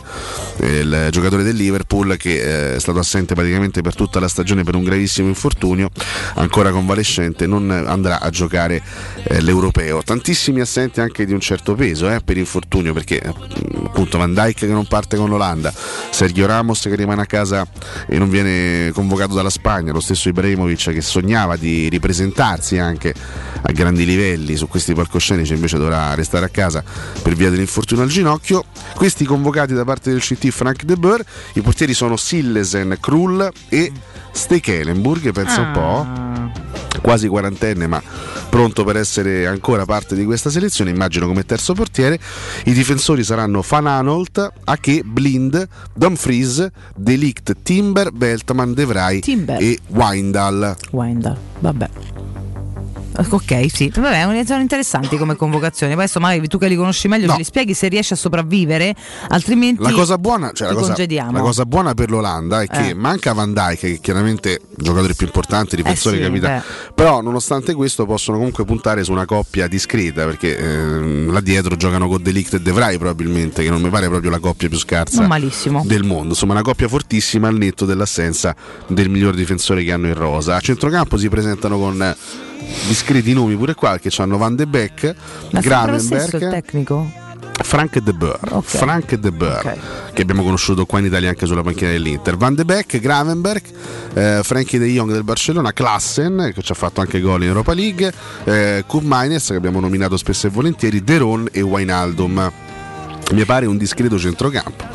[0.57, 4.63] eh, il giocatore del Liverpool che eh, è stato assente praticamente per tutta la stagione
[4.63, 5.89] per un gravissimo infortunio,
[6.35, 8.81] ancora convalescente, non andrà a giocare
[9.23, 10.03] eh, l'europeo.
[10.03, 13.33] Tantissimi assenti anche di un certo peso eh, per infortunio perché eh,
[13.85, 15.73] appunto Van Dijk che non parte con l'Olanda,
[16.11, 17.67] Sergio Ramos che rimane a casa
[18.07, 23.13] e non viene convocato dalla Spagna, lo stesso Ibrahimovic che sognava di ripresentarsi anche
[23.61, 26.83] a grandi livelli su questi palcoscenici invece dovrà restare a casa
[27.21, 28.65] per via dell'infortunio al ginocchio.
[28.95, 31.23] Questi convocati da parte del CT Frank De Boer,
[31.53, 33.91] i portieri sono Sillesen, Krull e
[34.31, 38.01] Stekelenburg, pensa un po' quasi quarantenne ma
[38.49, 42.19] pronto per essere ancora parte di questa selezione, immagino come terzo portiere.
[42.65, 49.19] I difensori saranno Van Anolt, Ake, Blind, Dumfries, Delict, Timber, Beltman, De Vrij
[49.59, 50.75] e Windal.
[50.91, 51.89] Windal, vabbè.
[53.29, 55.93] Ok, sì, vabbè, sono interessanti come convocazioni.
[55.93, 57.31] Poi adesso magari tu che li conosci meglio No.
[57.33, 58.93] ce li spieghi se riesci a sopravvivere,
[59.29, 61.31] altrimenti La cosa buona, cioè la cosa, congediamo.
[61.31, 62.93] la cosa buona per l'Olanda è che Eh.
[62.93, 66.61] manca Van Dijk, che chiaramente è il giocatore più importante, difensore Eh sì, capitano.
[66.93, 72.07] Però nonostante questo possono comunque puntare su una coppia discreta, perché ehm, là dietro giocano
[72.07, 75.25] con Delict e De Vrij probabilmente, che non mi pare proprio la coppia più scarsa
[75.83, 76.29] del mondo.
[76.29, 78.55] Insomma, una coppia fortissima al netto dell'assenza
[78.87, 80.55] del miglior difensore che hanno in rosa.
[80.55, 82.15] A centrocampo si presentano con eh,
[82.87, 85.13] discreti nomi pure qua, che hanno Van de Beek, Ma
[85.49, 86.49] stesso il Gravenberg.
[86.49, 87.23] tecnico?
[87.63, 89.79] Frank De Boer, Frank De Boer
[90.13, 92.35] che abbiamo conosciuto qua in Italia anche sulla panchina dell'Inter.
[92.37, 93.63] Van de Beek, Gravenberg,
[94.13, 97.73] eh, Frankie De Jong del Barcellona, Klassen che ci ha fatto anche gol in Europa
[97.73, 98.11] League,
[98.43, 102.51] eh, Kub Miners che abbiamo nominato spesso e volentieri, Deron e Wijnaldum.
[103.31, 104.85] Mi pare un discreto centrocampo.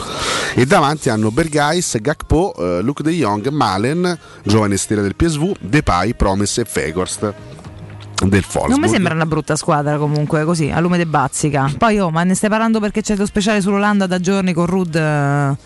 [0.55, 6.15] E davanti hanno Bergais, Gakpo, eh, Luke De Jong, Malen, giovane stella del PSV, Depay,
[6.15, 7.35] Promes e Fegorst
[8.29, 8.71] del Wolfsburg.
[8.71, 11.71] Non mi sembra una brutta squadra comunque, così, a lume de bazzica.
[11.79, 14.95] Poi oh, ma ne stai parlando perché c'è lo speciale sull'Olanda da giorni con Rud
[14.95, 15.57] eh,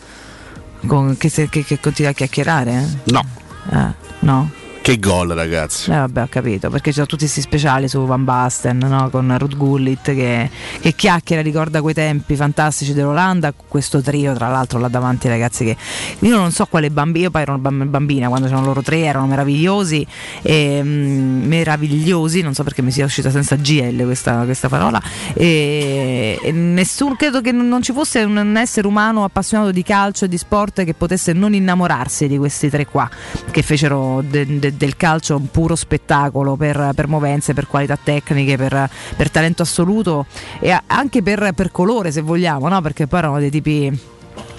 [0.86, 3.01] con- che, che- che continua a chiacchierare?
[3.05, 3.24] No.
[3.72, 3.86] Eh,
[4.20, 4.51] no?
[4.85, 5.90] Che gol ragazzi.
[5.90, 9.09] Eh, vabbè, ho capito, perché ci sono tutti questi speciali su Van Basten, no?
[9.09, 14.78] con Ruth Gullit che, che chiacchiera, ricorda quei tempi fantastici dell'Olanda, questo trio tra l'altro
[14.78, 15.74] là davanti ragazzi che
[16.19, 19.27] io non so quale bambino, io poi ero bam- bambina quando c'erano loro tre, erano
[19.27, 20.06] meravigliosi,
[20.43, 25.01] e, mm, meravigliosi, non so perché mi sia uscita senza GL questa, questa parola,
[25.32, 30.27] e, e nessuno, credo che non ci fosse un, un essere umano appassionato di calcio
[30.27, 33.09] e di sport che potesse non innamorarsi di questi tre qua,
[33.51, 38.57] che fecero de- de- del calcio un puro spettacolo per, per movenze, per qualità tecniche,
[38.57, 40.27] per, per talento assoluto
[40.61, 42.81] e anche per, per colore se vogliamo, no?
[42.81, 44.13] perché poi erano dei tipi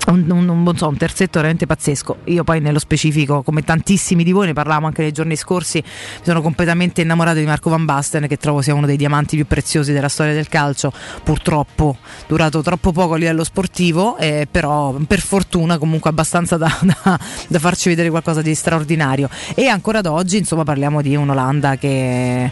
[0.07, 2.17] un, un- un- so, un terzetto veramente pazzesco.
[2.25, 6.21] Io poi nello specifico, come tantissimi di voi, ne parlavamo anche nei giorni scorsi, mi
[6.23, 9.93] sono completamente innamorato di Marco Van Basten, che trovo sia uno dei diamanti più preziosi
[9.93, 10.91] della storia del calcio.
[11.23, 11.97] Purtroppo
[12.27, 17.59] durato troppo poco a livello sportivo, eh, però per fortuna comunque abbastanza da, da- da
[17.59, 19.27] farci vedere qualcosa di straordinario.
[19.55, 22.51] E ancora ad oggi, insomma, parliamo di un'Olanda che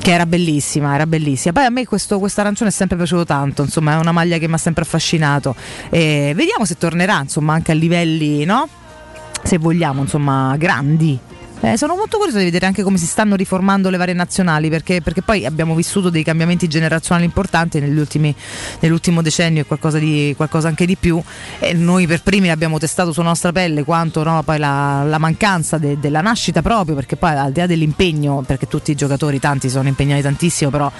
[0.00, 1.52] che era bellissima, era bellissima.
[1.52, 4.48] Poi a me questo, questo arancione è sempre piaciuto tanto, insomma, è una maglia che
[4.48, 5.54] mi ha sempre affascinato.
[5.90, 8.68] E vediamo se tornerà, insomma, anche a livelli, no?
[9.42, 11.18] Se vogliamo, insomma, grandi.
[11.62, 15.02] Eh, sono molto curioso di vedere anche come si stanno riformando le varie nazionali perché,
[15.02, 18.34] perché poi abbiamo vissuto dei cambiamenti generazionali importanti ultimi-
[18.78, 19.98] nell'ultimo decennio e qualcosa,
[20.36, 21.22] qualcosa anche di più.
[21.58, 25.76] E noi per primi l'abbiamo testato sulla nostra pelle quanto no, poi la, la mancanza
[25.76, 29.68] de- della nascita proprio perché poi al di là dell'impegno perché tutti i giocatori tanti
[29.68, 30.90] sono impegnati tantissimo però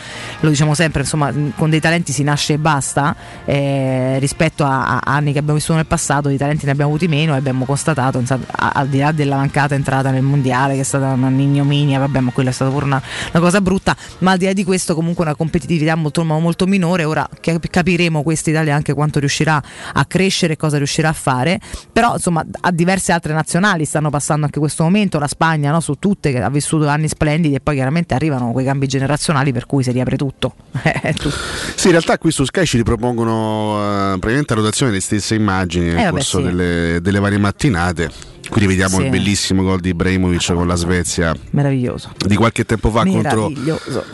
[0.40, 3.16] lo diciamo sempre insomma con dei talenti si nasce e basta
[3.46, 7.08] eh, rispetto a, a anni che abbiamo vissuto nel passato di talenti ne abbiamo avuti
[7.08, 10.80] meno e abbiamo constatato insomma, al di là della mancata entrata nel mondiale mondiale che
[10.80, 13.02] è stata una ignominia, vabbè, ma quella è stata pure una,
[13.32, 17.04] una cosa brutta, ma al di là di questo comunque una competitività molto, molto minore,
[17.04, 19.62] ora cap- capiremo questa Italia anche quanto riuscirà
[19.92, 21.60] a crescere e cosa riuscirà a fare,
[21.92, 25.94] però insomma a diverse altre nazionali stanno passando anche questo momento, la Spagna no, su
[25.98, 29.82] tutte che ha vissuto anni splendidi e poi chiaramente arrivano quei cambi generazionali per cui
[29.82, 30.54] si riapre tutto.
[31.02, 31.36] Eh, tutto.
[31.76, 35.86] Sì, in realtà qui su Sky ci ripropongono eh, praticamente a rotazione le stesse immagini
[35.86, 36.44] nel Eh, vabbè, corso sì.
[36.44, 38.10] delle, delle varie mattinate.
[38.50, 39.04] Qui vediamo Sì.
[39.04, 42.10] il bellissimo gol di Ibrahimovic con la Svezia Meraviglioso.
[42.26, 43.50] di qualche tempo fa contro,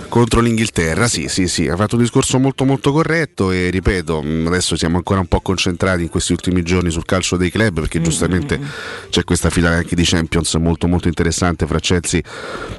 [0.09, 1.09] contro l'Inghilterra.
[1.09, 5.21] Sì, sì, sì, ha fatto un discorso molto molto corretto e ripeto, adesso siamo ancora
[5.21, 8.61] un po' concentrati in questi ultimi giorni sul calcio dei club Mm, perché giustamente
[9.11, 12.21] c'è questa finale anche di Champions molto molto interessante fra Chelsea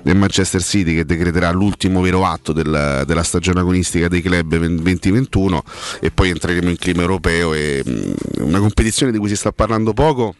[0.04, 5.64] e Manchester City che decreterà l'ultimo vero atto del- della stagione agonistica dei club 2021
[6.00, 9.94] e poi entreremo in clima europeo e mh, una competizione di cui si sta parlando
[9.94, 10.36] poco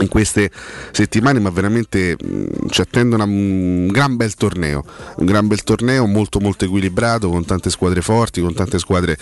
[0.00, 0.50] in queste
[0.90, 4.84] settimane, ma veramente mh, ci attende una- un gran bel torneo,
[5.16, 9.16] un gran bel torneo molto molto equilibrato, con tante squadre forti, con tante squadre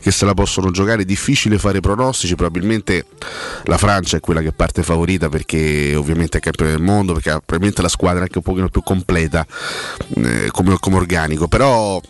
[0.00, 3.06] che se la possono giocare, difficile fare pronostici, probabilmente
[3.64, 7.38] la Francia è quella che parte favorita perché ovviamente è campione del mondo, perché ha
[7.38, 9.46] probabilmente la squadra anche un pochino più completa
[10.16, 12.00] eh, come, come organico, però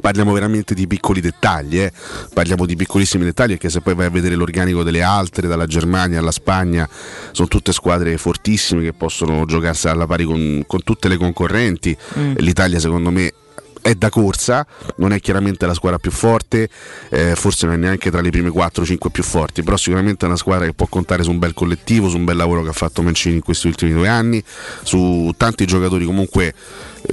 [0.00, 1.92] parliamo veramente di piccoli dettagli, eh.
[2.32, 6.20] parliamo di piccolissimi dettagli perché se poi vai a vedere l'organico delle altre, dalla Germania
[6.20, 6.88] alla Spagna,
[7.32, 11.96] sono tutte squadre fortissime che possono giocarsi alla pari con, con tutte le concorrenti.
[12.18, 12.34] Mm.
[12.36, 13.32] L'Italia secondo me
[13.82, 16.68] è da corsa, non è chiaramente la squadra più forte,
[17.08, 20.36] eh, forse non è neanche tra le prime 4-5 più forti, però sicuramente è una
[20.36, 23.02] squadra che può contare su un bel collettivo, su un bel lavoro che ha fatto
[23.02, 24.42] Mancini in questi ultimi due anni,
[24.82, 26.54] su tanti giocatori comunque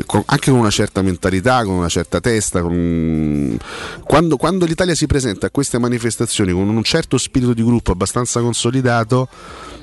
[0.06, 2.62] con- anche con una certa mentalità, con una certa testa.
[2.62, 3.58] con-
[4.04, 8.40] Quando, quando l'Italia si presenta a queste manifestazioni con un certo spirito di gruppo abbastanza
[8.42, 9.28] consolidato,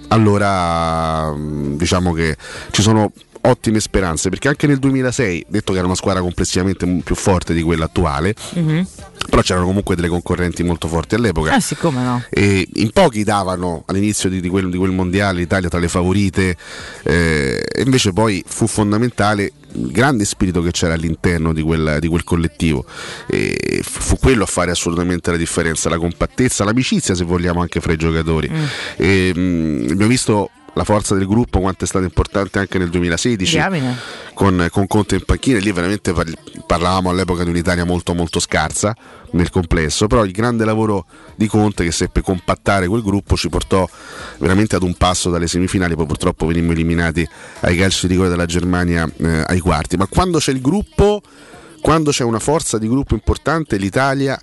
[0.08, 2.36] allora mm, diciamo che
[2.70, 3.12] ci sono
[3.46, 7.62] ottime speranze perché anche nel 2006 detto che era una squadra complessivamente più forte di
[7.62, 8.86] quella attuale Mhm.
[9.28, 12.22] però c'erano comunque delle concorrenti molto forti all'epoca Ah sì, come no?
[12.30, 16.56] e in pochi davano all'inizio di, di quel, di quel mondiale l'Italia tra le favorite
[17.02, 22.06] eh, e invece poi fu fondamentale il grande spirito che c'era all'interno di quel, di
[22.08, 22.84] quel collettivo
[23.26, 27.92] e fu quello a fare assolutamente la differenza la compattezza, l'amicizia se vogliamo anche fra
[27.92, 28.48] i giocatori
[28.96, 33.56] e, mh, abbiamo visto la forza del gruppo quanto è stata importante anche nel 2016
[33.56, 33.96] Diamine.
[34.34, 35.58] con, con Conte in panchina.
[35.58, 36.32] Lì veramente par-
[36.66, 38.94] parlavamo all'epoca di un'Italia molto molto scarsa
[39.32, 43.88] nel complesso, però il grande lavoro di Conte che seppe compattare quel gruppo ci portò
[44.38, 47.26] veramente ad un passo dalle semifinali, poi purtroppo venimmo eliminati
[47.60, 51.20] ai calci di rigore della Germania eh, ai quarti, ma quando c'è il gruppo,
[51.80, 54.40] quando c'è una forza di gruppo importante, l'Italia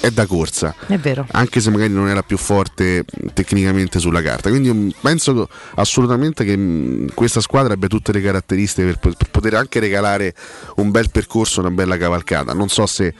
[0.00, 1.26] è da corsa È vero.
[1.32, 3.04] anche se magari non era più forte
[3.34, 4.48] tecnicamente sulla carta.
[4.48, 10.34] Quindi penso assolutamente che questa squadra abbia tutte le caratteristiche per poter anche regalare
[10.76, 12.52] un bel percorso, una bella cavalcata.
[12.54, 13.12] Non so se,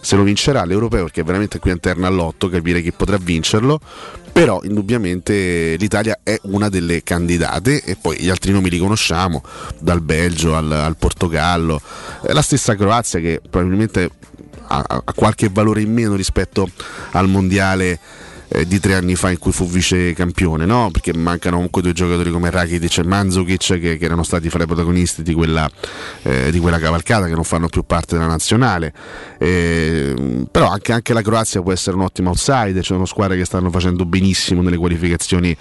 [0.00, 3.80] se lo vincerà l'Europeo perché è veramente qui interna all'otto, capire chi potrà vincerlo.
[4.32, 9.42] Però indubbiamente l'Italia è una delle candidate e poi gli altri nomi li conosciamo,
[9.80, 11.80] dal Belgio al, al Portogallo,
[12.24, 14.08] eh, la stessa Croazia che probabilmente
[14.70, 16.68] ha, ha qualche valore in meno rispetto
[17.12, 17.98] al mondiale
[18.52, 20.90] eh, di tre anni fa in cui fu vice campione, no?
[20.90, 24.66] perché mancano comunque due giocatori come Rakitic e Mandzukic che, che erano stati fra i
[24.66, 25.70] protagonisti di quella,
[26.22, 28.92] eh, di quella cavalcata che non fanno più parte della nazionale.
[29.38, 33.44] Eh, però anche, anche la Croazia può essere un ottimo outsider, ci sono squadre che
[33.44, 35.56] stanno facendo benissimo nelle qualificazioni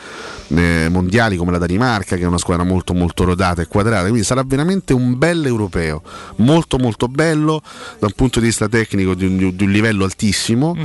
[0.48, 4.24] eh, mondiali come la Danimarca che è una squadra molto molto rodata e quadrata, quindi
[4.24, 6.02] sarà veramente un bel europeo,
[6.38, 7.62] molto molto bello
[8.00, 10.76] da un punto di vista tecnico di un, di un livello altissimo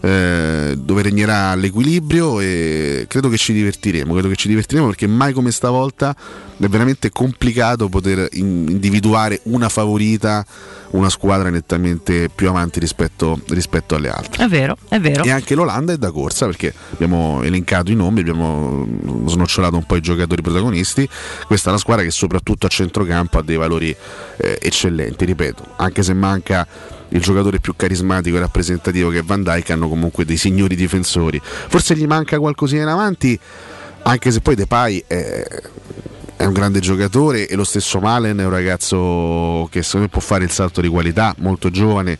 [0.00, 5.32] eh, dove regnerà l'equilibrio e credo che ci divertiremo, credo che ci divertiremo perché mai
[5.32, 6.14] come stavolta
[6.56, 10.44] è veramente complicato poter in- individuare una favorita,
[10.90, 14.44] una squadra nettamente più avanti rispetto, rispetto alle altre.
[14.44, 15.24] È vero, è vero.
[15.24, 18.86] E anche l'Olanda è da corsa perché abbiamo elencato i nomi, abbiamo
[19.26, 21.08] snocciolato un po' i giocatori protagonisti.
[21.46, 23.94] Questa è una squadra che soprattutto a centrocampo ha dei valori
[24.36, 26.66] eh, eccellenti, ripeto, anche se manca
[27.08, 31.40] il giocatore più carismatico e rappresentativo che è Van Dyke hanno comunque dei signori difensori.
[31.42, 33.38] Forse gli manca qualcosina in avanti,
[34.02, 35.44] anche se poi Depay è,
[36.36, 40.20] è un grande giocatore e lo stesso Malen è un ragazzo che secondo me può
[40.20, 42.18] fare il salto di qualità, molto giovane,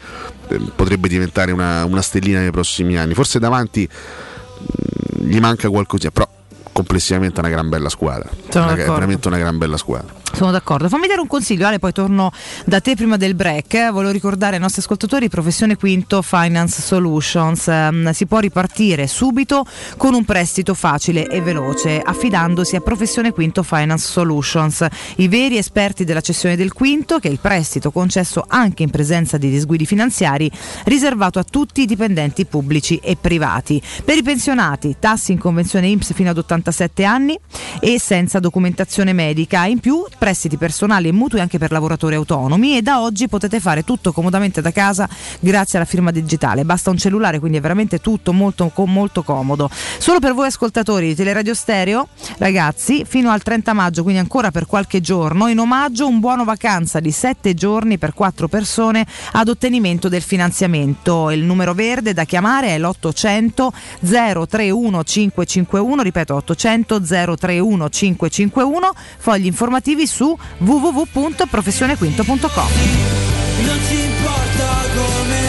[0.48, 3.15] eh, potrebbe diventare una, una stellina nei prossimi anni.
[3.15, 6.28] Forse davanti mh, gli manca qualcosina, però
[6.73, 8.31] complessivamente è una gran bella squadra.
[8.62, 10.23] Una- è veramente una gran bella squadra.
[10.35, 10.89] Sono d'accordo.
[10.89, 12.32] Fammi dare un consiglio, Ale, poi torno
[12.65, 13.93] da te prima del break.
[13.93, 17.69] Volevo ricordare ai nostri ascoltatori Professione Quinto Finance Solutions.
[17.69, 19.65] Ehm, si può ripartire subito
[19.97, 24.85] con un prestito facile e veloce affidandosi a Professione Quinto Finance Solutions,
[25.16, 29.39] i veri esperti della cessione del quinto, che è il prestito concesso anche in presenza
[29.39, 30.51] di disguidi finanziari,
[30.86, 33.81] riservato a tutti i dipendenti pubblici e privati.
[34.05, 37.39] Per i pensionati, tassi in convenzione IMSS fino ad 87 anni
[37.78, 39.65] e senza documentazione medica.
[39.66, 43.82] In più, prestiti personali e mutui anche per lavoratori autonomi e da oggi potete fare
[43.84, 45.06] tutto comodamente da casa
[45.38, 46.64] grazie alla firma digitale.
[46.64, 49.68] Basta un cellulare, quindi è veramente tutto molto, molto comodo.
[49.98, 54.64] Solo per voi ascoltatori di Teleradio Stereo, ragazzi, fino al 30 maggio, quindi ancora per
[54.64, 60.09] qualche giorno, in omaggio un buono vacanza di 7 giorni per 4 persone ad ottenimento
[60.09, 61.28] del finanziamento.
[61.32, 63.68] Il numero verde da chiamare è l'800
[64.01, 72.66] 031 551, ripeto 800 031 551, fogli informativi su www.professionequinto.com.
[73.64, 75.40] Non ci importa come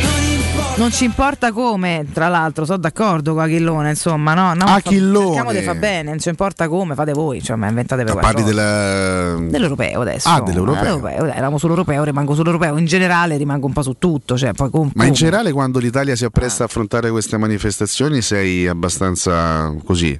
[0.00, 4.54] Non importa Non ci importa come, tra l'altro, sono d'accordo con Achillone, insomma, no?
[4.54, 5.26] no Achillone.
[5.26, 8.42] Cerchiamo di fa bene, non ci importa come, fate voi, cioè, ma inventate per Parli
[8.42, 8.54] qualcosa.
[8.54, 9.36] della...
[9.48, 10.28] Dell'europeo adesso.
[10.28, 10.98] Ah, dell'europeo.
[10.98, 12.76] Dai, eravamo sull'europeo, rimango sull'europeo.
[12.78, 14.36] In generale rimango un po' su tutto.
[14.36, 18.66] Cioè, poi com- Ma in generale quando l'Italia si appresta a affrontare queste manifestazioni sei
[18.68, 20.18] abbastanza così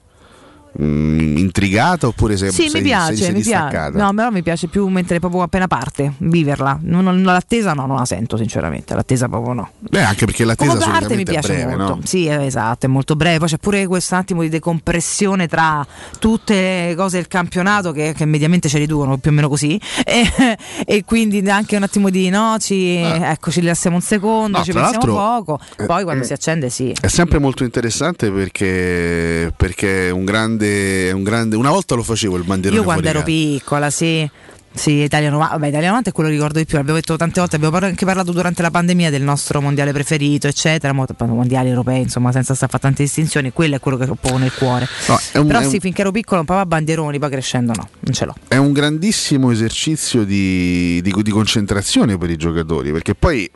[0.80, 3.90] mm, intrigata oppure sei, Sì, sei- mi piace, sei- sei mi piace.
[3.96, 6.78] No, però mi piace più mentre proprio appena parte, viverla.
[6.82, 9.70] Non- non- l'attesa no, non la sento sinceramente, l'attesa proprio no.
[9.78, 11.94] Beh, anche perché l'attesa Come parte mi piace breve, molto.
[11.96, 12.00] no?
[12.04, 13.38] Sì, eh, esatto, è molto breve.
[13.38, 15.86] Poi c'è pure questo attimo di decompressione tra
[16.18, 19.80] tutte le cose del campionato che, che mediamente ci riducono più o meno così.
[20.08, 20.56] E,
[20.86, 24.72] e quindi anche un attimo di no, ci, ecco, ci rilassiamo un secondo, No, ci
[24.72, 25.58] pensiamo poco.
[25.86, 26.94] Poi quando si accende, sì.
[26.98, 30.67] È sempre molto interessante perché, perché è un grande,
[31.08, 31.56] è un grande.
[31.56, 34.28] Una volta lo facevo il bandierone Io quando ero piccola, sì.
[34.70, 37.40] Sì, Italia 90, vabbè, Italia 90 è quello che ricordo di più, l'abbiamo detto tante
[37.40, 42.02] volte, abbiamo anche parlato durante la pandemia del nostro mondiale preferito, eccetera, mo- mondiali europei,
[42.02, 44.52] insomma, senza stare a fare tante distinzioni, quello è quello che ho un po' nel
[44.54, 44.86] cuore.
[45.08, 47.88] No, un- Però è un- sì, finché ero piccolo un a bandieroni, poi crescendo no,
[47.98, 48.34] non ce l'ho.
[48.46, 53.50] È un grandissimo esercizio di, di- di concentrazione per i giocatori perché poi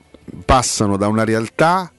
[0.44, 1.92] passano da una realtà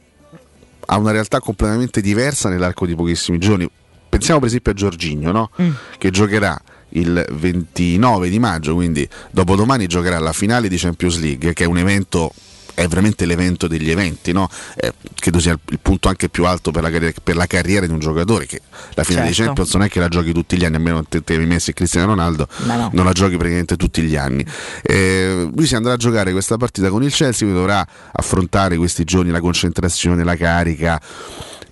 [0.86, 3.70] a una realtà completamente diversa nell'arco di pochissimi giorni.
[4.18, 5.50] Pensiamo per esempio a Giorginio, no?
[5.62, 5.72] Mm.
[5.98, 6.60] che giocherà
[6.90, 11.78] il 29 di maggio, quindi dopodomani giocherà la finale di Champions League, che è un
[11.78, 12.32] evento
[12.76, 14.50] è veramente l'evento degli eventi, no?
[14.76, 17.92] Eh, credo sia il, punto anche più alto per la, carriera, per la carriera di
[17.92, 18.62] un giocatore che
[18.96, 19.54] la finale di Certo.
[19.54, 22.08] Champions non è che la giochi tutti gli anni, almeno te, te Messi e Cristiano
[22.08, 22.90] Ronaldo no.
[22.94, 24.44] non la giochi praticamente tutti gli anni.
[24.82, 29.30] Eh, lui si andrà a giocare questa partita con il Chelsea, dovrà affrontare questi giorni
[29.30, 31.00] la concentrazione, la carica.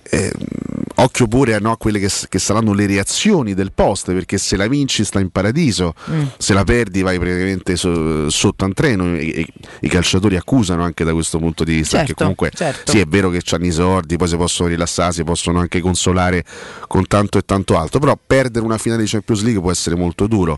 [0.09, 0.31] Eh,
[0.95, 4.67] occhio pure no, a quelle che, che saranno le reazioni del post perché se la
[4.67, 6.23] vinci sta in paradiso Mm.
[6.37, 9.47] se la perdi vai praticamente so- sotto un treno e, e-
[9.81, 12.91] i calciatori accusano anche da questo punto di vista Certo, che comunque certo.
[12.91, 16.43] sì è vero che hanno i soldi poi si possono rilassare si possono anche consolare
[16.87, 20.27] con tanto e tanto altro però perdere una finale di Champions League può essere molto
[20.27, 20.57] duro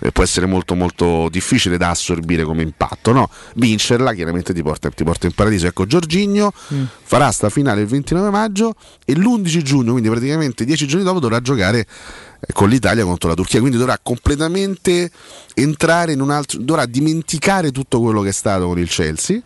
[0.00, 3.28] eh, può essere molto molto difficile da assorbire come impatto no?
[3.56, 6.84] vincerla chiaramente ti porta, ti porta in paradiso ecco Giorginio Mm.
[7.02, 8.74] farà sta finale il 29 maggio
[9.04, 13.34] e l'11 giugno, quindi praticamente 10 giorni dopo, dovrà giocare eh, con l'Italia contro la
[13.34, 15.10] Turchia, quindi dovrà completamente
[15.54, 19.40] entrare in un altro, dovrà dimenticare tutto quello che è stato con il Chelsea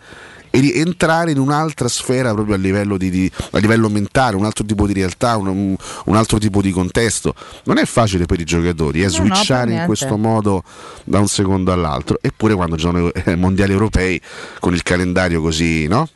[0.49, 4.65] e rientrare in un'altra sfera proprio a livello, di, di- a livello mentale, un altro
[4.65, 7.35] tipo di realtà, un, un- altro tipo di contesto.
[7.65, 10.63] Non è facile per i giocatori, eh, No, no, switchare in questo modo
[11.05, 12.19] da un secondo all'altro.
[12.23, 14.21] Eppure quando ci sono i mondiali europei
[14.61, 16.09] con il calendario così, no?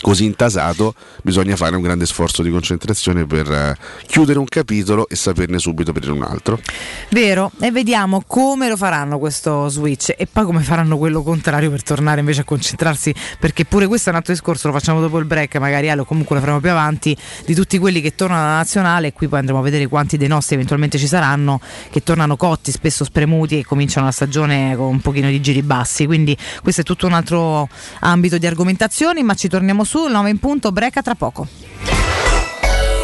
[0.00, 5.16] Così intasato, bisogna fare un grande sforzo di concentrazione per eh, chiudere un capitolo e
[5.16, 6.60] saperne subito aprire un altro.
[7.10, 11.82] Vero, e vediamo come lo faranno questo switch e poi come faranno quello contrario per
[11.82, 15.24] tornare invece a concentrarsi, perché pure questo è un altro discorso, lo facciamo dopo il
[15.24, 19.12] break, magari o comunque lo faremo più avanti, di tutti quelli che tornano alla nazionale
[19.12, 21.60] qui poi andremo a vedere quanti dei nostri eventualmente ci saranno,
[21.90, 26.06] che tornano cotti, spesso spremuti e cominciano la stagione con un pochino di giri bassi,
[26.06, 27.68] quindi questo è tutto un altro
[28.00, 31.46] ambito di argomentazioni, ma ci torniamo su, il 9 in punto, break tra poco.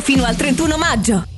[0.00, 1.37] fino al 31 maggio.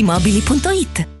[0.01, 1.20] paolettimobili.it.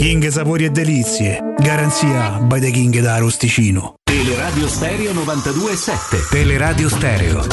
[0.00, 1.54] King Sapori e Delizie.
[1.58, 3.96] Garanzia by the King da Arosticino.
[4.02, 7.44] Teleradio Stereo 92.7 Teleradio Stereo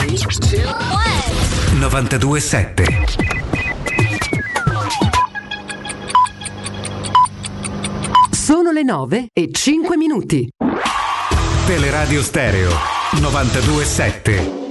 [1.73, 2.85] 927.
[8.31, 10.47] Sono le 9 e 5 minuti.
[11.65, 12.71] Teleradio Stereo
[13.19, 14.66] 927.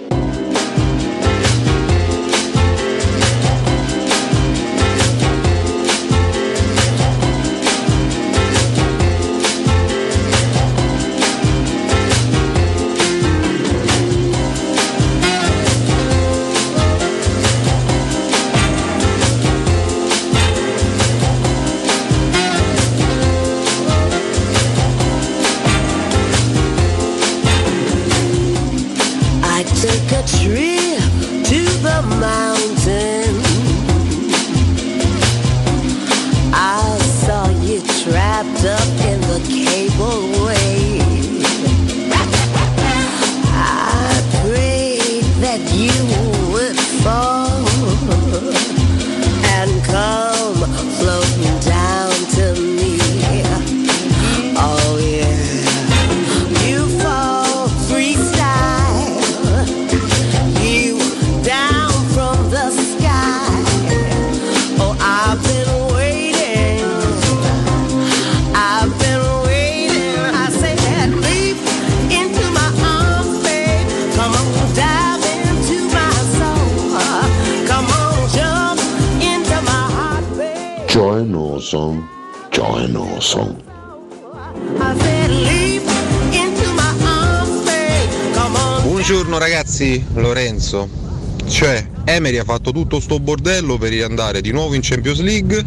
[92.27, 95.65] Emery ha fatto tutto sto bordello per riandare di nuovo in Champions League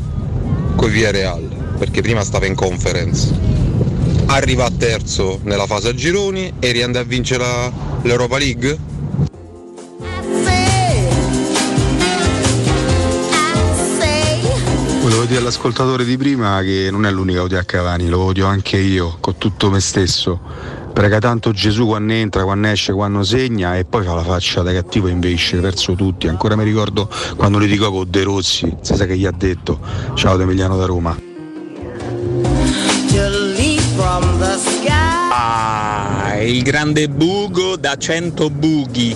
[0.76, 1.42] con Via Real,
[1.78, 3.34] perché prima stava in conference.
[4.26, 7.72] Arriva a terzo nella fase a gironi e rianda a vincere la-
[8.02, 8.78] l'Europa League?
[15.02, 19.16] Volevo dire all'ascoltatore di prima che non è l'unica a Cavani, lo odio anche io,
[19.22, 20.59] con tutto me stesso.
[21.00, 24.74] Prega tanto Gesù quando entra, quando esce, quando segna e poi fa la faccia da
[24.74, 26.28] cattivo e invece verso tutti.
[26.28, 29.80] Ancora mi ricordo quando litigò con De Rossi, si sa che gli ha detto
[30.16, 31.18] ciao da Emiliano da Roma.
[35.32, 39.16] Ah, il grande bugo da 100 bughi.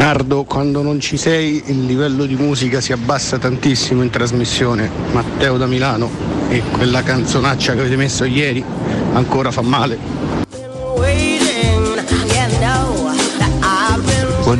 [0.00, 4.90] Nardo, quando non ci sei il livello di musica si abbassa tantissimo in trasmissione.
[5.12, 6.10] Matteo da Milano
[6.48, 8.64] e quella canzonaccia che avete messo ieri
[9.12, 10.19] ancora fa male.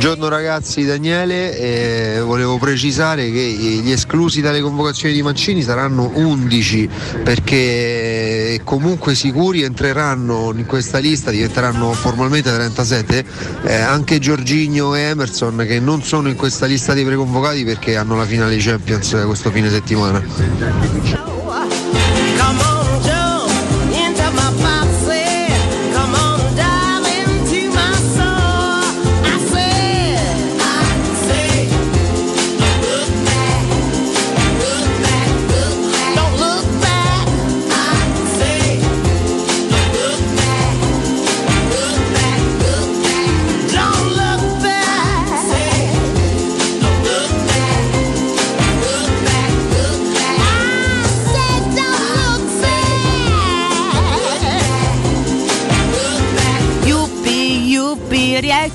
[0.01, 6.89] Buongiorno ragazzi, Daniele, eh, volevo precisare che gli esclusi dalle convocazioni di Mancini saranno 11
[7.23, 13.25] perché comunque sicuri entreranno in questa lista, diventeranno formalmente 37
[13.61, 18.15] eh, anche Giorginio e Emerson che non sono in questa lista dei preconvocati perché hanno
[18.15, 21.40] la finale Champions questo fine settimana.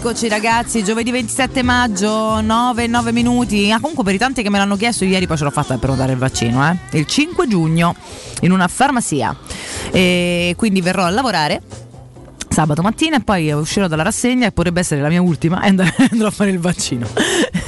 [0.07, 3.73] Rieccoci ragazzi, giovedì 27 maggio, 9 9 minuti.
[3.73, 5.91] Ah, comunque per i tanti che me l'hanno chiesto ieri poi ce l'ho fatta per
[5.95, 6.77] dare il vaccino, eh.
[6.97, 7.93] Il 5 giugno
[8.43, 9.35] in una farmacia.
[9.91, 11.61] E quindi verrò a lavorare
[12.57, 15.85] sabato mattina e poi uscirò dalla rassegna e potrebbe essere la mia ultima e andrò,
[16.27, 17.07] a fare il vaccino.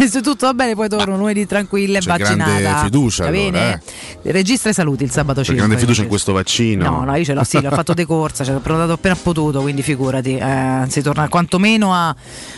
[0.08, 2.58] Se tutto va bene poi torno lunedì tranquilla e c'è vaccinata.
[2.58, 3.82] grande fiducia Va allora, bene?
[4.22, 5.66] Registra i saluti il sabato C'è 5.
[5.66, 6.88] grande fiducia in questo vaccino.
[6.88, 9.82] No, no, io ce l'ho, sì, l'ho fatto decorsa, cioè, l'ho prenotato appena potuto, quindi
[9.82, 12.16] figurati, eh, si torna quantomeno a,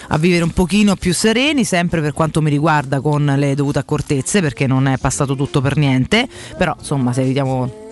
[0.08, 4.40] a vivere un pochino più sereni, sempre per quanto mi riguarda con le dovute accortezze,
[4.40, 7.88] perché non è passato tutto per niente, però insomma se evitiamo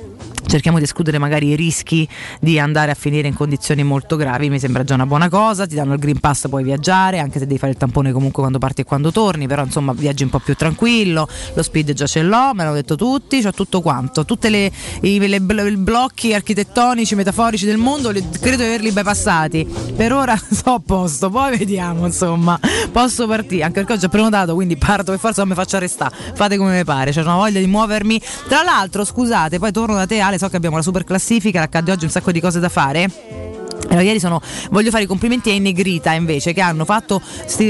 [0.48, 2.08] cerchiamo di escludere magari i rischi
[2.40, 5.74] di andare a finire in condizioni molto gravi, mi sembra già una buona cosa, ti
[5.74, 8.80] danno il Green Pass puoi viaggiare, anche se devi fare il tampone comunque quando parti
[8.80, 12.54] e quando torni, però insomma viaggi un po' più tranquillo, lo speed già ce l'ho,
[12.54, 14.72] me l'hanno detto tutti, ho tutto quanto, tutti
[15.02, 20.80] i blocchi architettonici, metaforici del mondo, li- credo di averli bypassati, per ora sto a
[20.84, 22.58] posto, poi vediamo insomma,
[22.90, 26.14] posso partire, anche perché ho già prenotato, quindi parto per forza non mi faccio arrestare,
[26.34, 30.06] fate come mi pare, c'è una voglia di muovermi, tra l'altro scusate, poi torno da
[30.06, 32.68] te Ale, so che abbiamo la super classifica, accade oggi un sacco di cose da
[32.68, 33.46] fare.
[33.88, 34.40] Allora, ieri sono,
[34.70, 37.22] voglio fare i complimenti ai Negrita invece che hanno fatto,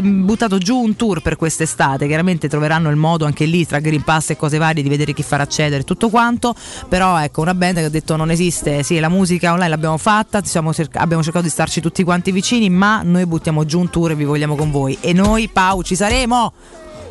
[0.03, 2.07] buttato giù un tour per quest'estate.
[2.09, 5.23] Chiaramente troveranno il modo anche lì tra Green Pass e cose varie di vedere chi
[5.23, 6.55] farà accedere tutto quanto.
[6.89, 10.41] Però ecco, una band che ha detto non esiste, sì, la musica online l'abbiamo fatta,
[10.41, 14.15] cerca- abbiamo cercato di starci tutti quanti vicini, ma noi buttiamo giù un tour e
[14.17, 14.99] vi vogliamo con voi.
[15.01, 16.53] E noi, Pau, ci saremo!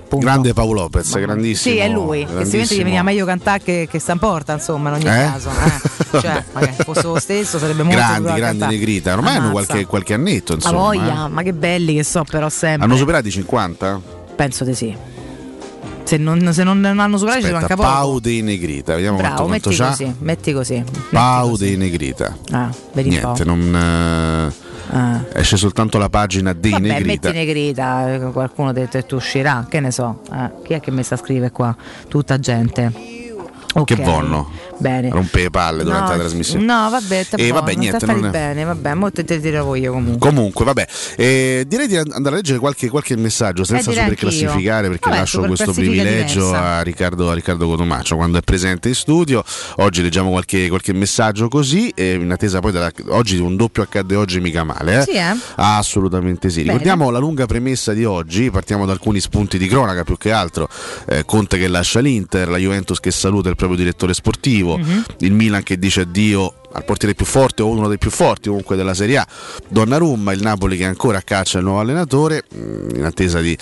[0.08, 0.26] Punto.
[0.26, 1.76] Grande Paolo Lopez, grandissimo.
[1.76, 2.20] Sì, è lui.
[2.20, 2.84] Che si vede che grandissimo.
[2.84, 5.08] veniva meglio cantare che, che sta in porta, insomma, in ogni Eh?
[5.32, 5.50] caso.
[5.50, 5.96] eh.
[6.22, 9.14] Cioè, magari fosse lo stesso, sarebbe molto grandi, grandi negrita.
[9.14, 9.66] Ormai hanno Ammazza.
[9.66, 10.78] qualche, qualche annetto, insomma.
[10.78, 11.30] voglia, eh.
[11.30, 12.86] ma che belli che so, però sempre.
[12.86, 14.02] Hanno superato i 50?
[14.36, 14.96] Penso di sì.
[16.08, 17.88] Se non, se non hanno superato ci Aspetta, manca poco.
[17.90, 20.84] Pau dei Negrita, vediamo Bravo, quanto, metti quanto così, metti così.
[21.12, 22.38] Pau dei Negrita.
[22.52, 23.10] Ah, vedi.
[23.10, 23.76] Niente, non.
[23.76, 25.22] eh, Ah.
[25.34, 27.28] Esce soltanto la pagina dei Vabbè, Negrita.
[27.28, 30.22] metti negrita, qualcuno ha detto e tu uscirà, che ne so.
[30.32, 31.76] eh, chi è che mi sta a scrivere qua?
[32.08, 32.94] Tutta gente.
[32.94, 33.34] Che
[33.74, 34.50] Ok, vonno.
[34.80, 35.10] Bene.
[35.10, 36.64] Rompe le palle durante No, la trasmissione.
[36.66, 40.30] No, vabbè, E buono, vabbè, niente, non è- bene, vabbè, mo te tiravo io comunque.
[40.30, 40.88] Comunque, vabbè,
[41.18, 44.40] eh, direi di andare a leggere qualche, qualche messaggio senza Eh, direi super anch'io.
[44.48, 48.96] classificare perché Vabbè, lascio questo privilegio a Riccardo, a Riccardo Cotomaccio quando è presente in
[48.96, 49.44] studio.
[49.78, 54.16] Oggi leggiamo qualche, qualche messaggio così, eh, in attesa poi della, oggi un doppio accade
[54.16, 55.00] oggi mica male.
[55.00, 55.02] Eh?
[55.04, 55.36] Sì, eh?
[55.56, 56.58] Assolutamente sì.
[56.60, 56.72] Bene.
[56.72, 60.68] Ricordiamo la lunga premessa di oggi, partiamo da alcuni spunti di cronaca più che altro.
[61.08, 65.04] Eh, Conte che lascia l'Inter, la Juventus che saluta il proprio direttore sportivo, Mhm.
[65.20, 68.76] il Milan che dice addio al portiere più forte o uno dei più forti comunque
[68.76, 69.28] della Serie A,
[69.68, 73.58] Donnarumma, il Napoli che ancora caccia il nuovo allenatore, mh, in attesa di-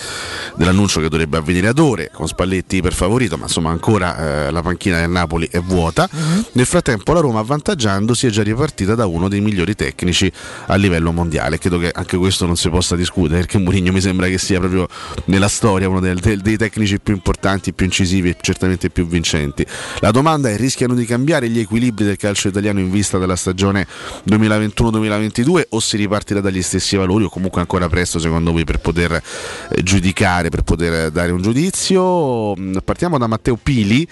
[0.56, 4.62] dell'annuncio che dovrebbe avvenire ad ore, con Spalletti per favorito, ma insomma ancora eh, la
[4.62, 6.08] panchina del Napoli è vuota.
[6.52, 10.30] Nel frattempo la Roma avvantaggiandosi è già ripartita da uno dei migliori tecnici
[10.66, 11.58] a livello mondiale.
[11.58, 14.86] Credo che anche questo non si possa discutere perché Mourinho mi sembra che sia proprio
[15.26, 19.64] nella storia uno del- del- dei tecnici più importanti, più incisivi e certamente più vincenti.
[20.00, 23.86] La domanda è rischiano di cambiare gli equilibri del calcio italiano in vista della stagione
[24.28, 29.12] 2021-2022 o si ripartirà dagli stessi valori o comunque ancora presto secondo voi per poter
[29.70, 32.54] eh, giudicare, per poter dare un giudizio?
[32.58, 34.06] Mm, Partiamo da Matteo Pili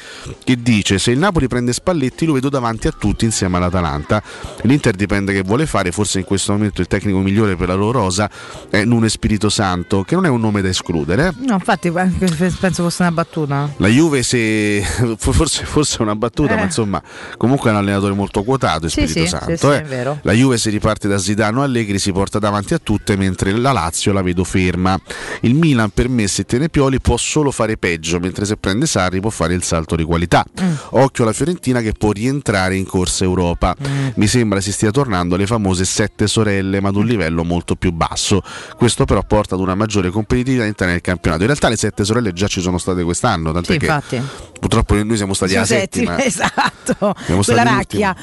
[0.44, 4.22] che dice se il Napoli prende Spalletti lo vedo davanti a tutti insieme all'Atalanta.
[4.62, 8.00] L'Inter dipende che vuole fare, forse in questo momento il tecnico migliore per la loro
[8.00, 8.30] rosa
[8.70, 11.32] è Nuno Spirito Santo, che non è un nome da escludere.
[11.38, 13.72] No, infatti penso fosse una battuta.
[13.78, 14.82] La Juve se
[15.18, 16.56] forse, forse è una battuta, Eh.
[16.56, 17.02] ma insomma,
[17.36, 19.50] comunque è un allenatore molto quotato, Sì, Spirito sì, Santo.
[19.50, 19.80] sì, sì, eh.
[19.82, 20.18] è vero.
[20.22, 23.72] La Juve si riparte da Zidane o Allegri, si porta davanti a tutte, mentre la
[23.72, 24.98] Lazio la vedo ferma.
[25.40, 29.20] Il Milan per me se tiene Pioli può solo fare peggio, mentre se prende Sarri
[29.20, 30.44] può fare il salto di qualità.
[30.60, 30.72] Mm.
[30.90, 33.74] Occhio alla Fiorentina che può rientrare in corsa Europa.
[33.86, 34.08] Mm.
[34.14, 37.92] Mi sembra si stia tornando alle famose sette sorelle, ma ad un livello molto più
[37.92, 38.42] basso.
[38.76, 41.42] Questo però porta ad una maggiore competitività nel campionato.
[41.42, 44.22] In realtà le sette sorelle già ci sono state quest'anno, tant'è Sì, che infatti.
[44.60, 46.18] purtroppo noi siamo stati alla Sono settima.
[46.24, 47.14] esatto.
[47.24, 48.14] Siamo Quella racchia.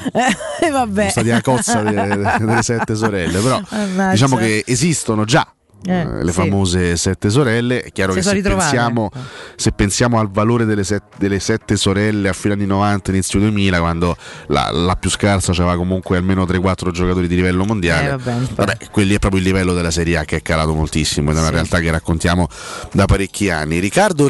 [0.62, 1.08] Eh, vabbè.
[1.08, 4.10] Stati a cozza delle, delle sette sorelle, però Mannaggia.
[4.12, 5.46] diciamo che esistono già.
[5.84, 6.38] Eh, eh, le sì.
[6.38, 9.10] famose sette sorelle, è chiaro Si che se pensiamo,
[9.56, 13.80] se pensiamo al valore delle, set- delle sette sorelle a fine anni 90, inizio 2000,
[13.80, 14.16] quando
[14.46, 18.76] la, la più scarsa aveva comunque almeno 3-4 giocatori di livello mondiale, Eh, vabbè, vabbè,
[18.92, 21.48] quelli è proprio il livello della Serie A che è calato moltissimo ed è una
[21.48, 21.54] Sì.
[21.54, 22.46] realtà che raccontiamo
[22.92, 23.80] da parecchi anni.
[23.80, 24.28] Riccardo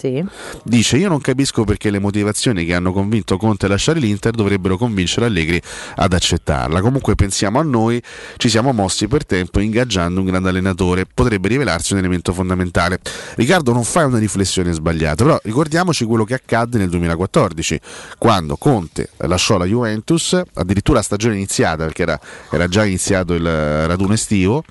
[0.00, 0.24] Reich
[0.62, 4.76] dice io non capisco perché le motivazioni che hanno convinto Conte a lasciare l'Inter dovrebbero
[4.76, 5.60] convincere Allegri
[5.96, 6.80] ad accettarla.
[6.80, 8.02] Comunque pensiamo a noi,
[8.36, 13.00] ci siamo mossi per tempo ingaggiando un grande allenatore, potrebbe rivelarsi un elemento fondamentale.
[13.36, 17.80] Riccardo non fai una riflessione sbagliata, però ricordiamoci quello che accadde nel 2014,
[18.18, 22.18] quando Conte lasciò la Juventus, addirittura a stagione iniziata, perché era,
[22.50, 24.64] era già iniziato il raduno estivo,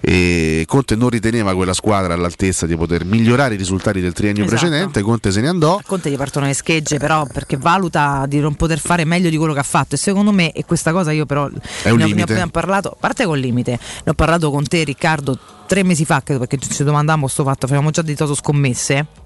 [0.00, 4.53] e Conte non riteneva quella squadra all'altezza di poter migliorare i risultati del triennio Esatto.
[4.58, 5.76] Precedente, Conte se ne andò.
[5.76, 9.36] A Conte gli partono le schegge, però perché valuta di non poter fare meglio di
[9.36, 9.94] quello che ha fatto.
[9.94, 12.22] E secondo me, e questa cosa io però un ne ho, ne limite.
[12.22, 13.72] appena parlato, a parte col limite,
[14.04, 17.66] ne ho parlato con te, Riccardo, tre mesi fa, credo, perché ci domandavamo questo fatto,
[17.66, 19.22] facevamo già di Toto scommesse.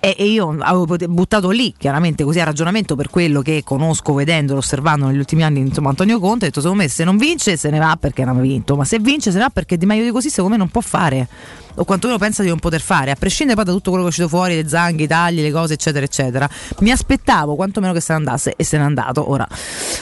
[0.00, 4.58] E, e io avevo buttato lì, chiaramente così a ragionamento per quello che conosco, vedendolo,
[4.58, 7.68] osservando negli ultimi anni, insomma, Antonio Conte, ho detto secondo me se non vince se
[7.68, 10.04] ne va perché non ha vinto, ma se vince se ne va perché di meglio
[10.04, 11.26] di così secondo me non può fare.
[11.74, 14.12] O quantomeno pensa di non poter fare, a prescindere poi da tutto quello che è
[14.12, 16.48] uscito fuori, le zanghe, i tagli, le cose, eccetera, eccetera.
[16.80, 19.30] Mi aspettavo quantomeno che se ne andasse e se n'è andato.
[19.30, 19.46] Ora,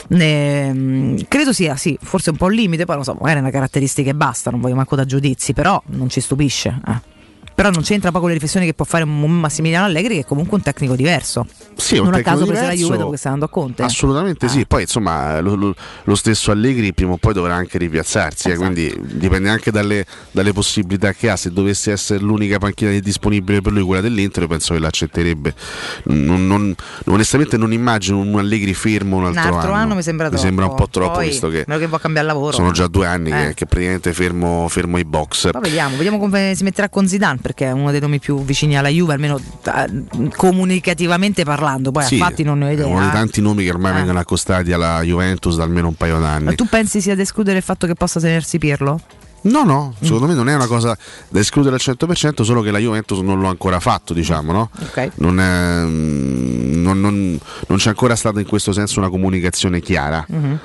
[0.09, 3.51] ehm, credo sia, sì, forse un po' un limite, poi non so, magari è una
[3.51, 6.79] caratteristica e basta, non voglio manco da giudizi, però non ci stupisce.
[6.87, 7.16] eh.
[7.57, 10.57] Però non c'entra poi con le riflessioni che può fare Massimiliano Allegri, che è comunque
[10.57, 11.47] un tecnico diverso.
[11.75, 12.83] Sì, un non a caso prese la diverso.
[12.85, 13.81] Juve dopo che sta andando a Conte.
[13.81, 18.49] Assolutamente sì, poi insomma lo, lo- lo stesso Allegri prima o poi dovrà anche ripiazzarsi,
[18.49, 18.71] eh, Esatto.
[18.71, 23.71] quindi dipende anche dalle, dalle possibilità che ha, se dovesse essere l'unica panchina disponibile per
[23.71, 25.55] lui quella dell'Inter io penso che l'accetterebbe.
[26.03, 26.75] Non- non-
[27.05, 30.61] onestamente non immagino un Allegri fermo un Un altro, altro anno mi sembra troppo.
[30.69, 32.51] un po' troppo Poi, visto che che può cambiare lavoro.
[32.55, 33.47] sono già due anni Eh.
[33.47, 35.49] che, che praticamente fermo, fermo i box.
[35.51, 38.77] Poi vediamo, vediamo come si metterà con Zidane perché è uno dei nomi più vicini
[38.77, 41.91] alla Juve, almeno eh, comunicativamente parlando.
[41.91, 42.85] Poi Sì, a fatti non ne ho è idea.
[42.87, 43.95] uno dei tanti nomi che ormai Eh.
[43.95, 46.43] vengono accostati alla Juventus da almeno un paio d'anni.
[46.45, 48.99] Ma tu pensi sia da escludere il fatto che possa tenersi Pirlo?
[49.41, 50.03] No, no, Mm.
[50.05, 50.97] secondo me non è una cosa
[51.29, 54.69] da escludere al 100%, solo che la Juventus non l'ha ancora fatto, diciamo, no?
[54.81, 55.11] Ok.
[55.15, 60.25] Non, è- mm, non- non- non c'è ancora stata in questo senso una comunicazione chiara.
[60.27, 60.59] Mhm.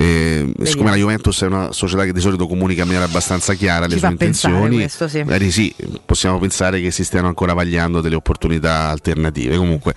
[0.00, 3.86] E, siccome la Juventus è una società che di solito comunica in maniera abbastanza chiara
[3.86, 5.24] le Ci sue fa pensare intenzioni, questo, sì.
[5.24, 5.74] magari sì,
[6.06, 9.56] possiamo pensare che si stiano ancora vagliando delle opportunità alternative.
[9.56, 9.94] Comunque,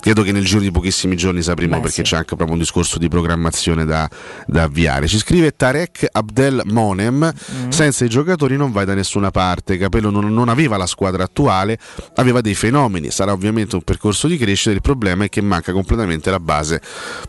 [0.00, 2.02] credo che nel giro di pochissimi giorni sapremo Beh, perché sì.
[2.02, 4.08] c'è anche proprio un discorso di programmazione da,
[4.46, 5.06] da avviare.
[5.06, 7.68] Ci scrive Tarek Abdel Monem: Mm.
[7.68, 9.76] senza i giocatori non vai da nessuna parte.
[9.76, 11.78] Capello non, non aveva la squadra attuale,
[12.14, 13.10] aveva dei fenomeni.
[13.10, 14.70] Sarà ovviamente un percorso di crescita.
[14.70, 16.80] Il problema è che manca completamente la base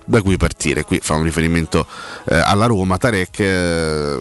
[0.06, 0.84] da cui partire.
[0.84, 1.86] Qui fa un riferimento
[2.26, 2.98] eh, alla Roma.
[2.98, 4.20] Tarek, eh,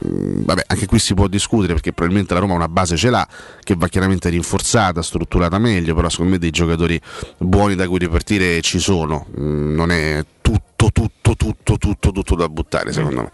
[0.00, 3.26] vabbè, anche qui si può discutere perché probabilmente la Roma una base ce l'ha
[3.62, 5.94] che va chiaramente rinforzata, strutturata meglio.
[5.94, 7.00] Però secondo me dei giocatori
[7.38, 9.26] buoni da cui ripartire ci sono.
[9.38, 13.30] Mm, non è tutto, tutto, tutto, tutto, tutto da buttare, secondo me.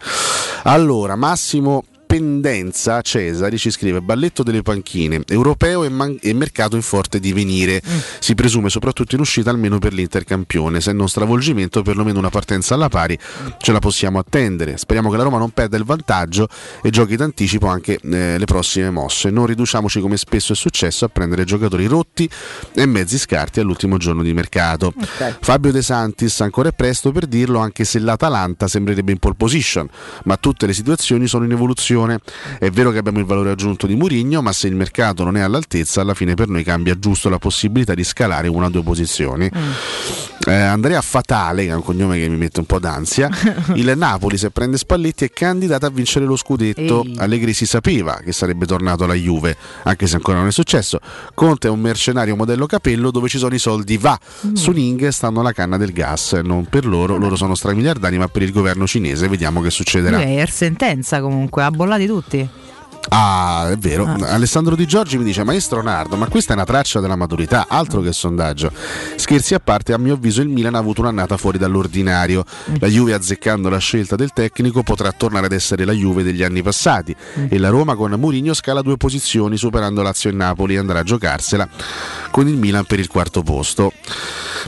[0.63, 6.81] Allora, Massimo Pendenza Cesari ci scrive balletto delle panchine, europeo e, man- e mercato in
[6.81, 7.81] forte divenire.
[8.19, 12.75] Si presume soprattutto in uscita almeno per l'Inter campione, se non stravolgimento perlomeno una partenza
[12.75, 13.19] alla pari
[13.57, 14.77] ce la possiamo attendere.
[14.77, 16.47] Speriamo che la Roma non perda il vantaggio
[16.81, 19.29] e giochi d'anticipo anche eh, le prossime mosse.
[19.29, 22.29] Non riduciamoci come spesso è successo a prendere giocatori rotti
[22.73, 24.93] e mezzi scarti all'ultimo giorno di mercato.
[25.41, 29.89] Fabio De Santis ancora è presto per dirlo anche se l'Atalanta sembrerebbe in pole position,
[30.23, 31.95] ma tutte le situazioni sono in evoluzione.
[32.59, 35.41] È vero che abbiamo il valore aggiunto di Murigno, ma se il mercato non è
[35.41, 39.49] all'altezza, alla fine per noi cambia giusto la possibilità di scalare una o due posizioni.
[40.47, 43.29] Eh, Andrea Fatale, che è un cognome che mi mette un po' d'ansia,
[43.75, 47.03] il Napoli se prende Spalletti è candidato a vincere lo scudetto.
[47.03, 47.15] Ehi.
[47.17, 50.99] Allegri si sapeva che sarebbe tornato alla Juve, anche se ancora non è successo.
[51.33, 54.17] Conte è un mercenario modello capello dove ci sono i soldi va.
[54.53, 58.43] Su Ning stanno la canna del gas, non per loro, loro sono stramiliardari, ma per
[58.43, 60.17] il governo cinese vediamo che succederà.
[60.17, 62.49] Lui è sentenza comunque, ha bollati tutti.
[63.09, 64.03] Ah, è vero.
[64.25, 68.01] Alessandro Di Giorgi mi dice: Maestro Nardo, ma questa è una traccia della maturità, altro
[68.01, 68.69] che sondaggio.
[69.15, 72.43] Scherzi a parte, a mio avviso il Milan ha avuto un'annata fuori dall'ordinario.
[72.79, 76.61] La Juve, azzeccando la scelta del tecnico, potrà tornare ad essere la Juve degli anni
[76.61, 77.15] passati.
[77.47, 81.03] E la Roma con Mourinho scala due posizioni, superando Lazio e Napoli, e andrà a
[81.03, 81.65] giocarsela
[82.29, 83.93] con il Milan per il quarto posto.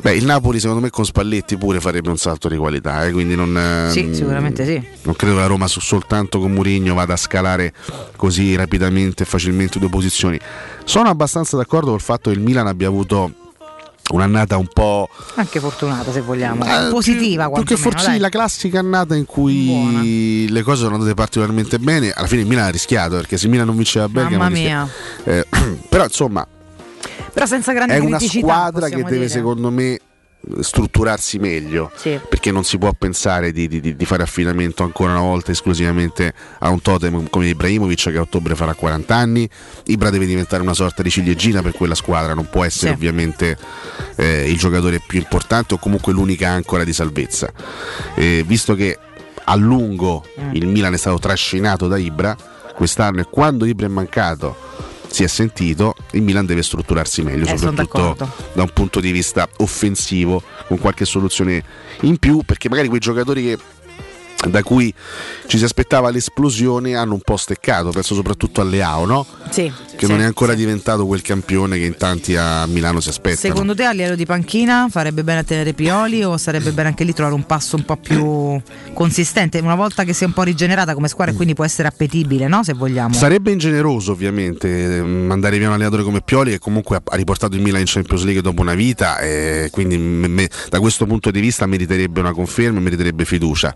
[0.02, 3.36] Beh, il Napoli, secondo me, con Spalletti pure farebbe un salto di qualità, eh, quindi
[3.36, 3.56] non.
[3.58, 4.82] ehm, Sì, sicuramente sì.
[5.04, 7.74] non credo che la Roma su- soltanto con Mourinho vada a scalare
[8.16, 10.40] così rapidamente e facilmente due posizioni.
[10.86, 13.32] Sono abbastanza d'accordo col fatto che il Milan abbia avuto
[14.12, 16.64] un'annata un po' Anche fortunata se vogliamo.
[16.66, 21.14] Eh, Positiva più che quantomeno, forse la classica annata in cui le cose sono andate
[21.14, 22.12] particolarmente bene.
[22.12, 24.90] Alla fine il Milan ha rischiato perché se il Milan non vinceva Bergamo Mamma mia.
[25.26, 25.46] Eh,
[25.90, 26.48] però insomma
[27.34, 29.30] Però senza grandi è una squadra che deve dire.
[29.30, 30.00] secondo me
[30.62, 32.18] strutturarsi meglio Sì.
[32.30, 36.70] perché non si può pensare di, di- di fare affidamento ancora una volta esclusivamente a
[36.70, 39.48] un totem come Ibrahimovic che a ottobre farà 40 anni
[39.88, 42.96] Ibra deve diventare una sorta di ciliegina per quella squadra non può essere Sì.
[42.96, 43.58] ovviamente
[44.16, 47.52] eh, il giocatore più importante o comunque l'unica ancora di salvezza
[48.16, 48.98] Eh, visto che
[49.44, 50.56] a lungo Mm.
[50.56, 52.36] il Milan è stato trascinato da Ibra
[52.74, 54.56] quest'anno e quando Ibra è mancato
[55.10, 58.16] si è sentito, il Milan deve strutturarsi meglio, Eh, soprattutto
[58.54, 61.64] da un punto di vista offensivo, con qualche soluzione
[62.02, 63.58] in più, perché magari quei giocatori che
[64.48, 64.94] da cui
[65.48, 69.26] ci si aspettava l'esplosione hanno un po' steccato, penso soprattutto a Leao, no?
[69.50, 73.10] Sì, che sì, non è ancora diventato quel campione che in tanti a Milano si
[73.10, 73.40] aspettano.
[73.54, 77.04] Secondo te a livello di panchina farebbe bene a tenere Pioli o sarebbe bene anche
[77.04, 78.62] lì trovare un passo un po' più
[78.94, 79.60] consistente?
[79.60, 82.48] Una volta che si è un po' rigenerata come squadra e quindi può essere appetibile,
[82.48, 82.64] no?
[82.64, 83.14] Se vogliamo.
[83.14, 87.56] Sarebbe ingeneroso ovviamente eh, mandare via un allenatore come Pioli che comunque ha- ha riportato
[87.56, 91.32] il Milan in Champions League dopo una vita e quindi me- me- da questo punto
[91.32, 93.74] di vista meriterebbe una conferma, meriterebbe fiducia.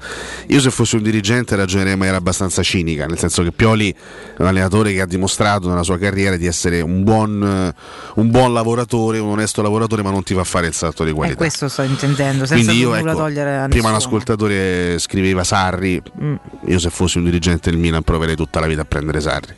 [0.48, 3.96] Io se fossi un dirigente ragionerei in maniera abbastanza cinica, nel senso che Pioli è
[4.42, 7.74] un allenatore che ha dimostrato nella sua carriera di essere un buon, eh,
[8.22, 11.14] un buon lavoratore, un onesto lavoratore, ma non ti fa fare il salto di E
[11.14, 11.38] qualità.
[11.38, 13.92] questo sto intendendo, senza Quindi io, ecco, togliere prima nessuno.
[13.92, 16.36] l'ascoltatore scriveva Sarri, Mm.
[16.68, 19.54] io se fossi un dirigente del Milan proverei tutta la vita a prendere Sarri.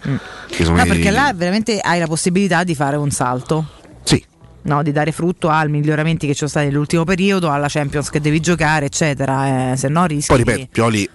[0.64, 3.66] Sono No, i- perché là veramente hai la possibilità di fare un salto.
[4.04, 4.24] Sì.
[4.64, 8.20] No, di dare frutto ai miglioramenti che ci sono stati nell'ultimo periodo, alla Champions che
[8.20, 9.72] devi giocare, eccetera.
[9.74, 10.28] Eh, se no rischi.
[10.34, 11.08] Poi ripeto, Pioli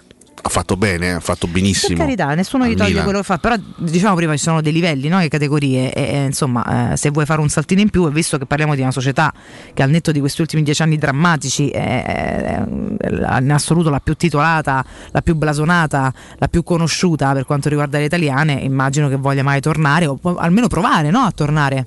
[0.43, 1.97] ha fatto bene, eh, ha fatto Per benissimo.
[1.97, 3.03] carità, nessuno gli toglie Milan.
[3.03, 5.19] quello che fa, però diciamo prima ci sono dei livelli, no?
[5.19, 8.37] Che categorie, e, e, insomma, eh, se vuoi fare un saltino in più, e visto
[8.37, 9.31] che parliamo di una società
[9.73, 14.83] che al netto di questi ultimi dieci anni drammatici è, in assoluto la più titolata,
[15.11, 19.61] la più blasonata, la più conosciuta per quanto riguarda le italiane, immagino che voglia mai
[19.61, 21.19] tornare, o almeno provare no?
[21.19, 21.85] a tornare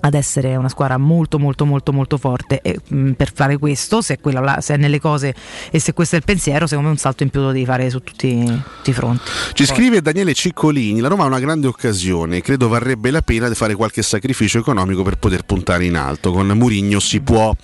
[0.00, 4.14] ad essere una squadra molto molto molto molto forte e mh, per fare questo se
[4.22, 5.34] è, là- se è nelle cose
[5.70, 7.90] e se questo è il pensiero secondo me un salto in più lo devi fare
[7.90, 11.66] su tutti, tutti i fronti Ci Poi- scrive Daniele Ciccolini, la Roma ha una grande
[11.66, 16.32] occasione, credo varrebbe la pena di fare qualche sacrificio economico per poter puntare in alto.
[16.32, 17.54] Con Murigno si può,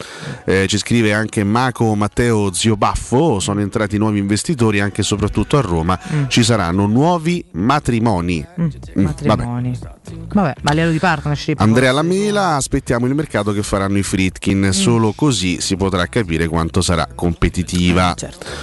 [0.47, 5.57] Eh, ci scrive anche Maco Matteo Zio Baffo, sono entrati nuovi investitori anche e soprattutto
[5.57, 6.25] a Roma, Mm.
[6.29, 8.45] ci saranno nuovi matrimoni.
[8.61, 9.03] Mm, vabbè.
[9.03, 10.04] matrimoni vabbè
[10.35, 15.13] ma a livello di partnership Andrea Lamela, aspettiamo il mercato che faranno i Fritkin, solo
[15.13, 18.15] così si potrà capire quanto sarà competitiva.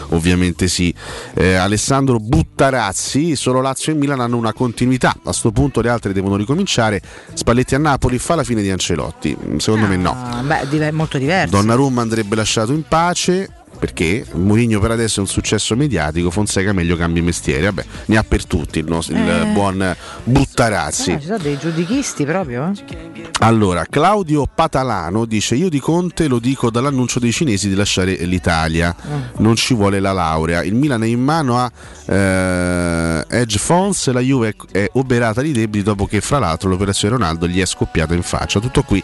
[0.10, 0.94] Ovviamente sì.
[1.34, 6.14] Eh, Alessandro Buttarazzi, solo Lazio e Milan hanno una continuità, a sto punto le altre
[6.14, 7.02] devono ricominciare.
[7.34, 10.11] Spalletti a Napoli fa la fine di Ancelotti, Mm, secondo me no.
[10.11, 13.56] Ah, beh dive- molto diverso Donnarumma andrebbe lasciato in pace.
[13.82, 18.24] Perché Mourinho per adesso è un successo mediatico, Fonseca meglio cambi mestiere, vabbè, ne ha
[18.24, 19.45] per tutti il, nostro, il Eh.
[19.53, 19.95] buon
[20.51, 21.11] Puttarazzi.
[21.11, 22.69] Ah, ci sono dei giudichisti proprio?
[22.69, 23.30] eh?
[23.39, 28.93] Allora, Claudio Patalano dice: Io di Conte lo dico dall'annuncio dei cinesi di lasciare l'Italia.
[29.38, 30.61] Non ci vuole la laurea.
[30.63, 31.71] Il Milan è in mano a
[32.05, 37.47] eh, Edge Fons la Juve è, oberata di debiti dopo che, fra l'altro, l'operazione Ronaldo
[37.47, 38.59] gli è scoppiata in faccia.
[38.59, 39.01] Tutto qui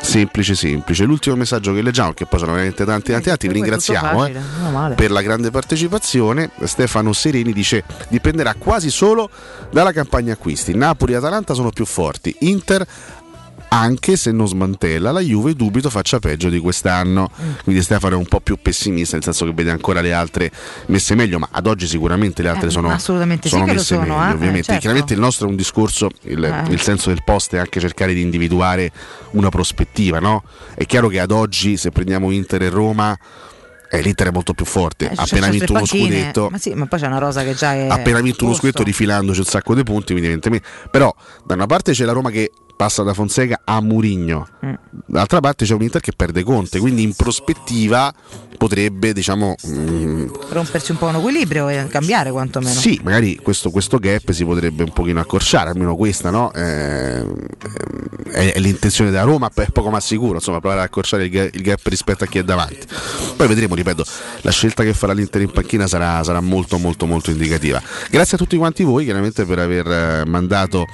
[0.00, 1.04] semplice, semplice.
[1.04, 4.94] L'ultimo messaggio che leggiamo, che poi sono veramente tanti, tanti, tanti, vi tutto ringraziamo eh,
[4.94, 6.50] per la grande partecipazione.
[6.62, 9.28] Stefano Sereni dice: dipenderà quasi solo
[9.72, 10.72] dalla campagna acquisti.
[10.84, 12.34] Napoli e Atalanta sono più forti.
[12.40, 12.86] Inter
[13.68, 17.28] anche se non smantella la Juve dubito faccia peggio di quest'anno
[17.64, 20.52] quindi Stefano è un po' più pessimista nel senso che vede ancora le altre
[20.86, 23.84] messe meglio ma ad oggi sicuramente le altre Eh, sono, assolutamente sì sono lo messe
[23.96, 24.80] sono, meglio eh, ovviamente eh, certo.
[24.80, 26.70] chiaramente il nostro è un discorso il, Eh.
[26.70, 28.92] il senso del post è anche cercare di individuare
[29.32, 30.44] una prospettiva no?
[30.76, 33.18] è chiaro che ad oggi se prendiamo Inter e Roma
[33.98, 36.06] eh, l'Inter è molto più forte appena vinto uno panchine.
[36.06, 37.88] scudetto Ma sì, ma poi c'è una rosa che già è.
[37.88, 40.66] appena vinto uno scudetto rifilandoci un sacco di punti, evidentemente.
[40.90, 41.14] Però
[41.44, 44.74] da una parte c'è la Roma che passa da Fonseca a Murigno, Mm.
[45.06, 48.12] dall'altra parte c'è un Inter che perde Conte, quindi in prospettiva
[48.56, 52.72] potrebbe, diciamo, mm, Romperci un po' un equilibrio e cambiare quantomeno.
[52.72, 56.52] sì, magari questo, questo gap si potrebbe un pochino accorciare, almeno questa no?
[56.54, 57.22] Eh,
[58.30, 61.48] è, è l'intenzione della Roma, è poco ma sicuro, insomma, provare ad accorciare il ga-
[61.52, 62.86] il gap rispetto a chi è davanti.
[63.36, 64.04] Poi vedremo, ripeto,
[64.42, 67.82] la scelta che farà l'Inter in panchina sarà, sarà molto molto molto indicativa.
[68.10, 70.86] Grazie a tutti quanti voi, chiaramente per aver eh, mandato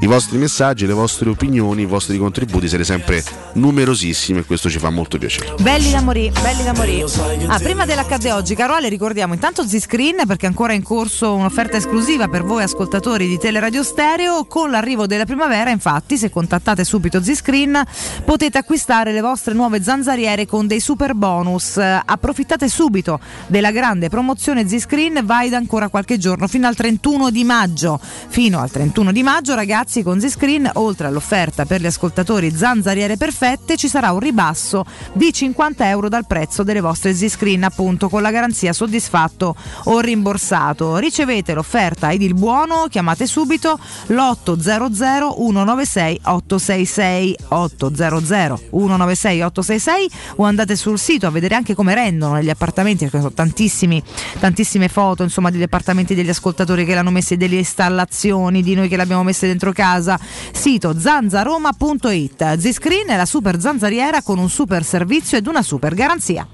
[0.00, 3.22] i vostri messaggi, le vostre opinioni, i vostri contributi, siete sempre
[3.54, 5.54] numerosissimi e questo ci fa molto piacere.
[5.60, 7.04] Belli da morì, belli da morì.
[7.46, 11.76] Ah, prima dell'accadde oggi, caro Ale, ricordiamo intanto Z-Screen perché è ancora in corso un'offerta
[11.76, 14.44] esclusiva per voi ascoltatori di Teleradio Stereo.
[14.44, 17.82] Con l'arrivo della primavera, infatti, se contattate subito Z-Screen
[18.24, 21.76] potete acquistare le vostre nuove zanzariere con dei super bonus.
[21.76, 28.00] Approfittate subito della grande promozione Z-Screen, valida ancora qualche giorno fino al 31 di maggio.
[28.28, 33.76] Fino al 31 di maggio, ragazzi, con Z-Screen, oltre all'offerta per gli ascoltatori zanzariere perfette,
[33.76, 38.30] ci sarà un ribasso di 50 euro dal prezzo delle vostre Z-Screen, appunto, con la
[38.30, 40.98] garanzia soddisfatto o rimborsato.
[40.98, 43.78] Ricevete l'offerta ed il buono, chiamate subito
[44.08, 52.40] l'800 196 866 800 196 866 o andate sul sito a vedere anche come rendono
[52.40, 57.56] gli appartamenti, perché sono tantissime foto insomma degli appartamenti degli ascoltatori che l'hanno messe, delle
[57.56, 60.18] installazioni, di noi che l'abbiamo messe dentro casa.
[60.52, 62.56] Sito zanzaroma.it.
[62.56, 66.44] Z-Screen è la super zanzariera con un super servizio ed una super garanzia.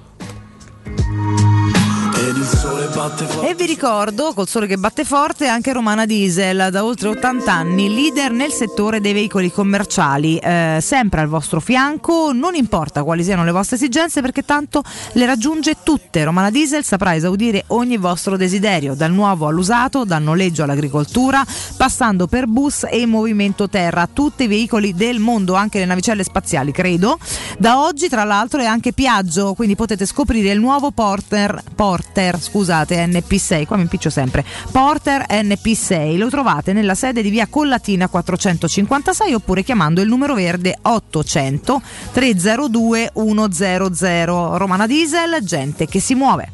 [3.42, 7.92] E vi ricordo, col sole che batte forte, anche Romana Diesel, da oltre 80 anni,
[7.92, 13.42] leader nel settore dei veicoli commerciali, eh, sempre al vostro fianco, non importa quali siano
[13.42, 14.84] le vostre esigenze perché tanto
[15.14, 16.22] le raggiunge tutte.
[16.22, 21.44] Romana Diesel saprà esaudire ogni vostro desiderio, dal nuovo all'usato, dal noleggio all'agricoltura,
[21.76, 26.70] passando per bus e movimento terra, tutti i veicoli del mondo, anche le navicelle spaziali,
[26.70, 27.18] credo.
[27.58, 32.10] Da oggi, tra l'altro, è anche Piaggio, quindi potete scoprire il nuovo Porter, Porter
[32.40, 34.44] scusate, NP6, qua mi impiccio sempre.
[34.70, 40.78] Porter NP6, lo trovate nella sede di via Collatina 456 oppure chiamando il numero verde
[40.80, 41.82] 800
[42.12, 44.56] 302 100.
[44.56, 46.52] Romana Diesel, gente che si muove.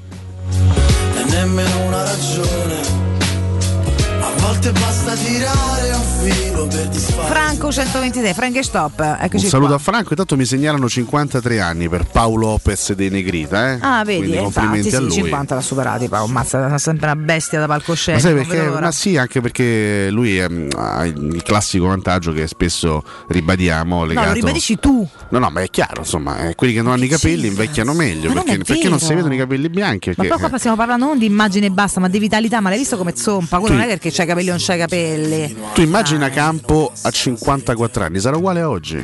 [1.16, 3.07] E nemmeno una ragione.
[4.48, 7.28] Volte basta tirare un filo per disfare.
[7.28, 9.76] Franco 123, Frank Stop, eccoci Un saluto qua.
[9.76, 13.72] a Franco, intanto mi segnalano 53 anni per Paolo Lopez de Negrita.
[13.72, 13.78] Eh?
[13.82, 15.10] Ah, vedi, Quindi eh, infatti complimenti sì, a lui.
[15.12, 18.22] 50 l'ha superati, Paolo, ammazza, è sempre una bestia da Ma, palcoscenico.
[18.26, 18.80] sai non perché?
[18.80, 23.98] Ma sì, anche perché lui ehm, ha il classico vantaggio che spesso ribadiamo.
[23.98, 24.28] No, Legato...
[24.28, 25.06] lo ribadisci tu.
[25.28, 28.28] No, no, ma è chiaro, insomma, eh, quelli che non hanno i capelli invecchiano meglio.
[28.28, 30.08] Ma non Perché, perché non si vedono i capelli bianchi?
[30.08, 32.70] Ma Perché, poi qua stiamo parlando non di immagine e basta, ma di vitalità, ma
[32.70, 33.58] l'hai visto come zompa?
[33.58, 35.57] Quello Tu- non è perché c'hai i capelli o non c'hai capelli.
[35.75, 38.97] Tu immagina Campo a 54 anni, sarà uguale a oggi.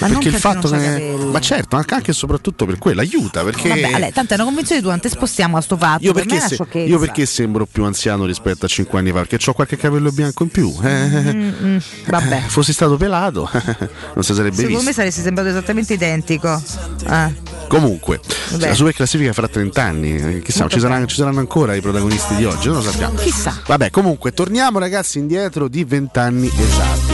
[0.00, 1.14] Ma perché il fatto che.
[1.30, 3.42] Ma certo, anche e soprattutto per quello aiuta.
[3.44, 3.68] Perché.
[3.68, 6.04] Vabbè, tanto è una convinzione tua, non te spostiamo a sto fatto.
[6.04, 9.24] Io per perché, una se- io perché sembro più anziano rispetto a 5 anni fa?
[9.24, 10.72] Perché ho qualche capello bianco in più.
[10.82, 12.42] Eh, Mm, mm, vabbè.
[12.46, 13.48] Fossi stato pelato,
[14.14, 14.82] non si sarebbe Secondo visto.
[14.84, 16.62] me saresti sembrato esattamente identico.
[17.08, 17.51] Eh.
[17.72, 18.20] Comunque,
[18.50, 18.68] Vabbè.
[18.68, 20.14] la super classifica fra 30 anni.
[20.14, 23.14] eh, Chissà, ci saranno, ci saranno ancora i protagonisti di oggi, non lo sappiamo.
[23.14, 23.62] Chissà.
[23.66, 27.10] Vabbè, comunque, torniamo ragazzi indietro di 20 anni esatti.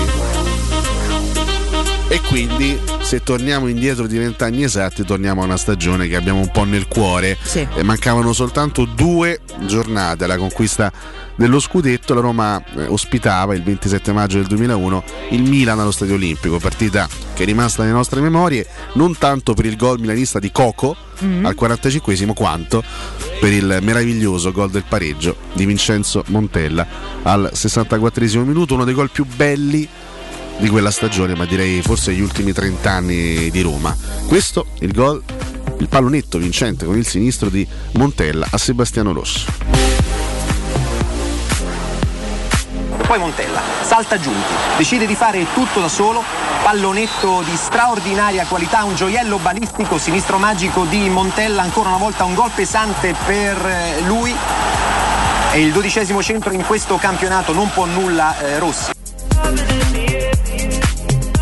[2.09, 6.41] E quindi, se torniamo indietro di 20 anni esatti, torniamo a una stagione che abbiamo
[6.41, 7.37] un po' nel cuore.
[7.77, 10.91] E mancavano soltanto due giornate alla conquista
[11.39, 12.13] dello scudetto.
[12.13, 17.09] La Roma eh, ospitava il 27 maggio del 2001 il Milan allo Stadio Olimpico, partita
[17.35, 21.45] che è rimasta nelle nostre memorie non tanto per il gol milanista di Coco Mm.
[21.45, 22.81] al 45esimo quanto
[23.41, 26.87] per il meraviglioso gol del pareggio di Vincenzo Montella
[27.23, 29.89] al 64esimo minuto, uno dei gol più belli
[30.59, 33.97] di quella stagione, ma direi forse gli ultimi 30 anni di Roma.
[34.27, 35.23] Questo il gol,
[35.79, 39.47] il pallonetto vincente con il sinistro di Montella a Sebastiano Rosso.
[43.09, 46.23] Poi Montella salta giunti, decide di fare tutto da solo,
[46.63, 52.35] pallonetto di straordinaria qualità, un gioiello balistico, sinistro magico di Montella, ancora una volta un
[52.35, 54.37] gol pesante per eh, lui.
[55.53, 58.91] E il dodicesimo centro in questo campionato non può nulla eh, Rossi.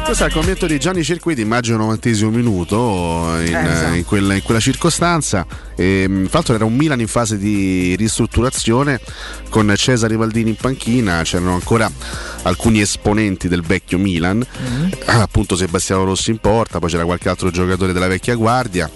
[0.07, 3.95] Questo è il commento di Gianni Cirquiti, immagino 90 minuto in, Eh, esatto.
[3.95, 5.45] in quella, in quella circostanza.
[5.75, 9.01] E, mh, fra l'altro era un Milan in fase di ristrutturazione
[9.49, 11.91] con Cesare Valdini in panchina, c'erano ancora
[12.43, 14.47] alcuni esponenti del vecchio Milan,
[15.07, 18.89] appunto Sebastiano Rossi in porta, poi c'era qualche altro giocatore della vecchia guardia,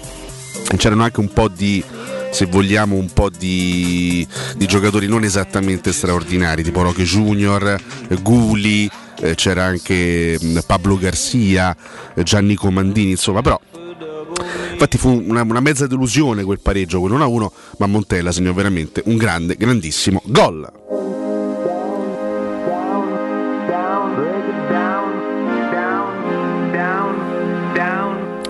[0.70, 1.82] e c'erano anche un po' di
[2.30, 4.24] se vogliamo un po' di,
[4.56, 7.76] di giocatori non esattamente straordinari tipo Roque Junior,
[8.22, 8.88] Guli,
[9.20, 11.76] eh, c'era anche mh, Pablo Garcia,
[12.14, 13.58] eh, Gianni Comandini, insomma però
[14.72, 19.16] Infatti fu una, una mezza delusione quel pareggio, quel 1-1, ma Montella segnò veramente un
[19.18, 20.99] grande, grandissimo gol.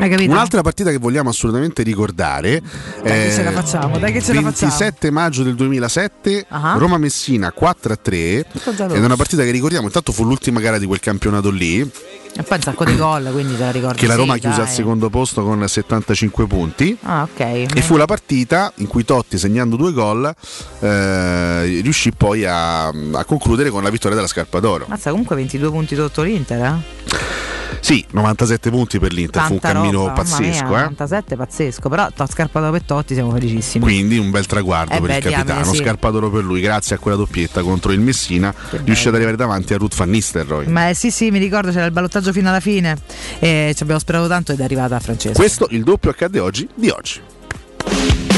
[0.00, 4.32] Un'altra partita che vogliamo assolutamente ricordare Dai, che è ce la facciamo, dai che ce
[4.32, 4.70] la facciamo.
[4.70, 6.74] 27 maggio del 2007 Ah.
[6.78, 10.86] Roma-Messina 4-3 Tutto già ed è una partita che ricordiamo intanto fu l'ultima gara di
[10.86, 13.98] quel campionato lì E poi un sacco di gol, quindi te la ricordi.
[13.98, 14.66] che la Roma sì, chiuse dai.
[14.66, 17.40] al secondo posto con 75 punti Ah, ok.
[17.40, 20.32] e fu la partita in cui Totti segnando due gol
[20.80, 25.70] eh, riuscì poi a, a concludere con la vittoria della Scarpa d'Oro Mazza, comunque 22
[25.70, 27.59] punti sotto l'Inter, eh?
[27.80, 30.82] Sì 97 punti per l'Inter fu un Tanta cammino roba, pazzesco mia, eh.
[30.82, 33.84] 97 pazzesco, però to- scarpato per Totti siamo felicissimi.
[33.84, 35.82] Quindi un bel traguardo Eh per beh, il capitano, diamine, sì.
[35.82, 39.74] scarpa d'oro per lui, grazie a quella doppietta contro il Messina, riuscì ad arrivare davanti
[39.74, 40.66] a Ruth Van Nistelrooy.
[40.66, 42.96] Ma eh, sì, sì, mi ricordo c'era il ballottaggio fino alla fine
[43.38, 45.38] e ci abbiamo sperato tanto ed è arrivata Francesco.
[45.38, 48.29] Questo il doppio accade oggi di oggi.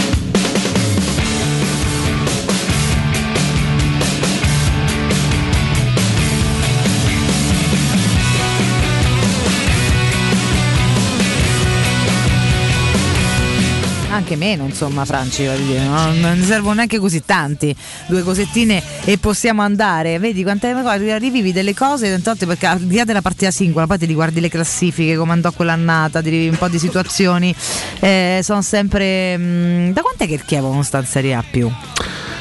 [14.23, 17.75] Anche meno, insomma, Franci, non, non servono neanche così tanti.
[18.07, 20.21] Due cosettine e possiamo andare.
[20.21, 23.99] Vedi quante cose, rivivi delle cose, volte perché al di là della partita singola, poi
[23.99, 27.53] ti riguardi le classifiche, come andò quell'annata, ti rivivi un po' di situazioni.
[27.99, 29.37] Eh, sono sempre.
[29.37, 31.69] mm, da quant'è che il Chievo non sta in Serie A più?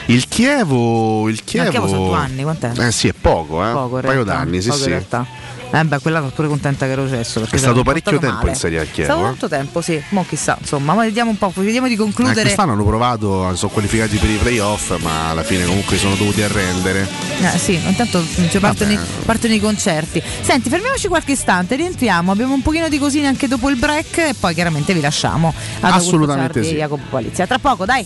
[0.05, 2.73] Il Chievo, il Chievo, Chievo sono due anni, quant'è?
[2.77, 3.71] Eh sì, è poco, eh.
[3.71, 4.89] Poco, un in paio d'anni, sì, poco in sì.
[4.89, 5.25] realtà.
[5.73, 7.39] Eh beh, quella sono pure contenta che ero cesso.
[7.39, 8.55] perché È stato parecchio tempo in male.
[8.55, 9.29] Serie A il È Chievo, stato eh.
[9.29, 10.03] tanto tempo, sì.
[10.09, 12.41] Mo chissà, insomma, ma vediamo un po', vediamo di Eh, concludere.
[12.41, 17.07] quest'anno hanno provato, sono qualificati per i playoff, ma alla fine comunque sono dovuti arrendere.
[17.41, 20.21] Eh, sì, intanto cioè, partono, i, partono i concerti.
[20.41, 22.31] Senti, fermiamoci qualche istante, rientriamo.
[22.31, 25.53] Abbiamo un pochino di cosine anche dopo il break e poi chiaramente vi lasciamo.
[25.79, 26.73] Ad Augusto Assolutamente Sardi sì.
[26.75, 27.47] e Jacopo Palizia.
[27.47, 28.05] Tra poco, dai.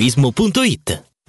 [0.00, 1.09] maestroturismo.it.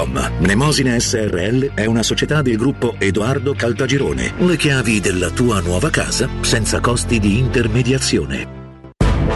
[0.00, 0.32] www.kcult.com.
[0.38, 4.34] Mnemosine SRL è una società del gruppo Edoardo Caltagirone.
[4.38, 8.58] Le chiavi della tua nuova casa senza costi di intermediazione.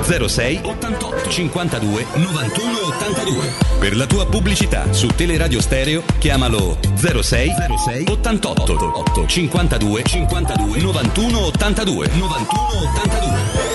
[0.03, 7.51] 06 88 52 91 82 Per la tua pubblicità su Teleradio Stereo chiamalo 06
[7.85, 12.63] 06 88 8 52 52 91 82 91
[12.93, 13.75] 82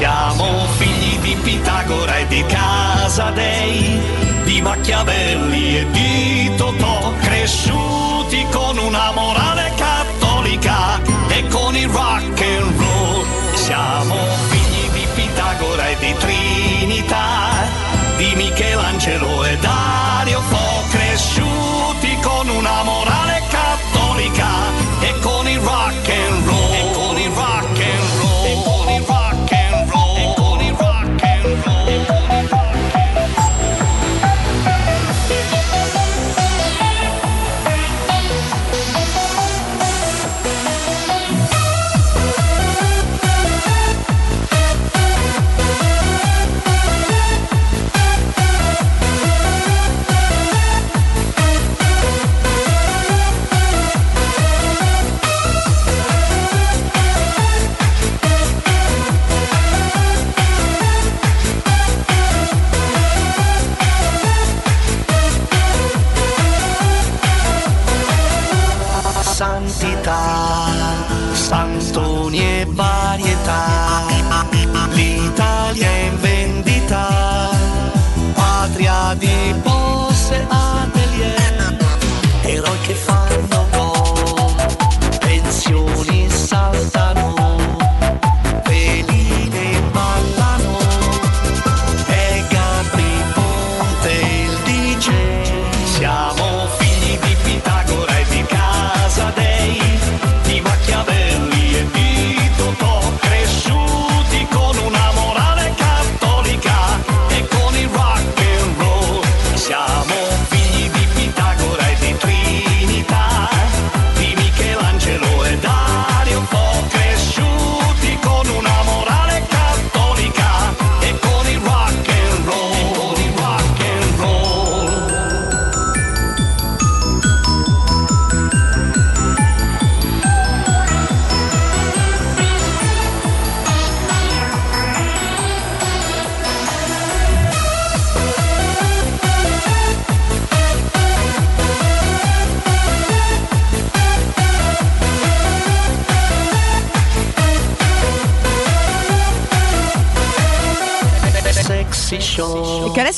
[0.00, 4.00] Siamo figli di Pitagora e di Casadei,
[4.50, 12.76] di Machiavelli e di Totò, cresciuti con una morale cattolica e con il rock and
[12.76, 13.26] roll.
[13.54, 14.16] Siamo
[14.48, 17.64] figli di Pitagora e di Trinità,
[18.16, 23.29] di Michelangelo e Dario Fo, cresciuti con una morale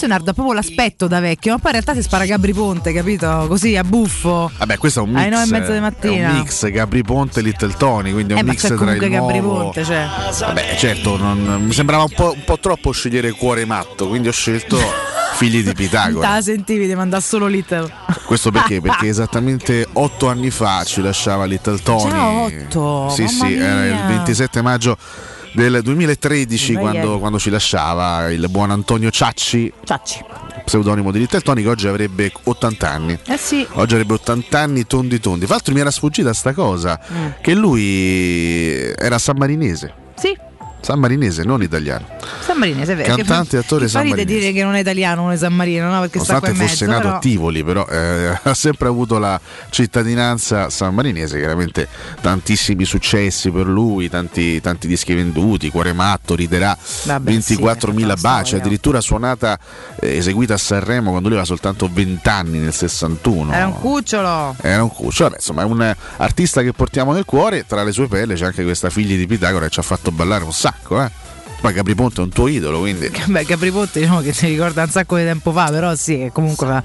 [0.06, 3.44] Nardo ha proprio l'aspetto da vecchio, ma poi in realtà si spara Gabri Ponte, capito?
[3.48, 4.50] Così a buffo.
[4.58, 5.20] Vabbè, questo è un mix.
[5.20, 6.28] Alle nove e mezza di mattina.
[6.28, 8.76] È un mix Gabri Ponte e Little Tony, quindi è Eh, un ma mix tra
[8.76, 9.62] comunque il Gabri nuovo...
[9.62, 10.06] Ponte, cioè.
[10.40, 14.32] Vabbè, certo, non- mi sembrava un po', un po' troppo scegliere cuore matto, quindi ho
[14.32, 14.78] scelto
[15.34, 16.28] Figli di Pitagora.
[16.34, 17.90] Ta sentivi, ti manda solo Little.
[18.26, 18.81] Questo perché?
[18.82, 22.10] Perché esattamente otto anni fa ci lasciava Little Tony.
[22.10, 24.06] Già otto, Sì, mamma sì, era il mia.
[24.08, 24.97] 27 maggio
[25.55, 30.24] del 2013 Vai, quando, quando ci lasciava il buon Antonio Ciacci, Ciacci.
[30.64, 33.18] pseudonimo di Little Tony, che oggi avrebbe 80 anni.
[33.26, 33.66] Eh sì.
[33.72, 35.44] Oggi avrebbe 80 anni tondi tondi.
[35.44, 37.26] Fra l'altro mi era sfuggita sta cosa, Mm.
[37.42, 39.94] che lui era sammarinese.
[40.16, 40.36] Sì.
[40.83, 42.07] Sammarinese, non italiano.
[42.41, 43.15] San Marino, è vero.
[43.15, 44.25] Cantante e attore sammarinese.
[44.25, 46.01] dire che non è italiano, non è San Marino, no?
[46.01, 46.97] Perché sta qua Nonostante fosse mezzo.
[46.97, 51.89] nato però- a Tivoli, però eh, ha sempre avuto la cittadinanza sammarinese, chiaramente
[52.20, 59.01] tantissimi successi per lui, tanti, tanti dischi venduti, Cuore matto, riderà Vabbè, 24.000 baci, addirittura
[59.01, 59.59] suonata,
[60.01, 63.52] eh, eseguita a Sanremo quando lui aveva soltanto 20 anni nel 61.
[63.52, 64.57] Era un cucciolo.
[64.61, 68.09] Era un cucciolo, vabbè, insomma è un artista che portiamo nel cuore, tra le sue
[68.09, 71.20] pelle c'è anche questa figlia di Pitagora che ci ha fatto ballare un sacco, eh.
[71.62, 73.09] Poi Capri Ponte è un tuo idolo, quindi...
[73.26, 76.67] Beh, Capri Ponte diciamo che si ricorda un sacco di tempo fa, però sì, comunque
[76.67, 76.83] fa,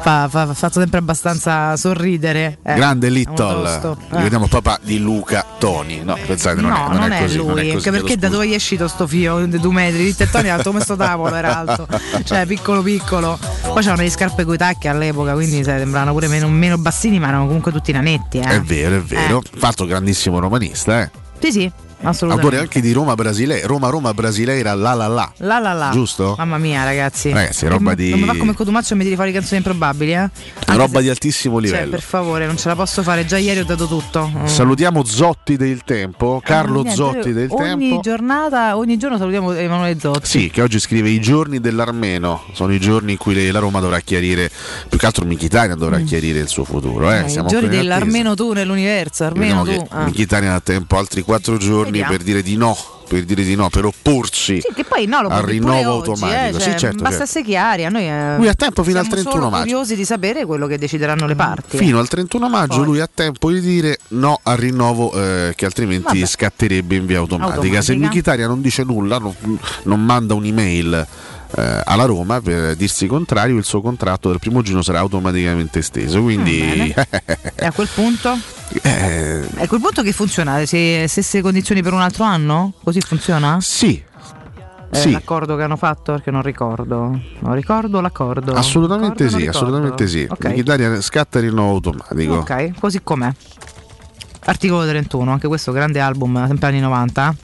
[0.00, 2.58] fa, fa- fa fatto sempre abbastanza sorridere.
[2.62, 2.74] eh.
[2.74, 3.98] Grande È Little, tosto.
[4.12, 4.48] Eh.
[4.48, 6.02] papà di Luca Toni.
[6.04, 7.36] No, pensate, non, no, è, non è così.
[7.38, 10.04] lui, non è così, perché da dove gli è uscito sto figlio di due metri?
[10.04, 11.88] Di tettoni è alto come sto tavolo, era alto,
[12.22, 13.36] cioè piccolo piccolo.
[13.62, 17.46] Poi c'erano le scarpe coi tacchi all'epoca, quindi sembravano pure meno, meno bassini, ma erano
[17.46, 18.38] comunque tutti nanetti.
[18.38, 18.44] Eh.
[18.44, 19.42] È vero, è vero.
[19.56, 21.10] Fatto grandissimo romanista, eh.
[21.40, 21.72] Sì, sì.
[22.02, 25.30] Autore anche di Roma Brasileira, Roma Roma Brasileira, la la la.
[25.38, 25.90] La la la.
[25.92, 26.34] Giusto?
[26.38, 27.30] Mamma mia, ragazzi.
[27.30, 30.12] Ragazzi, roba non, di- Non mi fa come Cotumaccio e mi tiri fuori canzoni improbabili,
[30.14, 30.30] eh?
[30.68, 31.90] Roba di altissimo Cioè, livello.
[31.90, 33.26] per favore, non ce la posso fare.
[33.26, 34.30] Già ieri ho dato tutto.
[34.34, 34.46] Mm.
[34.46, 38.00] Salutiamo Zotti del Tempo, Carlo Niente, Zotti del ogni Tempo.
[38.00, 40.26] giornata, ogni giorno salutiamo Emanuele Zotti.
[40.26, 44.00] Sì, che oggi scrive i giorni dell'Armeno, sono i giorni in cui la Roma dovrà
[44.00, 44.50] chiarire,
[44.88, 47.10] più che altro Michitania dovrà chiarire il suo futuro.
[47.12, 47.24] Eh.
[47.26, 49.88] Eh, I giorni dell'armeno tu nell'universo, armeno Vediamo tu.
[49.88, 50.06] che Ah.
[50.06, 52.12] Mkhitaryan ha tempo altri quattro giorni Vediamo.
[52.12, 52.76] per dire di no,
[53.08, 56.56] per dire di no, per opporsi Sì, che poi no, lo al rinnovo oggi, automatico.
[56.56, 57.48] eh, sì, cioè, certo, basta certo.
[57.48, 57.84] chiari.
[57.84, 59.62] A noi eh, Lui ha tempo fino al siamo 31 solo maggio.
[59.64, 61.76] curiosi di sapere quello che decideranno le parti.
[61.76, 66.18] Fino al 31 maggio lui ha tempo di dire no al rinnovo eh, che altrimenti
[66.20, 66.26] Vabbè.
[66.26, 67.56] scatterebbe in via automatica.
[67.56, 67.82] Automatica.
[67.82, 69.34] Se Mkhitaryan non dice nulla, non,
[69.84, 71.06] non manda un'email
[71.56, 76.22] eh, alla Roma per dirsi contrario, il suo contratto del primo giugno sarà automaticamente esteso.
[76.22, 76.94] Quindi
[77.56, 78.38] E a quel punto?
[78.82, 80.64] Eh, È a quel punto che funziona?
[80.64, 82.72] Se stesse condizioni per un altro anno?
[82.82, 83.58] Così funziona?
[83.60, 84.02] Sì.
[84.92, 85.10] Eh, Sì.
[85.12, 86.12] L'accordo che hanno fatto?
[86.12, 87.18] Perché non ricordo.
[87.38, 88.52] Non ricordo l'accordo.
[88.54, 90.20] assolutamente Ricordo, sì, assolutamente sì.
[90.22, 90.46] ricordo.
[90.46, 90.52] Ok.
[90.52, 92.34] Mkhitaryan scatta il rinnovo automatico.
[92.34, 93.30] Ok, così com'è.
[94.44, 97.34] Articolo 31, anche questo grande album, sempre anni 90.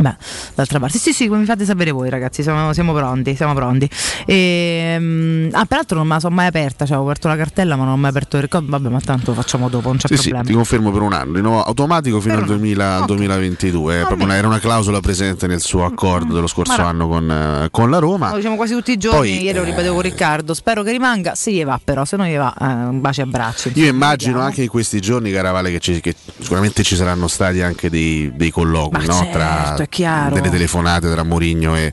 [0.00, 0.16] Beh,
[0.54, 2.42] d'altra parte, sì, sì, come mi fate sapere voi, ragazzi.
[2.42, 3.88] Siamo, siamo pronti, siamo pronti.
[4.24, 6.86] E, ah, peraltro non me la sono mai aperta.
[6.86, 8.70] Cioè, ho aperto la cartella, ma non ho mai aperto il ricordo.
[8.70, 10.46] Vabbè, ma tanto facciamo dopo, non c'è Sì, sì, problema.
[10.48, 14.00] ti confermo per un anno, rinnovo automatico fino al 2000 al 2022.
[14.00, 16.90] È proprio una- era una clausola presente nel suo accordo dello scorso Guarda.
[16.90, 18.30] anno con, eh, con la Roma.
[18.30, 19.18] Lo diciamo quasi tutti i giorni.
[19.18, 20.54] Poi, Ieri lo ripetevo con Riccardo.
[20.54, 21.34] Spero che rimanga.
[21.34, 23.72] Se gli va, però, se non gli va, eh, un bacio e abbracci.
[23.74, 27.90] Io immagino anche in questi giorni, Caravale, che, ci- che sicuramente ci saranno stati anche
[27.90, 29.12] dei, dei colloqui Ma no?
[29.18, 30.34] certo, tra chiaro.
[30.34, 31.92] delle telefonate tra Mourinho e,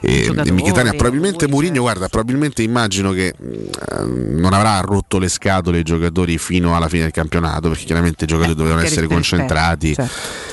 [0.00, 0.96] e, e Mkhitaryan.
[0.96, 1.46] Probabilmente.
[1.46, 6.88] Mourinho, guarda, probabilmente immagino che mh, non avrà rotto le scatole ai giocatori fino alla
[6.88, 10.12] fine del campionato, perché chiaramente i giocatori dovevano perché essere concentrati certo.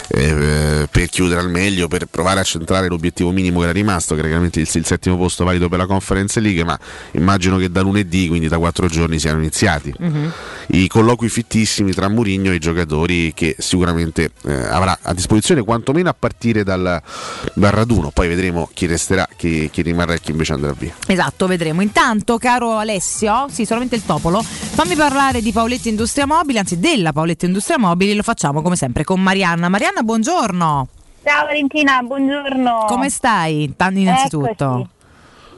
[0.09, 4.19] eh, per chiudere al meglio, per provare a centrare l'obiettivo minimo che era rimasto, che
[4.19, 6.77] era chiaramente il, il settimo posto valido per la Conference League, ma
[7.11, 10.31] immagino che da lunedì, quindi da quattro giorni, siano iniziati Mhm.
[10.67, 16.09] i colloqui fittissimi tra Mourinho e i giocatori che sicuramente eh, avrà a disposizione quantomeno
[16.09, 17.01] a partire dal,
[17.53, 20.93] dal raduno, poi vedremo chi resterà, chi, chi rimarrà e chi invece andrà via.
[21.07, 21.81] Esatto, vedremo.
[21.81, 27.11] Intanto, caro Alessio, sì, solamente il topolo, fammi parlare di Paoletti Industria Mobili, anzi della
[27.13, 29.69] Paoletti Industria Mobili, lo facciamo come sempre con Marianna.
[29.69, 30.87] Marianna, buongiorno.
[31.23, 32.85] Ciao Valentina, buongiorno.
[32.87, 33.73] Come stai?
[33.77, 34.49] Tanto innanzitutto.
[34.49, 34.89] Eccoci.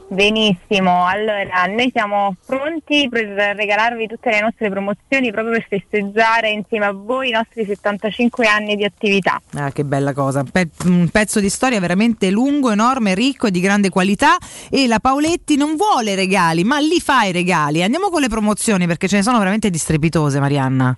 [0.08, 6.86] Benissimo, allora noi siamo pronti per regalarvi tutte le nostre promozioni proprio per festeggiare insieme
[6.86, 9.40] a voi i nostri 75 anni di attività.
[9.54, 10.44] Ah, che bella cosa.
[10.44, 14.36] Pe- un pezzo di storia veramente lungo, enorme, ricco e di grande qualità.
[14.70, 17.82] E la Paoletti non vuole regali, ma li fa i regali.
[17.82, 20.96] Andiamo con le promozioni perché ce ne sono veramente di strepitose, Marianna.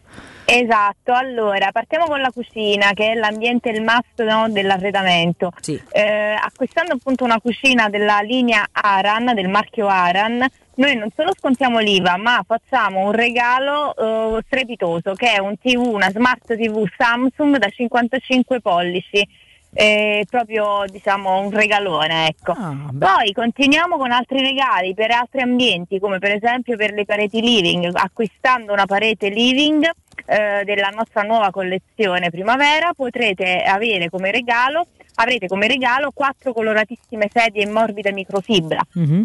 [0.51, 5.53] Esatto, allora partiamo con la cucina che è l'ambiente, il must no, dell'arredamento.
[5.93, 10.43] Eh, acquistando appunto una cucina della linea Aran, del marchio Aran,
[10.77, 13.95] noi non solo scontiamo l'IVA ma facciamo un regalo
[14.39, 19.29] eh, strepitoso che è un TV, una smart TV Samsung da 55 pollici.
[19.71, 22.55] è proprio diciamo un regalone ecco.
[22.99, 27.91] poi continuiamo con altri regali per altri ambienti come per esempio per le pareti living
[27.93, 29.87] acquistando una parete living
[30.27, 34.87] eh, della nostra nuova collezione primavera potrete avere come regalo
[35.21, 38.81] avrete come regalo quattro coloratissime sedie in morbida microfibra.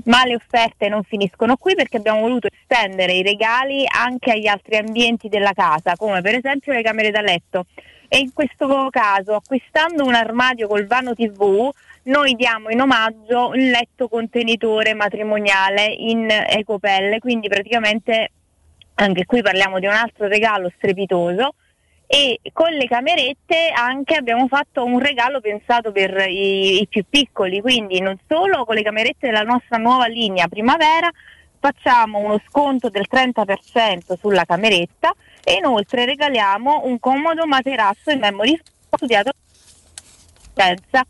[0.05, 4.77] Ma le offerte non finiscono qui perché abbiamo voluto estendere i regali anche agli altri
[4.77, 7.65] ambienti della casa come per esempio le camere da letto.
[8.07, 11.69] E in questo caso acquistando un armadio col vano tv
[12.03, 18.31] noi diamo in omaggio un letto contenitore matrimoniale in ecopelle quindi praticamente
[18.95, 21.55] anche qui parliamo di un altro regalo strepitoso.
[22.05, 27.59] E con le camerette anche abbiamo fatto un regalo pensato per i, i più piccoli,
[27.59, 31.09] quindi non solo con le camerette della nostra nuova linea primavera
[31.63, 38.59] facciamo uno sconto del 30% sulla cameretta e inoltre regaliamo un comodo materasso in memory
[38.89, 39.31] studiato
[40.53, 41.05] senza.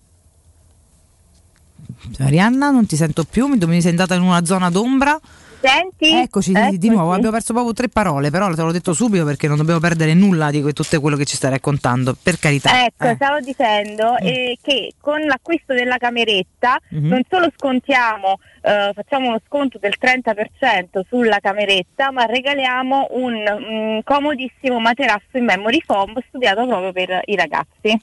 [2.20, 5.20] Arianna, non ti sento più, mi sei andata in una zona d'ombra.
[5.66, 6.12] Senti?
[6.14, 9.48] Eccoci, di- di nuovo, abbiamo perso proprio tre parole, però te l'ho detto subito perché
[9.48, 12.84] non dobbiamo perdere nulla di tutto quello che ci stai raccontando, per carità.
[12.86, 13.16] Ecco, Eh.
[13.16, 17.08] stavo dicendo eh, che con l'acquisto della cameretta Mhm.
[17.08, 24.00] non solo scontiamo, eh, facciamo uno sconto del 30% sulla cameretta, ma regaliamo un mm,
[24.04, 27.98] comodissimo materasso in memory foam studiato proprio per i ragazzi.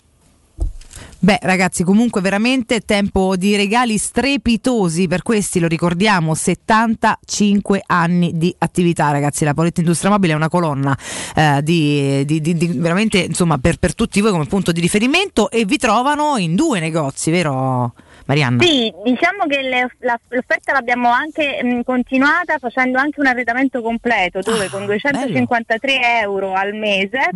[1.22, 8.54] Beh, ragazzi, comunque veramente tempo di regali strepitosi per questi, lo ricordiamo, 75 anni di
[8.56, 9.44] attività, ragazzi.
[9.44, 10.96] La Poletta Industria Mobile è una colonna
[11.36, 15.50] eh, di, di- di- di- veramente, insomma, per, per tutti voi come punto di riferimento
[15.50, 17.92] e vi trovano in due negozi, vero
[18.30, 18.62] Marianna?
[18.62, 24.38] Sì, diciamo che le- la- l'offerta l'abbiamo anche mh, continuata facendo anche un arredamento completo
[24.40, 27.28] dove con 253 euro al mese,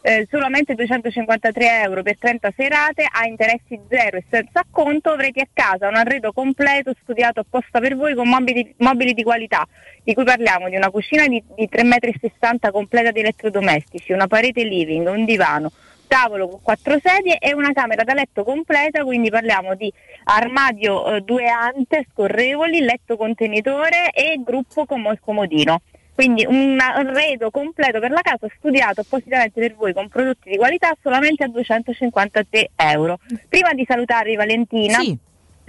[0.00, 5.48] eh, solamente 253 euro per 30 serate a interessi zero e senza acconto avrete a
[5.52, 9.66] casa un arredo completo studiato apposta per voi con mobili, mobili di qualità
[10.02, 14.64] di cui parliamo di una cucina di, di 3,60 m completa di elettrodomestici, una parete
[14.64, 15.70] living, un divano,
[16.08, 19.92] tavolo con quattro sedie e una camera da letto completa, quindi parliamo di
[20.24, 25.82] armadio eh, due ante scorrevoli, letto contenitore e gruppo como- comodino.
[26.18, 30.92] Quindi un arredo completo per la casa studiato appositamente per voi con prodotti di qualità
[31.00, 33.20] solamente a 253 euro.
[33.48, 35.16] Prima di salutarvi Valentina, ti,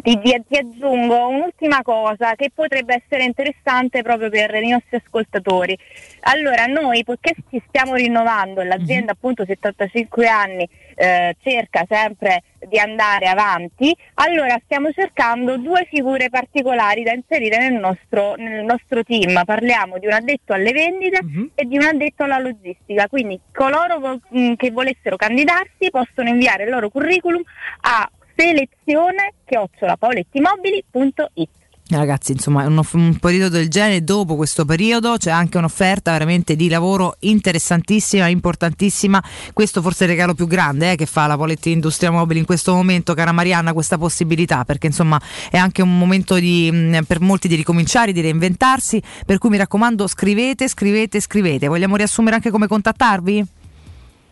[0.01, 5.77] ti- ti aggiungo un'ultima cosa che potrebbe essere interessante proprio per i nostri ascoltatori.
[6.21, 12.77] Allora, noi poiché ci stiamo rinnovando e l'azienda appunto 75 anni eh, cerca sempre di
[12.77, 19.41] andare avanti, allora stiamo cercando due figure particolari da inserire nel nostro, nel nostro team.
[19.45, 21.19] Parliamo di un addetto alle vendite
[21.55, 23.07] e di un addetto alla logistica.
[23.07, 27.41] Quindi coloro mh, che volessero candidarsi possono inviare il loro curriculum
[27.81, 31.49] a selezione chiocciolapaolettimobili.it.
[31.91, 36.69] Ragazzi, insomma, un, un periodo del genere, dopo questo periodo c'è anche un'offerta veramente di
[36.69, 39.19] lavoro interessantissima, importantissima.
[39.53, 42.45] Questo forse è il regalo più grande eh, che fa la Poletti Industria Mobile in
[42.45, 45.19] questo momento, cara Marianna, questa possibilità, perché insomma
[45.49, 49.57] è anche un momento di, mh, per molti di ricominciare, di reinventarsi, per cui mi
[49.57, 51.67] raccomando scrivete, scrivete, scrivete.
[51.67, 53.57] Vogliamo riassumere anche come contattarvi?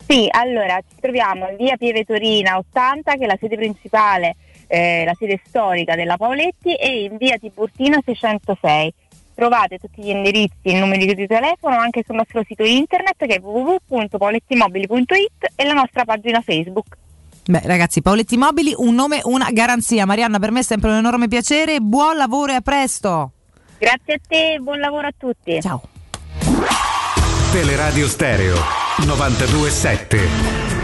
[0.07, 4.37] Sì, allora ci troviamo in via Pieve Torina 80, che è la sede principale,
[4.67, 8.93] eh, la sede storica della Paoletti, e in via Tiburtina 606.
[9.35, 13.35] Trovate tutti gli indirizzi e il numero di telefono anche sul nostro sito internet che
[13.35, 16.95] è www.paolettimobili.it e la nostra pagina Facebook.
[17.45, 20.05] Beh, ragazzi, Paoletti Mobili, un nome, una garanzia.
[20.05, 21.81] Marianna, per me è sempre un enorme piacere.
[21.81, 23.31] Buon lavoro e a presto.
[23.77, 25.61] Grazie a te, buon lavoro a tutti.
[25.61, 25.81] Ciao.
[27.51, 30.76] Teleradio Stereo 927.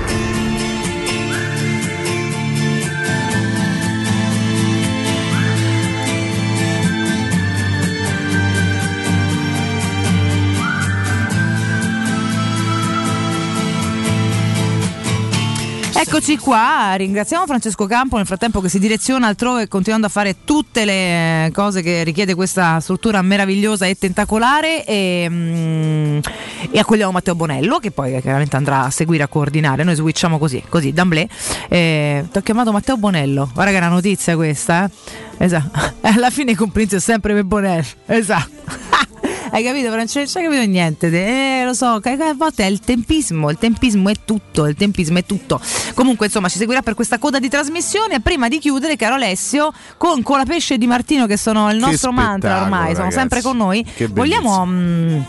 [15.96, 20.86] Eccoci qua, ringraziamo Francesco Campo nel frattempo che si direziona altrove continuando a fare tutte
[20.86, 26.20] le cose che richiede questa struttura meravigliosa e tentacolare e, mm,
[26.72, 30.64] e accogliamo Matteo Bonello che poi chiaramente andrà a seguire a coordinare, noi switchiamo così,
[30.68, 31.28] così, d'amblè.
[31.70, 34.90] Eh, ti ho chiamato Matteo Bonello, guarda che è una notizia questa, eh?
[35.44, 39.02] Esatto, alla fine compromesso è sempre per Bonello, esatto.
[39.52, 40.40] Hai capito Francesco?
[40.40, 41.08] Hai capito niente?
[41.08, 45.26] Eh, lo so, a volte è il tempismo, il tempismo è tutto, il tempismo è
[45.26, 45.62] tutto.
[45.94, 48.20] Comunque, insomma, ci seguirà per questa coda di trasmissione.
[48.20, 52.64] Prima di chiudere, caro Alessio, con Colapesce e Di Martino, che sono il nostro mantra
[52.64, 53.18] ormai, sono ragazzi.
[53.18, 53.86] sempre con noi.
[53.96, 55.26] Che Vogliamo mh,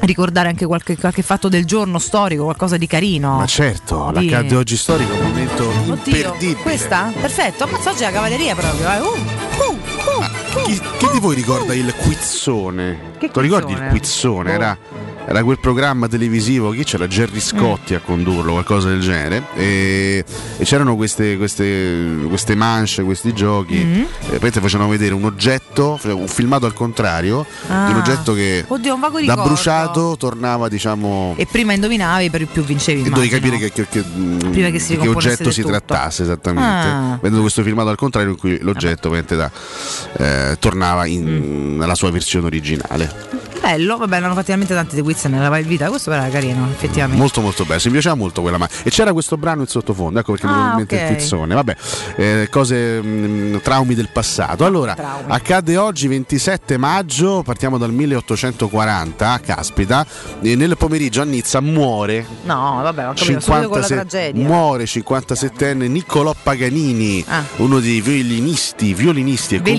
[0.00, 3.36] ricordare anche qualche, qualche fatto del giorno storico, qualcosa di carino?
[3.36, 6.54] Ma certo, Di- l'accadde oggi storico è un momento Oddio, imperdibile.
[6.62, 7.12] questa?
[7.18, 8.90] Perfetto, ammazza oggi è la cavalleria proprio.
[8.92, 8.98] eh.
[9.00, 13.12] Uh, uh, uh, Chi, chi di voi ricorda il quizzone?
[13.18, 13.90] Che Tu ricordi il quizzone?
[13.90, 14.52] quizzone?
[14.52, 14.78] Era,
[15.26, 17.06] era quel programma televisivo, chi c'era?
[17.38, 17.96] Scotti Mm.
[17.96, 19.42] a condurlo, qualcosa del genere.
[19.54, 20.24] E,
[20.58, 23.76] e c'erano queste, queste, queste manche, questi giochi.
[23.84, 24.02] Mm.
[24.30, 27.98] E poi ti facevano vedere un oggetto, un filmato al contrario, di un Ah.
[27.98, 31.34] oggetto che Oddio, un da bruciato tornava, diciamo.
[31.36, 33.02] E prima indovinavi, per il più vincevi.
[33.06, 35.72] E dovevi capire che, che- che- mh, Prima che si che oggetto si tutto.
[35.72, 36.88] trattasse esattamente.
[36.88, 37.18] Ah.
[37.20, 39.50] Vedendo questo filmato al contrario, in cui l'oggetto ovviamente da-
[40.18, 41.78] eh, tornava in- Mm.
[41.78, 43.54] nella sua versione originale.
[43.66, 45.88] Bello, vabbè, l'hanno fatti talmente tanti di quiz nella Vai vita.
[45.88, 47.20] Questo però era carino, effettivamente.
[47.20, 50.30] Molto molto bello, mi piaceva molto quella ma- E c'era questo brano in sottofondo, ecco
[50.32, 51.10] perché mi Ah, viene in mente ok.
[51.10, 51.54] il quizzone.
[51.54, 51.76] Vabbè,
[52.16, 54.64] eh, cose, mh, traumi del passato.
[54.64, 54.94] Allora,
[55.26, 60.06] accade oggi 27 maggio, partiamo dal 1840, caspita,
[60.40, 64.44] e nel pomeriggio a Nizza muore No, vabbè, con la 56 tragedia.
[64.46, 67.42] muore 57enne Niccolò Paganini, Ah.
[67.56, 69.70] uno dei violinisti, violinisti e compo-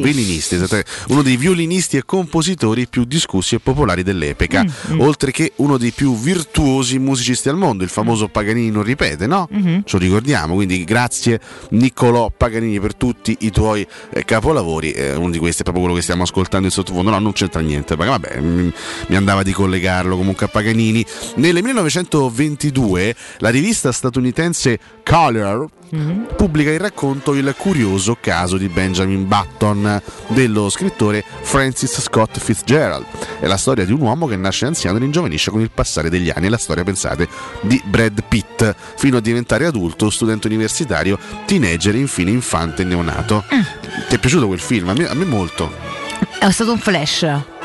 [0.00, 3.24] vellinisti, esattamente, uno dei violinisti e compositori più discussi
[3.56, 5.00] e popolari dell'epoca, Mm, mm.
[5.00, 7.82] oltre che uno dei più virtuosi musicisti al mondo.
[7.84, 9.48] Il famoso Paganini non ripete, no?
[9.50, 9.82] Mhm.
[9.84, 11.40] Ce lo ricordiamo, quindi grazie
[11.70, 14.92] Niccolò Paganini per tutti i tuoi eh, capolavori.
[14.92, 17.10] Eh, uno di questi è proprio quello che stiamo ascoltando in sottofondo.
[17.10, 18.72] No, non c'entra niente, perché vabbè, mi,
[19.08, 21.04] mi andava di collegarlo comunque a Paganini.
[21.36, 26.26] Nel 1922 la rivista statunitense Color Mhm.
[26.36, 33.04] pubblica il racconto Il curioso caso di Benjamin Button dello scrittore Francis Scott Fitzgerald.
[33.40, 36.30] È la storia di un uomo che nasce anziano e ringiovanisce con il passare degli
[36.34, 36.46] anni.
[36.46, 37.28] È la storia, pensate,
[37.62, 43.44] di Brad Pitt fino a diventare adulto, studente universitario, teenager e infine infante e neonato.
[44.08, 44.88] Ti è piaciuto quel film?
[44.88, 45.72] A me, a me molto.
[46.38, 47.55] È stato un flash.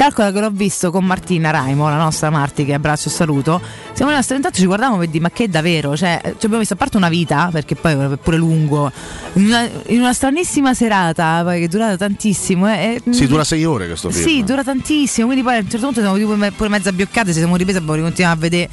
[0.00, 3.60] Calcola che l'ho visto con Martina Raimo, la nostra Marti, che abbraccio e saluto.
[3.92, 5.94] Siamo rimasti intanto ci guardavamo per dire ma che è davvero?
[5.94, 8.90] Cioè, ci abbiamo visto a parte una vita, perché poi è pure lungo,
[9.34, 12.66] in una, in una stranissima serata, poi che è durata tantissimo.
[12.72, 14.26] eh, e- Si dura sei ore questo film.
[14.26, 17.38] Sì, dura tantissimo, quindi poi a un certo punto siamo tipo pure mezza abbioccate, ci
[17.38, 18.70] siamo ripresi e abbiamo continuato a vedere.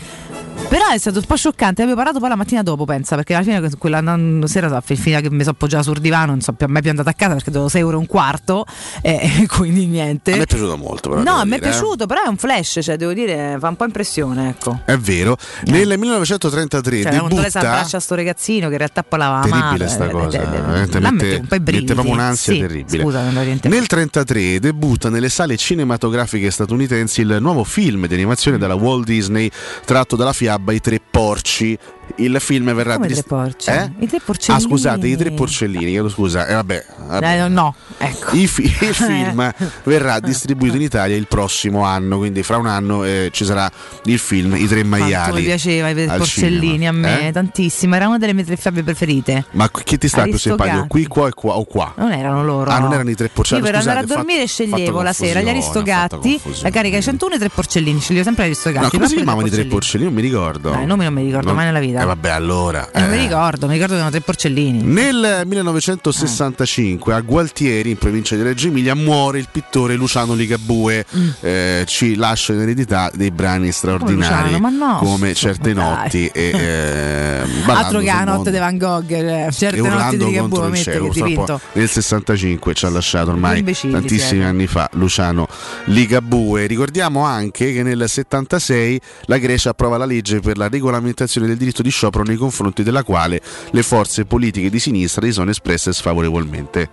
[0.69, 3.43] Però è stato un po' scioccante, avevo parlato poi la mattina dopo, pensa, perché alla
[3.43, 4.01] fine quella
[4.45, 6.89] sera fino a che mi sono appoggiata sul divano, non so più, a me più
[6.89, 8.65] andata a casa perché dovevo 6 euro e un quarto,
[9.01, 10.33] e quindi niente.
[10.33, 11.09] A me è piaciuto molto.
[11.09, 11.61] Però, No, a me è eh.
[11.61, 14.81] piaciuto, però è un flash, cioè devo dire, fa un po' impressione, ecco.
[14.83, 15.37] È vero.
[15.65, 19.47] Nel 1933 Cioè, lei si debutta abbraccia a sto ragazzino che in realtà poi lava
[19.47, 23.03] terribile sta eh, cosa, eh, eh, veramente là mette, mette proprio un'ansia terribile.
[23.03, 28.75] Scusa, non Nel 1933 debutta nelle sale cinematografiche statunitensi il nuovo film di animazione della
[28.75, 29.49] Walt Disney
[29.85, 31.77] tratto dalla fiaba I tre porci.
[32.15, 33.69] Il film verrà Come i dis- tre porci?
[33.69, 33.91] Eh?
[33.99, 34.63] I tre porcellini.
[34.63, 36.47] Ah, scusate, i tre porcellini, scusa.
[36.47, 37.43] Eh, vabbè, vabbè.
[37.43, 38.35] Eh, no, ecco.
[38.35, 39.53] I fi- il film
[39.83, 43.69] verrà distribuito in Italia il prossimo anno, quindi fra un anno eh, ci sarà
[44.05, 45.39] il film I tre Quanto maiali.
[45.39, 46.89] mi piaceva i al porcellini cinema.
[46.89, 47.31] a me, Eh?
[47.31, 49.45] tantissimo, era una delle mie tre fiabe preferite.
[49.51, 50.85] Ma chi ti sta più simpatico?
[50.87, 51.93] Qui, qua e qua o qua?
[51.97, 52.69] Non erano loro.
[52.71, 53.65] Ah, non erano i tre porcellini.
[53.67, 57.33] Io per andare a dormire fatto- sceglievo la sera gli aristogatti, la carica ai 101
[57.33, 57.99] e i tre porcellini.
[57.99, 58.83] Sceglievo sempre gli aristogatti.
[58.85, 60.09] No, come si chiamavano i tre porcellini.
[60.09, 60.73] Non mi ricordo.
[60.73, 61.96] I nomi non mi ricordo mai nella vita.
[62.01, 62.89] Eh, vabbè, allora.
[62.91, 63.21] Eh, non mi eh.
[63.21, 64.81] ricordo, mi ricordo che erano tre porcellini.
[64.83, 71.05] Nel 1965 a Gualtieri, in provincia di Reggio Emilia, muore il pittore Luciano Ligabue.
[71.15, 71.29] Mm.
[71.39, 74.59] Eh, ci lascia in eredità dei brani straordinari Luciano?
[74.59, 74.97] Ma no.
[74.97, 75.83] come Certe Dai.
[75.83, 80.25] notti e eh, Altro che la notte di Van Gogh, cioè, e certe notti di
[80.25, 81.09] Ligabue, cielo.
[81.09, 84.43] che nel 65 ci ha lasciato ormai tantissimi siete.
[84.43, 85.47] anni fa Luciano
[85.85, 86.65] Ligabue.
[86.65, 91.81] Ricordiamo anche che nel 76 la Grecia approva la legge per la regolamentazione del diritto
[91.81, 93.41] di sciopero nei confronti della quale
[93.71, 96.89] le forze politiche di sinistra si sono espresse sfavorevolmente.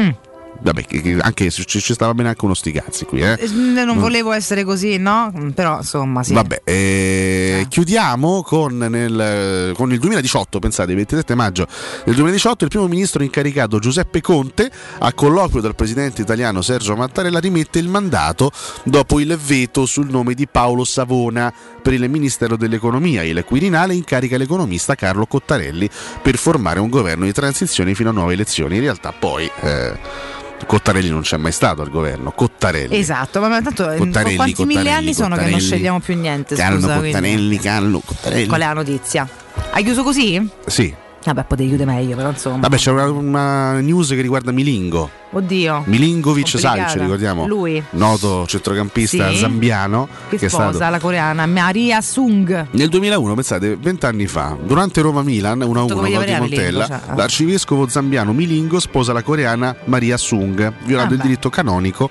[0.00, 0.10] Mm.
[0.62, 3.36] Vabbè, che- che anche se ci, ci stava bene anche uno sti cazzi qui, eh.
[3.38, 3.48] Eh,
[3.84, 5.30] Non volevo essere così, no?
[5.36, 6.32] Mm, Però insomma, sì.
[6.32, 11.66] Vabbè, eh, chiudiamo con, nel- con il 2018, pensate, il 27 maggio
[12.04, 17.40] del 2018 il primo ministro incaricato Giuseppe Conte a colloquio dal presidente italiano Sergio Mattarella
[17.40, 18.50] rimette il mandato
[18.84, 21.52] dopo il veto sul nome di Paolo Savona
[21.82, 23.22] per il Ministero dell'Economia.
[23.22, 25.90] Il Quirinale incarica l'economista Carlo Cottarelli
[26.22, 28.76] per formare un governo di transizione fino a nuove elezioni.
[28.76, 29.50] In realtà poi...
[29.60, 30.32] eh,
[30.66, 32.96] Cottarelli non c'è mai stato al governo, Cottarelli.
[32.96, 35.66] Esatto, ma tanto eh, Cottarelli, quanti mille Cottarelli, anni sono che non Cottarelli.
[35.66, 36.54] scegliamo più niente?
[36.54, 37.12] Carlo Scusa, quindi.
[37.12, 38.46] Cottarelli, Carlo Cottarelli.
[38.46, 39.28] Qual è la notizia?
[39.70, 40.48] Hai chiuso così?
[40.66, 40.94] Sì.
[41.24, 42.58] Vabbè, potevi chiudere meglio, però insomma.
[42.58, 45.10] Vabbè, c'è una, una news che riguarda Milingo.
[45.34, 45.82] Oddio.
[45.86, 46.88] Milinkovic Complicata.
[46.88, 47.82] Savic, ricordiamo, Lui.
[47.90, 49.36] noto centrocampista Sì.
[49.36, 52.66] zambiano Che che, è sposa stato la coreana Maria Sung.
[52.70, 57.14] nel 2001, pensate, vent'anni fa, durante Roma-Milan 1-1 come gol di Montella, cioè, ah.
[57.16, 61.26] l'arcivescovo zambiano Milingo sposa la coreana Maria Sung, violando Ah, il beh.
[61.28, 62.10] diritto canonico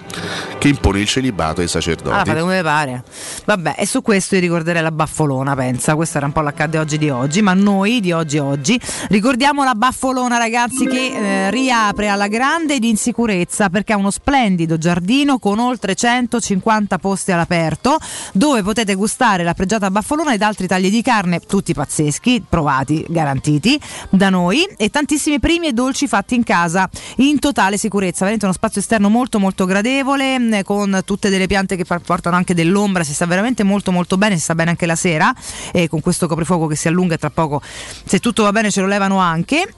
[0.58, 2.10] che impone il celibato ai sacerdoti.
[2.10, 3.03] Allora fate come pare.
[3.45, 5.95] Vabbè, e su questo io ricorderei la baffolona, pensa.
[5.95, 8.80] Questo era un po' l'accade oggi di oggi, ma noi di oggi oggi
[9.10, 14.09] ricordiamo la baffolona, ragazzi, che eh, riapre alla grande ed in sicurezza perché ha uno
[14.09, 17.98] splendido giardino con oltre 150 posti all'aperto
[18.33, 23.80] dove potete gustare la pregiata baffolona ed altri tagli di carne, tutti pazzeschi, provati, garantiti
[24.09, 28.22] da noi e tantissimi primi e dolci fatti in casa in totale sicurezza.
[28.22, 32.56] Veramente uno spazio esterno molto molto gradevole mh, con tutte delle piante che portano anche
[32.56, 35.32] dell'ombra, si sta veramente molto molto bene, si sta bene anche la sera
[35.72, 37.61] e con questo coprifuoco che si allunga tra poco
[38.06, 39.72] se tutto va bene ce lo levano anche.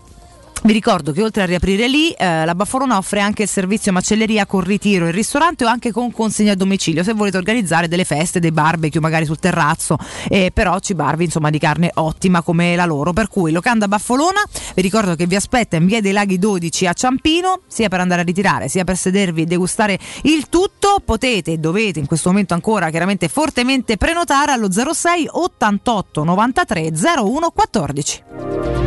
[0.66, 4.48] Vi ricordo che oltre a riaprire lì, eh, la Baffolona offre anche il servizio macelleria
[4.48, 8.40] con ritiro in ristorante o anche con consegna a domicilio se volete organizzare delle feste,
[8.40, 9.96] dei barbecue magari sul terrazzo,
[10.28, 13.14] eh, però cibarvi insomma di carne ottima come la loro.
[13.14, 14.42] Per cui Locanda Baffolona,
[14.74, 18.22] vi ricordo che vi aspetta in via dei Laghi 12 a Ciampino, sia per andare
[18.22, 21.00] a ritirare sia per sedervi e degustare il tutto.
[21.06, 27.52] Potete e dovete in questo momento ancora chiaramente fortemente prenotare allo 06 88 93 01
[27.52, 28.85] 14.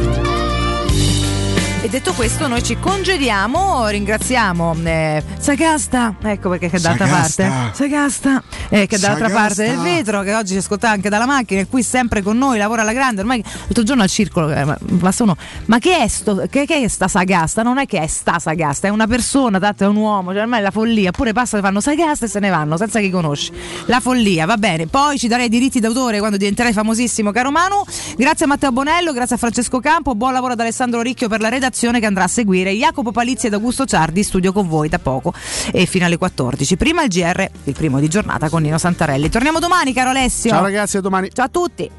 [1.89, 7.49] E detto questo, noi ci congediamo, ringraziamo eh, Sagasta, ecco perché che è dall'altra Sagasta.
[7.49, 9.63] parte, Sagasta, eh, che è dall'altra Sagasta.
[9.63, 12.59] parte del vetro, che oggi ci ascolta anche dalla macchina, e qui sempre con noi,
[12.59, 15.35] lavora alla grande, ormai il giorno al circolo, eh, ma, ma sono,
[15.65, 17.63] ma che è, sto, che, che è sta Sagasta?
[17.63, 20.59] Non è che è sta Sagasta, è una persona, tanto è un uomo, cioè ormai
[20.59, 23.51] è la follia, pure passano, fanno Sagasta e se ne vanno, senza chi conosci.
[23.87, 27.83] La follia, va bene, poi ci darei i diritti d'autore quando diventerai famosissimo, caro Manu,
[28.19, 31.49] grazie a Matteo Bonello, grazie a Francesco Campo, buon lavoro ad Alessandro Ricchio per la
[31.49, 32.73] redazione trasmissione che andrà a seguire.
[32.73, 35.33] Jacopo Palizzi ed Augusto Ciardi studio con voi da poco
[35.73, 36.77] e fino alle 14.
[36.77, 39.31] Prima il GR, il primo di giornata con Nino Santarelli.
[39.31, 40.51] Torniamo domani, caro Alessio.
[40.51, 41.31] Ciao ragazzi, a domani.
[41.33, 41.91] Ciao a tutti.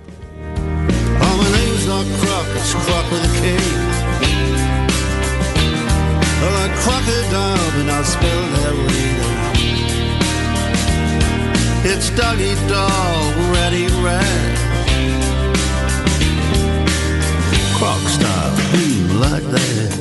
[11.82, 14.58] It's Dougie Dog, Ready Red.
[17.77, 18.58] Croc style.
[19.19, 19.98] like that.